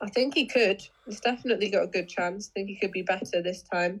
I 0.00 0.08
think 0.10 0.34
he 0.34 0.46
could. 0.46 0.82
He's 1.06 1.20
definitely 1.20 1.70
got 1.70 1.84
a 1.84 1.88
good 1.88 2.08
chance. 2.08 2.50
I 2.50 2.52
think 2.52 2.68
he 2.68 2.76
could 2.76 2.92
be 2.92 3.02
better 3.02 3.42
this 3.42 3.62
time. 3.62 4.00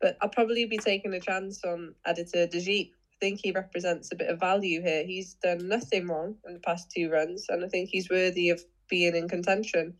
But 0.00 0.16
I'll 0.20 0.28
probably 0.28 0.66
be 0.66 0.78
taking 0.78 1.14
a 1.14 1.20
chance 1.20 1.62
on 1.64 1.94
Editeur 2.06 2.50
Gite. 2.50 2.90
I 2.92 3.16
think 3.20 3.40
he 3.42 3.52
represents 3.52 4.12
a 4.12 4.16
bit 4.16 4.28
of 4.28 4.38
value 4.38 4.82
here. 4.82 5.04
He's 5.04 5.34
done 5.34 5.66
nothing 5.68 6.08
wrong 6.08 6.36
in 6.46 6.54
the 6.54 6.60
past 6.60 6.90
two 6.94 7.10
runs, 7.10 7.46
and 7.48 7.64
I 7.64 7.68
think 7.68 7.88
he's 7.88 8.10
worthy 8.10 8.50
of 8.50 8.62
being 8.88 9.16
in 9.16 9.28
contention. 9.28 9.94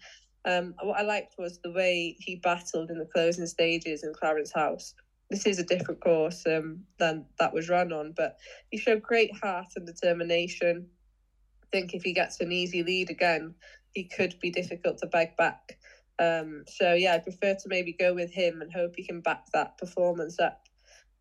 Um, 0.45 0.75
what 0.83 0.99
I 0.99 1.03
liked 1.03 1.37
was 1.39 1.59
the 1.59 1.73
way 1.73 2.17
he 2.19 2.37
battled 2.37 2.91
in 2.91 2.99
the 2.99 3.07
closing 3.07 3.47
stages 3.47 4.05
in 4.05 4.13
Clarence 4.13 4.53
House. 4.53 4.95
This 5.35 5.47
is 5.47 5.59
a 5.59 5.65
different 5.65 6.01
course 6.01 6.45
um, 6.47 6.85
than 6.99 7.27
that 7.41 7.53
was 7.53 7.69
run 7.69 7.93
on, 7.93 8.13
but 8.17 8.37
he 8.71 8.79
showed 8.79 9.03
great 9.03 9.37
heart 9.37 9.67
and 9.75 9.85
determination. 9.85 10.87
I 11.65 11.67
think 11.73 11.93
if 11.93 12.05
he 12.05 12.13
gets 12.13 12.41
an 12.41 12.53
easy 12.53 12.85
lead 12.85 13.11
again, 13.11 13.57
he 13.95 14.05
could 14.05 14.39
be 14.41 14.51
difficult 14.51 14.99
to 14.99 15.09
beg 15.09 15.37
back. 15.37 15.77
Um, 16.21 16.63
so 16.69 16.95
yeah, 16.95 17.15
I 17.15 17.19
prefer 17.19 17.55
to 17.55 17.69
maybe 17.69 17.93
go 17.93 18.15
with 18.15 18.31
him 18.31 18.63
and 18.63 18.73
hope 18.73 18.95
he 18.97 19.05
can 19.05 19.23
back 19.23 19.47
that 19.53 19.77
performance 19.77 20.39
up. 20.39 20.69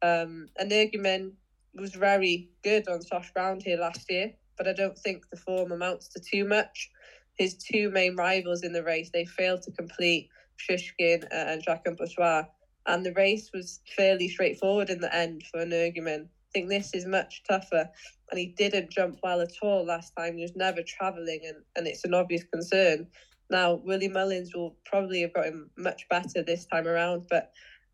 Um, 0.03 0.45
Energumene 0.61 1.31
was 1.73 1.95
very 1.95 2.49
good 2.63 2.87
on 2.87 3.01
soft 3.01 3.33
ground 3.33 3.63
here 3.63 3.79
last 3.79 4.11
year, 4.11 4.31
but 4.59 4.67
I 4.67 4.73
don't 4.73 4.99
think 4.99 5.27
the 5.31 5.37
form 5.37 5.71
amounts 5.71 6.09
to 6.09 6.19
too 6.19 6.45
much 6.45 6.91
his 7.35 7.55
two 7.55 7.89
main 7.89 8.15
rivals 8.15 8.61
in 8.61 8.73
the 8.73 8.83
race, 8.83 9.09
they 9.11 9.25
failed 9.25 9.63
to 9.63 9.71
complete 9.71 10.29
Shishkin 10.57 11.25
and 11.31 11.63
Jacques 11.63 11.87
Bourgeois. 11.97 12.43
And 12.85 13.05
the 13.05 13.13
race 13.13 13.51
was 13.53 13.81
fairly 13.95 14.27
straightforward 14.27 14.89
in 14.89 14.99
the 14.99 15.13
end 15.15 15.43
for 15.51 15.65
Energumene. 15.65 16.25
I 16.25 16.51
think 16.53 16.69
this 16.69 16.93
is 16.93 17.05
much 17.05 17.43
tougher. 17.49 17.89
And 18.29 18.39
he 18.39 18.47
didn't 18.57 18.91
jump 18.91 19.19
well 19.23 19.41
at 19.41 19.53
all 19.61 19.85
last 19.85 20.13
time. 20.17 20.37
He 20.37 20.43
was 20.43 20.55
never 20.55 20.81
travelling, 20.83 21.41
and, 21.45 21.57
and 21.75 21.87
it's 21.87 22.05
an 22.05 22.13
obvious 22.13 22.43
concern. 22.43 23.07
Now, 23.49 23.75
Willie 23.75 24.07
Mullins 24.07 24.55
will 24.55 24.75
probably 24.85 25.21
have 25.21 25.33
got 25.33 25.45
him 25.45 25.69
much 25.77 26.07
better 26.09 26.43
this 26.43 26.65
time 26.65 26.87
around, 26.87 27.27
but 27.29 27.51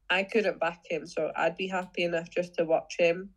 I 0.10 0.24
couldn't 0.24 0.60
back 0.60 0.82
him, 0.90 1.06
so 1.06 1.32
I'd 1.36 1.58
be 1.58 1.68
happy 1.68 2.04
enough 2.04 2.30
just 2.30 2.56
to 2.56 2.66
watch 2.66 2.96
him. 2.98 3.30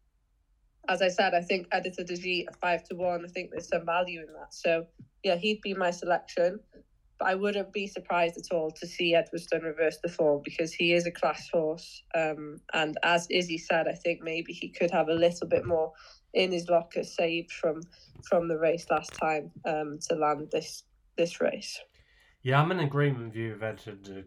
As 0.89 1.03
I 1.03 1.09
said, 1.09 1.35
I 1.35 1.43
think 1.43 1.69
Editeur 1.71 2.07
Du 2.07 2.45
at 2.49 2.59
five 2.61 2.83
to 2.85 2.95
one. 2.95 3.25
I 3.25 3.29
think 3.29 3.51
there's 3.51 3.69
some 3.69 3.85
value 3.87 4.21
in 4.21 4.33
that. 4.35 4.53
So 4.55 4.87
yeah, 5.23 5.37
he'd 5.37 5.61
be 5.61 5.75
my 5.75 5.91
selection. 5.91 6.61
But 7.23 7.29
I 7.29 7.35
wouldn't 7.37 7.73
be 7.73 7.87
surprised 7.87 8.37
at 8.37 8.53
all 8.53 8.73
to 8.73 8.85
see 8.85 9.15
Edwardstone 9.15 9.63
reverse 9.63 9.99
the 10.03 10.09
form 10.09 10.43
because 10.45 10.73
he 10.73 10.93
is 10.93 11.07
a 11.07 11.13
class 11.13 11.49
horse. 11.53 12.03
Um, 12.17 12.61
and 12.75 12.99
as 13.05 13.29
Izzy 13.31 13.59
said, 13.59 13.87
I 13.87 13.93
think 13.93 14.23
maybe 14.23 14.53
he 14.53 14.69
could 14.69 14.91
have 14.91 15.07
a 15.07 15.15
little 15.15 15.47
bit 15.47 15.65
more 15.65 15.93
in 16.35 16.51
his 16.51 16.69
locker 16.69 17.05
saved 17.05 17.53
from 17.53 17.81
from 18.29 18.49
the 18.49 18.59
race 18.59 18.87
last 18.91 19.13
time 19.13 19.53
um, 19.65 20.01
to 20.09 20.17
land 20.17 20.49
this 20.51 20.83
this 21.17 21.41
race. 21.41 21.81
Yeah, 22.43 22.61
I'm 22.61 22.73
in 22.73 22.81
agreement 22.81 23.27
with 23.27 23.37
you, 23.37 23.57
Edward 23.63 24.27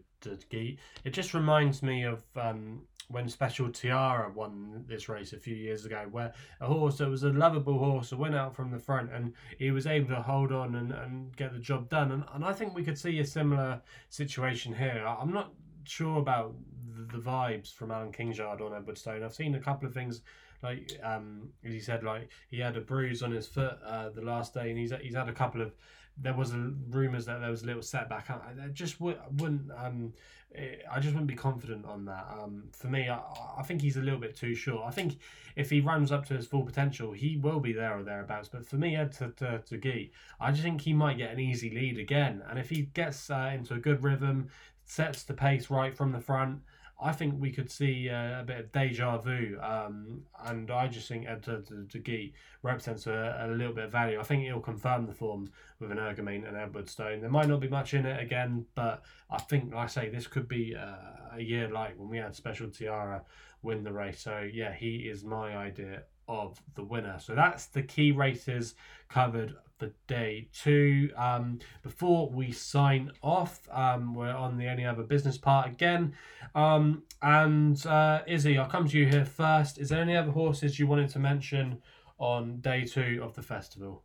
It 1.04 1.10
just 1.10 1.34
reminds 1.34 1.82
me 1.82 2.04
of 2.04 2.24
um, 2.34 2.80
when 3.08 3.28
Special 3.28 3.70
Tiara 3.70 4.30
won 4.32 4.84
this 4.88 5.08
race 5.08 5.32
a 5.32 5.38
few 5.38 5.54
years 5.54 5.84
ago, 5.84 6.06
where 6.10 6.32
a 6.60 6.66
horse 6.66 6.98
that 6.98 7.08
was 7.08 7.22
a 7.22 7.30
lovable 7.30 7.78
horse 7.78 8.12
went 8.12 8.34
out 8.34 8.54
from 8.54 8.70
the 8.70 8.78
front 8.78 9.12
and 9.12 9.32
he 9.58 9.70
was 9.70 9.86
able 9.86 10.08
to 10.08 10.22
hold 10.22 10.52
on 10.52 10.74
and, 10.74 10.92
and 10.92 11.36
get 11.36 11.52
the 11.52 11.58
job 11.58 11.88
done. 11.88 12.10
And, 12.12 12.24
and 12.34 12.44
I 12.44 12.52
think 12.52 12.74
we 12.74 12.84
could 12.84 12.98
see 12.98 13.18
a 13.20 13.26
similar 13.26 13.80
situation 14.08 14.74
here. 14.74 15.04
I'm 15.06 15.32
not 15.32 15.52
sure 15.84 16.18
about 16.18 16.54
the, 16.94 17.16
the 17.16 17.22
vibes 17.22 17.72
from 17.72 17.90
Alan 17.90 18.12
Kingshard 18.12 18.60
on 18.60 18.72
Edwardstone. 18.72 19.22
I've 19.22 19.34
seen 19.34 19.54
a 19.54 19.60
couple 19.60 19.86
of 19.86 19.94
things 19.94 20.22
like 20.62 20.98
um, 21.02 21.50
as 21.64 21.72
he 21.72 21.80
said, 21.80 22.02
like 22.02 22.30
he 22.48 22.58
had 22.58 22.76
a 22.76 22.80
bruise 22.80 23.22
on 23.22 23.30
his 23.30 23.46
foot 23.46 23.78
uh, 23.84 24.08
the 24.10 24.22
last 24.22 24.54
day, 24.54 24.70
and 24.70 24.78
he's 24.78 24.92
he's 25.00 25.14
had 25.14 25.28
a 25.28 25.32
couple 25.32 25.62
of. 25.62 25.74
There 26.18 26.34
was 26.34 26.52
a, 26.52 26.72
rumors 26.88 27.26
that 27.26 27.40
there 27.40 27.50
was 27.50 27.62
a 27.62 27.66
little 27.66 27.82
setback. 27.82 28.30
I, 28.30 28.64
I 28.64 28.68
just 28.68 28.98
w- 28.98 29.18
wouldn't. 29.38 29.70
Um, 29.76 30.14
eh, 30.54 30.76
I 30.90 30.98
just 30.98 31.14
wouldn't 31.14 31.26
be 31.26 31.34
confident 31.34 31.84
on 31.84 32.04
that. 32.06 32.26
Um, 32.30 32.64
for 32.72 32.88
me, 32.88 33.08
I, 33.08 33.20
I 33.58 33.62
think 33.62 33.82
he's 33.82 33.96
a 33.96 34.00
little 34.00 34.18
bit 34.20 34.34
too 34.34 34.54
short. 34.54 34.84
I 34.86 34.90
think 34.90 35.18
if 35.56 35.70
he 35.70 35.80
runs 35.80 36.12
up 36.12 36.26
to 36.26 36.34
his 36.34 36.46
full 36.46 36.62
potential, 36.64 37.12
he 37.12 37.36
will 37.36 37.60
be 37.60 37.72
there 37.72 37.98
or 37.98 38.02
thereabouts. 38.02 38.48
But 38.48 38.66
for 38.66 38.76
me, 38.76 38.96
Ed 38.96 39.12
to 39.12 39.30
to, 39.32 39.58
to 39.58 39.76
Geet, 39.76 40.12
I 40.40 40.50
just 40.50 40.62
think 40.62 40.80
he 40.80 40.92
might 40.92 41.18
get 41.18 41.32
an 41.32 41.40
easy 41.40 41.70
lead 41.70 41.98
again. 41.98 42.42
And 42.48 42.58
if 42.58 42.70
he 42.70 42.82
gets 42.82 43.30
uh, 43.30 43.50
into 43.54 43.74
a 43.74 43.78
good 43.78 44.02
rhythm, 44.02 44.48
sets 44.86 45.24
the 45.24 45.34
pace 45.34 45.68
right 45.70 45.94
from 45.94 46.12
the 46.12 46.20
front. 46.20 46.60
I 46.98 47.12
think 47.12 47.34
we 47.38 47.52
could 47.52 47.70
see 47.70 48.08
uh, 48.08 48.40
a 48.40 48.44
bit 48.44 48.58
of 48.58 48.72
deja 48.72 49.18
vu, 49.18 49.58
um, 49.60 50.22
and 50.46 50.70
I 50.70 50.88
just 50.88 51.08
think 51.08 51.26
Ed 51.26 51.42
to, 51.42 52.30
represents 52.62 53.06
a, 53.06 53.46
a, 53.46 53.48
little 53.48 53.74
bit 53.74 53.84
of 53.84 53.92
value. 53.92 54.18
I 54.18 54.22
think 54.22 54.44
he'll 54.44 54.60
confirm 54.60 55.06
the 55.06 55.12
form 55.12 55.50
with 55.78 55.90
an 55.90 55.98
Energumene 55.98 56.48
and 56.48 56.56
Edwardstone. 56.56 57.20
There 57.20 57.28
might 57.28 57.48
not 57.48 57.60
be 57.60 57.68
much 57.68 57.92
in 57.92 58.06
it 58.06 58.22
again, 58.22 58.64
but 58.74 59.02
I 59.30 59.38
think, 59.38 59.74
like 59.74 59.84
I 59.84 59.86
say, 59.88 60.08
this 60.08 60.26
could 60.26 60.48
be 60.48 60.74
uh, 60.74 61.36
a 61.36 61.42
year 61.42 61.68
like 61.68 61.98
when 61.98 62.08
we 62.08 62.16
had 62.16 62.34
Special 62.34 62.70
Tiara 62.70 63.22
win 63.62 63.84
the 63.84 63.92
race. 63.92 64.20
So 64.20 64.48
yeah, 64.50 64.72
he 64.72 64.96
is 64.96 65.22
my 65.22 65.54
idea 65.54 66.04
of 66.28 66.60
the 66.74 66.82
winner. 66.84 67.18
So 67.18 67.34
that's 67.34 67.66
the 67.66 67.82
key 67.82 68.12
races 68.12 68.74
covered 69.08 69.54
for 69.78 69.90
day 70.06 70.48
two. 70.52 71.10
Um, 71.16 71.58
before 71.82 72.30
we 72.30 72.52
sign 72.52 73.12
off, 73.22 73.68
um, 73.70 74.14
we're 74.14 74.34
on 74.34 74.56
the 74.56 74.68
only 74.68 74.84
other 74.84 75.02
business 75.02 75.36
part 75.36 75.68
again. 75.68 76.14
Um, 76.54 77.02
and 77.22 77.84
uh, 77.86 78.22
Izzy, 78.26 78.58
I'll 78.58 78.68
come 78.68 78.88
to 78.88 78.98
you 78.98 79.06
here 79.06 79.24
first. 79.24 79.78
Is 79.78 79.90
there 79.90 80.00
any 80.00 80.16
other 80.16 80.30
horses 80.30 80.78
you 80.78 80.86
wanted 80.86 81.10
to 81.10 81.18
mention 81.18 81.82
on 82.18 82.60
day 82.60 82.84
two 82.84 83.20
of 83.22 83.34
the 83.34 83.42
festival? 83.42 84.02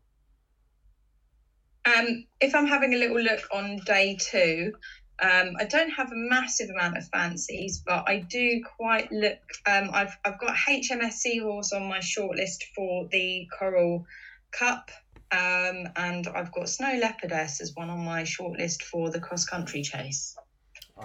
Um, 1.85 2.25
if 2.39 2.53
I'm 2.53 2.67
having 2.67 2.93
a 2.93 2.97
little 2.97 3.19
look 3.19 3.41
on 3.53 3.79
day 3.85 4.17
two, 4.19 4.73
um, 5.21 5.53
I 5.59 5.65
don't 5.65 5.89
have 5.89 6.07
a 6.07 6.15
massive 6.15 6.69
amount 6.69 6.97
of 6.97 7.07
fancies, 7.09 7.81
but 7.85 8.03
I 8.07 8.19
do 8.19 8.61
quite 8.77 9.11
look. 9.11 9.39
Um, 9.65 9.89
I've 9.93 10.15
I've 10.25 10.39
got 10.39 10.55
HMS 10.55 11.13
Seahorse 11.13 11.73
on 11.73 11.87
my 11.87 11.99
shortlist 11.99 12.63
for 12.75 13.07
the 13.11 13.47
Coral 13.57 14.05
Cup. 14.51 14.91
Um, 15.31 15.87
and 15.95 16.27
I've 16.27 16.51
got 16.51 16.67
Snow 16.67 16.99
Leopardess 16.99 17.61
as 17.61 17.73
one 17.75 17.89
on 17.89 18.03
my 18.03 18.23
shortlist 18.23 18.83
for 18.83 19.09
the 19.09 19.19
cross 19.19 19.45
country 19.45 19.81
chase. 19.81 20.35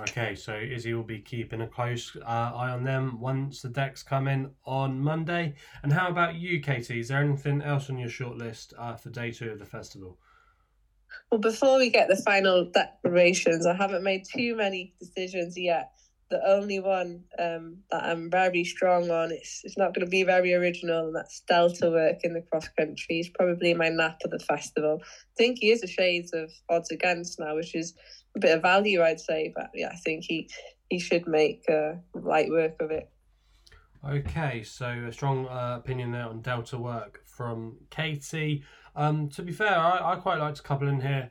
Okay, 0.01 0.35
so 0.35 0.55
Izzy 0.55 0.93
will 0.95 1.05
be 1.05 1.21
keeping 1.21 1.63
a 1.63 1.67
close 1.67 2.17
uh, 2.17 2.29
eye 2.29 2.71
on 2.71 2.85
them 2.85 3.21
once 3.21 3.63
the 3.63 3.69
decks 3.69 4.03
come 4.03 4.29
in 4.29 4.51
on 4.65 5.01
Monday. 5.01 5.55
And 5.83 5.93
how 5.93 6.09
about 6.09 6.35
you, 6.35 6.61
Katie? 6.61 7.01
Is 7.01 7.09
there 7.09 7.21
anything 7.21 7.63
else 7.63 7.89
on 7.89 7.99
your 7.99 8.11
shortlist 8.11 8.75
uh, 8.77 8.97
for 8.97 9.11
day 9.11 9.31
two 9.31 9.51
of 9.51 9.59
the 9.59 9.65
festival? 9.65 10.19
Well, 11.31 11.41
before 11.41 11.79
we 11.79 11.91
get 11.91 12.09
the 12.09 12.17
final 12.17 12.71
declarations, 12.71 13.65
I 13.65 13.75
haven't 13.75 14.03
made 14.03 14.25
too 14.27 14.57
many 14.57 14.95
decisions 15.01 15.57
yet 15.57 15.93
the 16.29 16.41
only 16.47 16.81
one 16.81 17.23
um, 17.39 17.79
that 17.91 18.03
I'm 18.03 18.31
very 18.31 18.65
strong 18.65 19.11
on. 19.11 19.31
It's 19.31 19.61
it's 19.65 19.79
not 19.79 19.95
going 19.95 20.05
to 20.05 20.11
be 20.11 20.25
very 20.25 20.55
original, 20.55 21.07
and 21.07 21.17
that's 21.17 21.41
Delta 21.41 21.91
work 21.91 22.19
in 22.25 22.35
the 22.35 22.43
cross 22.43 22.69
country. 22.69 23.17
He's 23.17 23.31
probably 23.31 23.75
my 23.75 23.89
nap 23.89 24.19
of 24.25 24.31
the 24.31 24.39
festival. 24.41 25.01
I 25.03 25.35
think 25.37 25.59
he 25.61 25.71
is 25.71 25.83
a 25.83 25.87
shades 25.87 26.33
of 26.33 26.51
odds 26.69 26.91
against 26.91 27.39
now, 27.39 27.55
which 27.55 27.75
is 27.75 27.95
a 28.35 28.41
bit 28.41 28.57
of 28.57 28.63
value, 28.63 29.03
I'd 29.03 29.21
say. 29.21 29.53
But 29.55 29.71
yeah, 29.75 29.91
I 29.93 29.97
think 29.97 30.25
he 30.25 30.49
he 30.91 30.99
should 30.99 31.27
make 31.27 31.65
uh, 31.69 31.95
light 32.15 32.51
work 32.51 32.81
of 32.81 32.91
it. 32.91 33.09
Okay, 34.09 34.63
so 34.63 34.87
a 35.09 35.13
strong 35.13 35.47
uh, 35.47 35.77
opinion 35.79 36.13
there 36.13 36.27
on 36.27 36.41
Delta 36.41 36.79
work 36.79 37.23
from 37.25 37.77
Katie. 37.91 38.65
Um, 38.95 39.29
to 39.31 39.43
be 39.43 39.53
fair, 39.53 39.77
I, 39.77 40.13
I 40.13 40.17
quite 40.17 40.39
like 40.39 40.55
to 40.55 40.63
couple 40.63 40.89
in 40.89 41.01
here 41.01 41.31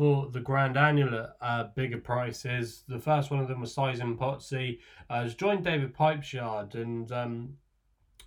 for 0.00 0.30
the 0.30 0.40
Grand 0.40 0.78
Annual 0.78 1.14
at 1.14 1.36
uh, 1.42 1.64
bigger 1.76 1.98
prices. 1.98 2.84
The 2.88 2.98
first 2.98 3.30
one 3.30 3.40
of 3.40 3.48
them 3.48 3.60
was 3.60 3.74
Sizing 3.74 4.16
Pottsie. 4.16 4.78
Uh, 5.10 5.24
has 5.24 5.34
joined 5.34 5.62
David 5.62 5.92
Pipeshard 5.92 6.74
and 6.74 7.12
um, 7.12 7.58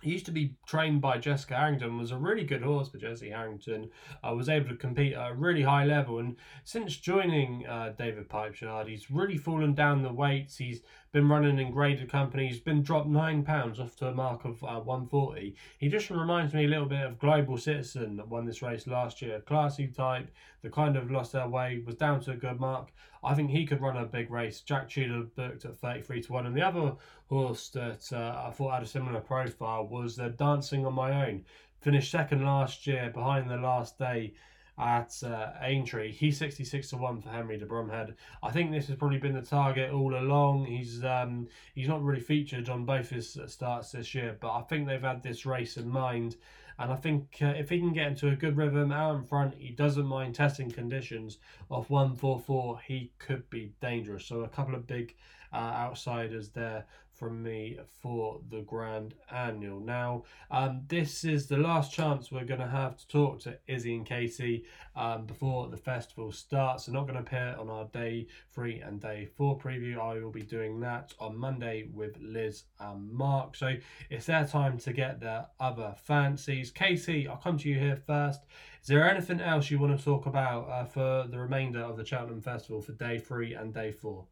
he 0.00 0.12
used 0.12 0.26
to 0.26 0.30
be 0.30 0.54
trained 0.68 1.00
by 1.00 1.18
Jessica 1.18 1.56
Harrington, 1.56 1.98
was 1.98 2.12
a 2.12 2.16
really 2.16 2.44
good 2.44 2.62
horse 2.62 2.90
for 2.90 2.98
Jessie 2.98 3.30
Harrington. 3.30 3.90
Uh, 4.22 4.34
was 4.36 4.48
able 4.48 4.68
to 4.68 4.76
compete 4.76 5.14
at 5.14 5.32
a 5.32 5.34
really 5.34 5.62
high 5.62 5.84
level. 5.84 6.20
And 6.20 6.36
since 6.62 6.96
joining 6.96 7.66
uh, 7.66 7.94
David 7.98 8.28
Pipeshard, 8.28 8.86
he's 8.86 9.10
really 9.10 9.36
fallen 9.36 9.74
down 9.74 10.02
the 10.02 10.12
weights. 10.12 10.56
He's 10.56 10.82
been 11.14 11.28
running 11.28 11.60
in 11.60 11.70
graded 11.70 12.10
company. 12.10 12.48
He's 12.48 12.58
been 12.58 12.82
dropped 12.82 13.06
nine 13.06 13.44
pounds 13.44 13.78
off 13.78 13.94
to 13.98 14.08
a 14.08 14.12
mark 14.12 14.44
of 14.44 14.64
uh, 14.64 14.80
140. 14.80 15.54
He 15.78 15.88
just 15.88 16.10
reminds 16.10 16.52
me 16.52 16.64
a 16.64 16.68
little 16.68 16.86
bit 16.86 17.06
of 17.06 17.20
Global 17.20 17.56
Citizen 17.56 18.16
that 18.16 18.26
won 18.26 18.44
this 18.44 18.62
race 18.62 18.88
last 18.88 19.22
year. 19.22 19.40
Classy 19.40 19.86
type, 19.86 20.28
the 20.62 20.70
kind 20.70 20.96
of 20.96 21.12
lost 21.12 21.30
their 21.30 21.46
way, 21.46 21.80
was 21.86 21.94
down 21.94 22.20
to 22.22 22.32
a 22.32 22.36
good 22.36 22.58
mark. 22.58 22.92
I 23.22 23.34
think 23.34 23.50
he 23.50 23.64
could 23.64 23.80
run 23.80 23.96
a 23.96 24.04
big 24.04 24.28
race. 24.28 24.60
Jack 24.60 24.90
Tudor 24.90 25.28
booked 25.36 25.64
at 25.64 25.76
33 25.76 26.22
to 26.22 26.32
1. 26.32 26.46
And 26.46 26.56
the 26.56 26.66
other 26.66 26.96
horse 27.28 27.68
that 27.68 28.12
uh, 28.12 28.48
I 28.48 28.50
thought 28.50 28.74
had 28.74 28.82
a 28.82 28.86
similar 28.86 29.20
profile 29.20 29.86
was 29.86 30.18
uh, 30.18 30.30
Dancing 30.30 30.84
on 30.84 30.94
My 30.94 31.28
Own. 31.28 31.44
Finished 31.80 32.10
second 32.10 32.44
last 32.44 32.88
year 32.88 33.12
behind 33.14 33.48
the 33.48 33.56
last 33.56 34.00
day 34.00 34.34
at 34.78 35.14
uh, 35.22 35.52
Aintree. 35.60 36.12
He's 36.12 36.38
66 36.38 36.90
to 36.90 36.96
1 36.96 37.20
for 37.20 37.28
Henry 37.28 37.56
de 37.56 37.66
Bromhead. 37.66 38.14
I 38.42 38.50
think 38.50 38.72
this 38.72 38.88
has 38.88 38.96
probably 38.96 39.18
been 39.18 39.34
the 39.34 39.42
target 39.42 39.92
all 39.92 40.16
along. 40.16 40.66
He's 40.66 41.04
um, 41.04 41.48
he's 41.74 41.88
not 41.88 42.02
really 42.02 42.20
featured 42.20 42.68
on 42.68 42.84
both 42.84 43.10
his 43.10 43.38
starts 43.46 43.92
this 43.92 44.14
year, 44.14 44.36
but 44.40 44.52
I 44.52 44.62
think 44.62 44.86
they've 44.86 45.00
had 45.00 45.22
this 45.22 45.46
race 45.46 45.76
in 45.76 45.88
mind. 45.88 46.36
And 46.78 46.90
I 46.90 46.96
think 46.96 47.38
uh, 47.40 47.54
if 47.56 47.70
he 47.70 47.78
can 47.78 47.92
get 47.92 48.08
into 48.08 48.28
a 48.28 48.36
good 48.36 48.56
rhythm 48.56 48.90
out 48.90 49.14
in 49.14 49.22
front, 49.22 49.54
he 49.54 49.70
doesn't 49.70 50.06
mind 50.06 50.34
testing 50.34 50.70
conditions 50.70 51.38
of 51.70 51.88
144, 51.88 52.80
he 52.80 53.12
could 53.18 53.48
be 53.48 53.72
dangerous. 53.80 54.26
So 54.26 54.42
a 54.42 54.48
couple 54.48 54.74
of 54.74 54.86
big 54.86 55.14
uh, 55.52 55.56
outsiders 55.56 56.48
there 56.48 56.84
from 57.14 57.42
me 57.42 57.78
for 58.02 58.40
the 58.50 58.62
Grand 58.62 59.14
Annual. 59.30 59.80
Now, 59.80 60.24
um, 60.50 60.82
this 60.88 61.24
is 61.24 61.46
the 61.46 61.56
last 61.56 61.92
chance 61.92 62.30
we're 62.30 62.44
going 62.44 62.60
to 62.60 62.66
have 62.66 62.96
to 62.96 63.08
talk 63.08 63.40
to 63.40 63.58
Izzy 63.66 63.94
and 63.94 64.06
Casey 64.06 64.64
um, 64.96 65.26
before 65.26 65.68
the 65.68 65.76
festival 65.76 66.32
starts. 66.32 66.86
They're 66.86 66.94
not 66.94 67.06
going 67.06 67.14
to 67.14 67.20
appear 67.20 67.56
on 67.58 67.70
our 67.70 67.86
day 67.86 68.26
three 68.52 68.80
and 68.80 69.00
day 69.00 69.28
four 69.36 69.58
preview. 69.58 69.98
I 69.98 70.22
will 70.22 70.30
be 70.30 70.42
doing 70.42 70.80
that 70.80 71.14
on 71.18 71.36
Monday 71.36 71.88
with 71.92 72.16
Liz 72.20 72.64
and 72.80 73.10
Mark. 73.10 73.56
So 73.56 73.74
it's 74.10 74.26
their 74.26 74.46
time 74.46 74.78
to 74.78 74.92
get 74.92 75.20
their 75.20 75.46
other 75.60 75.94
fancies. 76.04 76.70
Casey, 76.70 77.28
I'll 77.28 77.36
come 77.36 77.58
to 77.58 77.68
you 77.68 77.78
here 77.78 77.96
first. 77.96 78.40
Is 78.82 78.88
there 78.88 79.08
anything 79.08 79.40
else 79.40 79.70
you 79.70 79.78
want 79.78 79.98
to 79.98 80.04
talk 80.04 80.26
about 80.26 80.68
uh, 80.68 80.84
for 80.84 81.26
the 81.30 81.38
remainder 81.38 81.80
of 81.80 81.96
the 81.96 82.04
Cheltenham 82.04 82.42
Festival 82.42 82.82
for 82.82 82.92
day 82.92 83.18
three 83.18 83.54
and 83.54 83.72
day 83.72 83.92
four? 83.92 84.26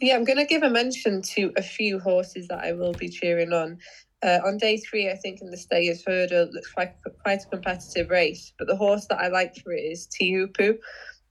Yeah, 0.00 0.16
I'm 0.16 0.24
going 0.24 0.38
to 0.38 0.44
give 0.44 0.62
a 0.62 0.70
mention 0.70 1.22
to 1.22 1.52
a 1.56 1.62
few 1.62 2.00
horses 2.00 2.48
that 2.48 2.64
I 2.64 2.72
will 2.72 2.92
be 2.92 3.08
cheering 3.08 3.52
on. 3.52 3.78
Uh, 4.22 4.40
on 4.44 4.56
day 4.56 4.78
three, 4.78 5.10
I 5.10 5.16
think 5.16 5.40
in 5.40 5.50
the 5.50 5.56
Stayers 5.56 6.02
Hurdle, 6.04 6.48
looks 6.52 6.72
quite, 6.72 6.94
quite 7.22 7.42
a 7.42 7.48
competitive 7.48 8.10
race, 8.10 8.52
but 8.58 8.66
the 8.66 8.76
horse 8.76 9.06
that 9.08 9.20
I 9.20 9.28
like 9.28 9.54
for 9.56 9.72
it 9.72 9.80
is 9.80 10.08
Teahupoo 10.08 10.78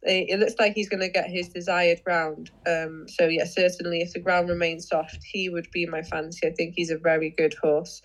it 0.05 0.39
looks 0.39 0.55
like 0.59 0.73
he's 0.73 0.89
going 0.89 0.99
to 0.99 1.09
get 1.09 1.29
his 1.29 1.47
desired 1.47 2.03
ground. 2.03 2.51
Um, 2.67 3.05
so 3.07 3.27
yeah, 3.27 3.45
certainly 3.45 4.01
if 4.01 4.13
the 4.13 4.19
ground 4.19 4.49
remains 4.49 4.87
soft, 4.87 5.19
he 5.23 5.49
would 5.49 5.69
be 5.71 5.85
my 5.85 6.01
fancy. 6.01 6.47
I 6.47 6.51
think 6.51 6.73
he's 6.75 6.91
a 6.91 6.97
very 6.97 7.29
good 7.37 7.53
horse. 7.61 8.01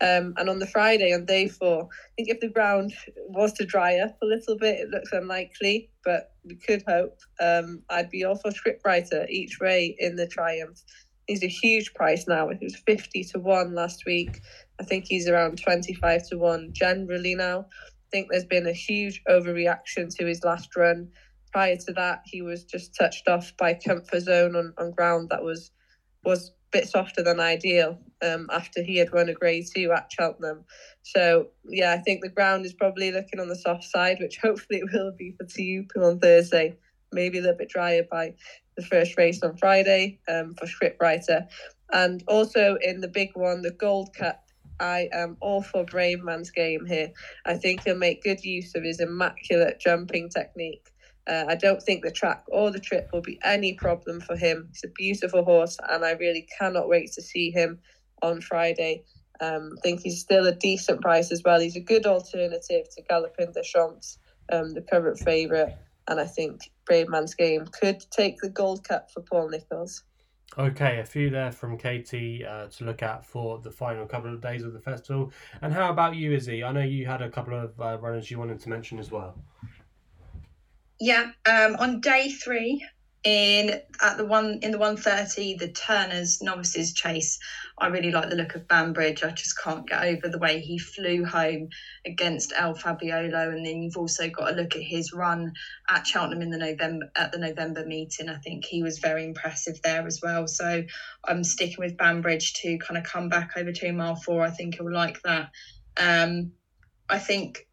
Um, 0.00 0.34
and 0.36 0.48
on 0.48 0.60
the 0.60 0.66
Friday, 0.66 1.12
on 1.12 1.24
day 1.24 1.48
four, 1.48 1.84
I 1.84 2.10
think 2.16 2.28
if 2.28 2.40
the 2.40 2.48
ground 2.48 2.94
was 3.28 3.52
to 3.54 3.66
dry 3.66 3.98
up 3.98 4.16
a 4.22 4.26
little 4.26 4.56
bit, 4.56 4.80
it 4.80 4.90
looks 4.90 5.12
unlikely, 5.12 5.90
but 6.04 6.32
we 6.44 6.54
could 6.54 6.84
hope. 6.86 7.18
Um, 7.40 7.82
I'd 7.90 8.10
be 8.10 8.24
all 8.24 8.36
for 8.36 8.50
Scriptwriter 8.50 9.28
each 9.28 9.58
way 9.60 9.96
in 9.98 10.16
the 10.16 10.28
Triumph. 10.28 10.80
He's 11.26 11.42
a 11.42 11.48
huge 11.48 11.94
price 11.94 12.26
now. 12.28 12.48
It 12.48 12.58
was 12.62 12.76
50 12.76 13.24
to 13.24 13.38
1 13.40 13.74
last 13.74 14.04
week. 14.06 14.40
I 14.80 14.84
think 14.84 15.06
he's 15.06 15.28
around 15.28 15.60
25 15.60 16.28
to 16.28 16.38
1 16.38 16.70
generally 16.72 17.34
now. 17.34 17.60
I 17.60 18.10
think 18.10 18.28
there's 18.30 18.44
been 18.44 18.66
a 18.66 18.72
huge 18.72 19.22
overreaction 19.28 20.14
to 20.16 20.26
his 20.26 20.42
last 20.42 20.74
run 20.76 21.08
prior 21.52 21.76
to 21.76 21.92
that, 21.94 22.22
he 22.24 22.42
was 22.42 22.64
just 22.64 22.94
touched 22.94 23.28
off 23.28 23.52
by 23.56 23.74
comfort 23.74 24.20
zone 24.20 24.56
on, 24.56 24.72
on 24.78 24.92
ground 24.92 25.28
that 25.30 25.42
was 25.42 25.70
was 26.24 26.50
a 26.50 26.52
bit 26.72 26.88
softer 26.88 27.22
than 27.22 27.40
ideal 27.40 27.98
um, 28.22 28.46
after 28.52 28.82
he 28.82 28.96
had 28.98 29.12
won 29.12 29.28
a 29.28 29.34
grade 29.34 29.64
two 29.74 29.90
at 29.92 30.12
Cheltenham. 30.12 30.64
So 31.02 31.48
yeah, 31.68 31.92
I 31.92 31.98
think 31.98 32.22
the 32.22 32.28
ground 32.28 32.66
is 32.66 32.74
probably 32.74 33.10
looking 33.10 33.40
on 33.40 33.48
the 33.48 33.56
soft 33.56 33.84
side, 33.84 34.18
which 34.20 34.38
hopefully 34.42 34.80
it 34.80 34.90
will 34.92 35.12
be 35.12 35.32
for 35.32 35.46
Teahupoo 35.46 36.04
on 36.04 36.18
Thursday. 36.18 36.76
Maybe 37.12 37.38
a 37.38 37.40
little 37.40 37.56
bit 37.56 37.70
drier 37.70 38.04
by 38.08 38.34
the 38.76 38.82
first 38.82 39.16
race 39.16 39.42
on 39.42 39.56
Friday 39.56 40.20
um, 40.28 40.54
for 40.54 40.66
Scriptwriter. 40.66 41.48
And 41.92 42.22
also 42.28 42.76
in 42.82 43.00
the 43.00 43.08
big 43.08 43.30
one, 43.34 43.62
the 43.62 43.72
Gold 43.72 44.14
Cup, 44.14 44.44
I 44.78 45.08
am 45.12 45.36
all 45.40 45.62
for 45.62 45.84
Bravemansgame 45.84 46.86
here. 46.86 47.12
I 47.44 47.54
think 47.54 47.82
he'll 47.84 47.96
make 47.96 48.22
good 48.22 48.44
use 48.44 48.74
of 48.74 48.84
his 48.84 49.00
immaculate 49.00 49.80
jumping 49.80 50.28
technique. 50.28 50.86
Uh, 51.30 51.44
I 51.48 51.54
don't 51.54 51.80
think 51.80 52.02
the 52.02 52.10
track 52.10 52.42
or 52.48 52.72
the 52.72 52.80
trip 52.80 53.08
will 53.12 53.22
be 53.22 53.38
any 53.44 53.74
problem 53.74 54.20
for 54.20 54.36
him. 54.36 54.68
He's 54.72 54.82
a 54.84 54.88
beautiful 54.88 55.44
horse, 55.44 55.78
and 55.88 56.04
I 56.04 56.12
really 56.12 56.48
cannot 56.58 56.88
wait 56.88 57.12
to 57.12 57.22
see 57.22 57.52
him 57.52 57.78
on 58.20 58.40
Friday. 58.40 59.04
Um, 59.40 59.70
I 59.78 59.80
think 59.80 60.00
he's 60.00 60.20
still 60.20 60.46
a 60.48 60.54
decent 60.54 61.00
price 61.00 61.30
as 61.30 61.42
well. 61.44 61.60
He's 61.60 61.76
a 61.76 61.80
good 61.80 62.04
alternative 62.04 62.86
to 62.96 63.02
Galopin 63.08 63.54
Des 63.54 63.62
Champs, 63.62 64.18
um, 64.52 64.74
the 64.74 64.82
current 64.82 65.20
favourite. 65.20 65.76
And 66.08 66.18
I 66.18 66.26
think 66.26 66.62
Bravemansgame 66.90 67.36
Game 67.36 67.66
could 67.66 68.04
take 68.10 68.38
the 68.40 68.48
Gold 68.48 68.82
Cup 68.82 69.10
for 69.12 69.22
Paul 69.22 69.50
Nicholls. 69.50 70.02
Okay, 70.58 70.98
a 70.98 71.04
few 71.04 71.30
there 71.30 71.52
from 71.52 71.78
Katie 71.78 72.44
uh, 72.44 72.66
to 72.66 72.84
look 72.84 73.04
at 73.04 73.24
for 73.24 73.60
the 73.60 73.70
final 73.70 74.04
couple 74.04 74.34
of 74.34 74.40
days 74.40 74.64
of 74.64 74.72
the 74.72 74.80
festival. 74.80 75.30
And 75.62 75.72
how 75.72 75.90
about 75.90 76.16
you, 76.16 76.32
Izzy? 76.32 76.64
I 76.64 76.72
know 76.72 76.80
you 76.80 77.06
had 77.06 77.22
a 77.22 77.30
couple 77.30 77.56
of 77.56 77.80
uh, 77.80 77.98
runners 78.00 78.32
you 78.32 78.38
wanted 78.40 78.58
to 78.60 78.68
mention 78.68 78.98
as 78.98 79.12
well. 79.12 79.38
Yeah, 81.00 81.30
um, 81.46 81.76
on 81.76 82.00
day 82.00 82.28
three, 82.30 82.84
in 83.24 83.78
at 84.00 84.16
the 84.16 84.24
one 84.24 84.58
in 84.62 84.70
the 84.70 84.78
130 84.78 85.54
the 85.58 85.68
turners 85.72 86.40
novices 86.40 86.94
chase 86.94 87.38
i 87.78 87.86
really 87.86 88.10
like 88.10 88.30
the 88.30 88.34
look 88.36 88.54
of 88.54 88.66
banbridge. 88.66 89.22
I 89.22 89.30
just 89.32 89.58
can't 89.62 89.86
get 89.86 90.02
over 90.04 90.28
the 90.28 90.38
way 90.38 90.58
he 90.60 90.78
flew 90.78 91.24
home 91.24 91.68
against 92.06 92.52
el 92.56 92.74
fabiolo 92.74 93.52
and 93.52 93.66
then 93.66 93.82
you've 93.82 93.98
also 93.98 94.30
got 94.30 94.50
a 94.50 94.54
look 94.56 94.74
at 94.74 94.82
his 94.82 95.12
run 95.12 95.52
at 95.90 96.06
cheltenham 96.06 96.40
in 96.40 96.50
the 96.50 96.56
november 96.58 97.06
at 97.16 97.30
the 97.32 97.38
november 97.38 97.84
meeting. 97.84 98.28
I 98.30 98.36
think 98.36 98.64
he 98.64 98.82
was 98.82 98.98
very 99.00 99.24
impressive 99.24 99.78
there 99.84 100.06
as 100.06 100.20
well. 100.22 100.46
So 100.48 100.82
i'm 101.28 101.44
sticking 101.44 101.76
with 101.78 101.98
banbridge 101.98 102.54
to 102.62 102.78
kind 102.78 102.96
of 102.96 103.04
come 103.04 103.28
back 103.28 103.50
over 103.56 103.70
two 103.72 103.92
mile 103.92 104.16
four. 104.16 104.42
I 104.42 104.50
think 104.50 104.76
he'll 104.76 104.90
like 104.92 105.20
that. 105.24 105.50
Um 105.98 106.52
i 107.10 107.18
think 107.18 107.66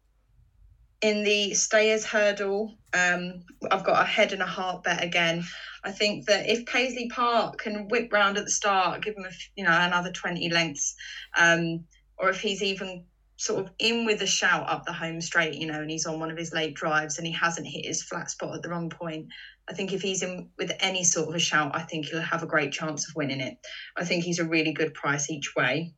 in 1.00 1.22
the 1.22 1.54
stayers 1.54 2.04
hurdle, 2.04 2.74
um, 2.92 3.44
I've 3.70 3.84
got 3.84 4.02
a 4.02 4.06
head 4.06 4.32
and 4.32 4.42
a 4.42 4.46
heart 4.46 4.82
bet 4.82 5.02
again. 5.02 5.44
I 5.84 5.92
think 5.92 6.26
that 6.26 6.48
if 6.48 6.66
Paisley 6.66 7.08
Park 7.08 7.58
can 7.58 7.88
whip 7.88 8.12
round 8.12 8.36
at 8.36 8.44
the 8.44 8.50
start, 8.50 9.02
give 9.02 9.16
him 9.16 9.24
a 9.24 9.30
you 9.54 9.64
know 9.64 9.70
another 9.72 10.10
twenty 10.10 10.48
lengths, 10.50 10.94
um, 11.36 11.84
or 12.18 12.30
if 12.30 12.40
he's 12.40 12.62
even 12.62 13.04
sort 13.36 13.64
of 13.64 13.70
in 13.78 14.04
with 14.04 14.20
a 14.20 14.26
shout 14.26 14.68
up 14.68 14.84
the 14.84 14.92
home 14.92 15.20
straight, 15.20 15.54
you 15.54 15.66
know, 15.66 15.80
and 15.80 15.90
he's 15.90 16.06
on 16.06 16.18
one 16.18 16.30
of 16.30 16.36
his 16.36 16.52
late 16.52 16.74
drives 16.74 17.18
and 17.18 17.26
he 17.26 17.32
hasn't 17.32 17.68
hit 17.68 17.86
his 17.86 18.02
flat 18.02 18.28
spot 18.28 18.54
at 18.56 18.62
the 18.62 18.68
wrong 18.68 18.90
point. 18.90 19.28
I 19.68 19.74
think 19.74 19.92
if 19.92 20.02
he's 20.02 20.22
in 20.22 20.50
with 20.58 20.72
any 20.80 21.04
sort 21.04 21.28
of 21.28 21.36
a 21.36 21.38
shout, 21.38 21.70
I 21.72 21.82
think 21.82 22.06
he'll 22.06 22.20
have 22.20 22.42
a 22.42 22.46
great 22.46 22.72
chance 22.72 23.08
of 23.08 23.14
winning 23.14 23.40
it. 23.40 23.56
I 23.96 24.04
think 24.04 24.24
he's 24.24 24.40
a 24.40 24.44
really 24.44 24.72
good 24.72 24.92
price 24.92 25.30
each 25.30 25.54
way. 25.54 25.94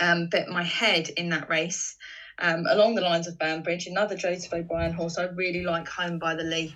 Um, 0.00 0.28
but 0.30 0.48
my 0.48 0.62
head 0.62 1.10
in 1.10 1.28
that 1.30 1.50
race 1.50 1.96
um, 2.42 2.66
along 2.68 2.96
the 2.96 3.00
lines 3.00 3.28
of 3.28 3.38
Banbridge, 3.38 3.86
another 3.86 4.16
Joseph 4.16 4.52
O'Brien 4.52 4.92
horse. 4.92 5.16
I 5.16 5.24
really 5.26 5.62
like 5.62 5.88
Home 5.88 6.18
by 6.18 6.34
the 6.34 6.42
Lee. 6.42 6.74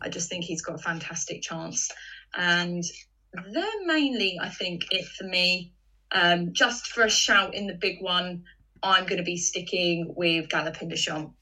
I 0.00 0.08
just 0.08 0.30
think 0.30 0.44
he's 0.44 0.62
got 0.62 0.76
a 0.76 0.82
fantastic 0.82 1.42
chance. 1.42 1.90
And 2.34 2.84
they're 3.32 3.84
mainly, 3.84 4.38
I 4.40 4.48
think, 4.48 4.86
it 4.92 5.04
for 5.04 5.24
me. 5.24 5.72
Um, 6.12 6.52
just 6.52 6.86
for 6.86 7.02
a 7.02 7.10
shout 7.10 7.54
in 7.54 7.66
the 7.66 7.74
big 7.74 8.00
one, 8.00 8.44
I'm 8.80 9.06
going 9.06 9.18
to 9.18 9.24
be 9.24 9.36
sticking 9.36 10.14
with 10.16 10.48
Galopin 10.48 10.88
Des 10.88 10.96
Champs. 10.96 11.34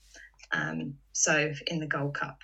Um, 0.53 0.95
so 1.12 1.53
in 1.66 1.79
the 1.79 1.87
Gold 1.87 2.14
Cup. 2.14 2.39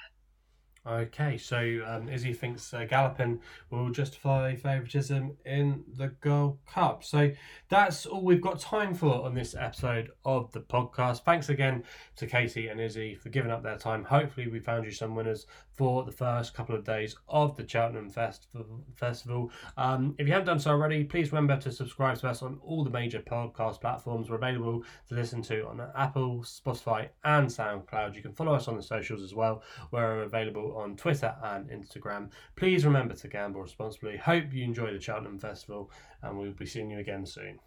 Okay, 0.85 1.39
so 1.39 1.81
um, 1.87 2.09
Izzy 2.09 2.33
thinks 2.33 2.75
uh, 2.75 2.81
Galopin 2.81 3.39
will 3.71 3.91
justify 3.91 4.57
favouritism 4.57 5.37
in 5.47 5.85
the 5.97 6.09
Gold 6.21 6.59
Cup. 6.67 7.05
So 7.05 7.31
that's 7.69 8.05
all 8.05 8.25
we've 8.25 8.41
got 8.41 8.59
time 8.59 8.93
for 8.93 9.25
on 9.25 9.33
this 9.33 9.55
episode 9.55 10.11
of 10.25 10.51
the 10.51 10.61
podcast. 10.61 11.23
Thanks 11.23 11.51
again 11.51 11.85
to 12.17 12.27
Katie 12.27 12.67
and 12.67 12.81
Izzy 12.81 13.15
for 13.15 13.29
giving 13.29 13.53
up 13.53 13.63
their 13.63 13.79
time. 13.79 14.03
Hopefully, 14.03 14.49
we 14.49 14.59
found 14.59 14.85
you 14.85 14.91
some 14.91 15.15
winners 15.15 15.47
for 15.83 16.05
the 16.05 16.13
first 16.13 16.55
couple 16.55 16.77
of 16.77 16.85
days 16.85 17.17
of 17.29 17.57
the 17.57 17.69
Cheltenham 17.69 18.09
Festival. 18.09 19.51
Um, 19.77 20.15
if 20.17 20.29
you 20.29 20.33
haven't 20.33 20.47
done 20.47 20.61
so 20.61 20.71
already, 20.71 21.03
please 21.03 21.33
remember 21.33 21.61
to 21.61 21.73
subscribe 21.73 22.19
to 22.19 22.29
us 22.29 22.41
on 22.41 22.61
all 22.63 22.85
the 22.85 22.91
major 22.91 23.19
podcast 23.19 23.81
platforms. 23.81 24.31
We're 24.31 24.37
available 24.37 24.85
to 25.09 25.15
listen 25.17 25.43
to 25.43 25.67
on 25.67 25.83
Apple, 25.97 26.45
Spotify, 26.45 27.09
and 27.25 27.49
SoundCloud. 27.49 28.15
You 28.15 28.23
can 28.23 28.33
follow 28.33 28.55
us 28.55 28.69
on 28.69 28.77
the 28.77 28.83
socials 28.85 29.23
as 29.23 29.35
well. 29.35 29.65
We're 29.91 30.23
available 30.23 30.77
on 30.77 30.95
Twitter 30.95 31.35
and 31.43 31.69
Instagram. 31.69 32.31
Please 32.55 32.85
remember 32.85 33.15
to 33.15 33.27
gamble 33.27 33.61
responsibly. 33.61 34.17
Hope 34.17 34.53
you 34.53 34.63
enjoy 34.63 34.93
the 34.93 35.01
Cheltenham 35.01 35.41
Festival, 35.41 35.91
and 36.23 36.39
we'll 36.39 36.53
be 36.53 36.65
seeing 36.65 36.93
you 36.93 37.01
again 37.01 37.27
soon. 37.27 37.59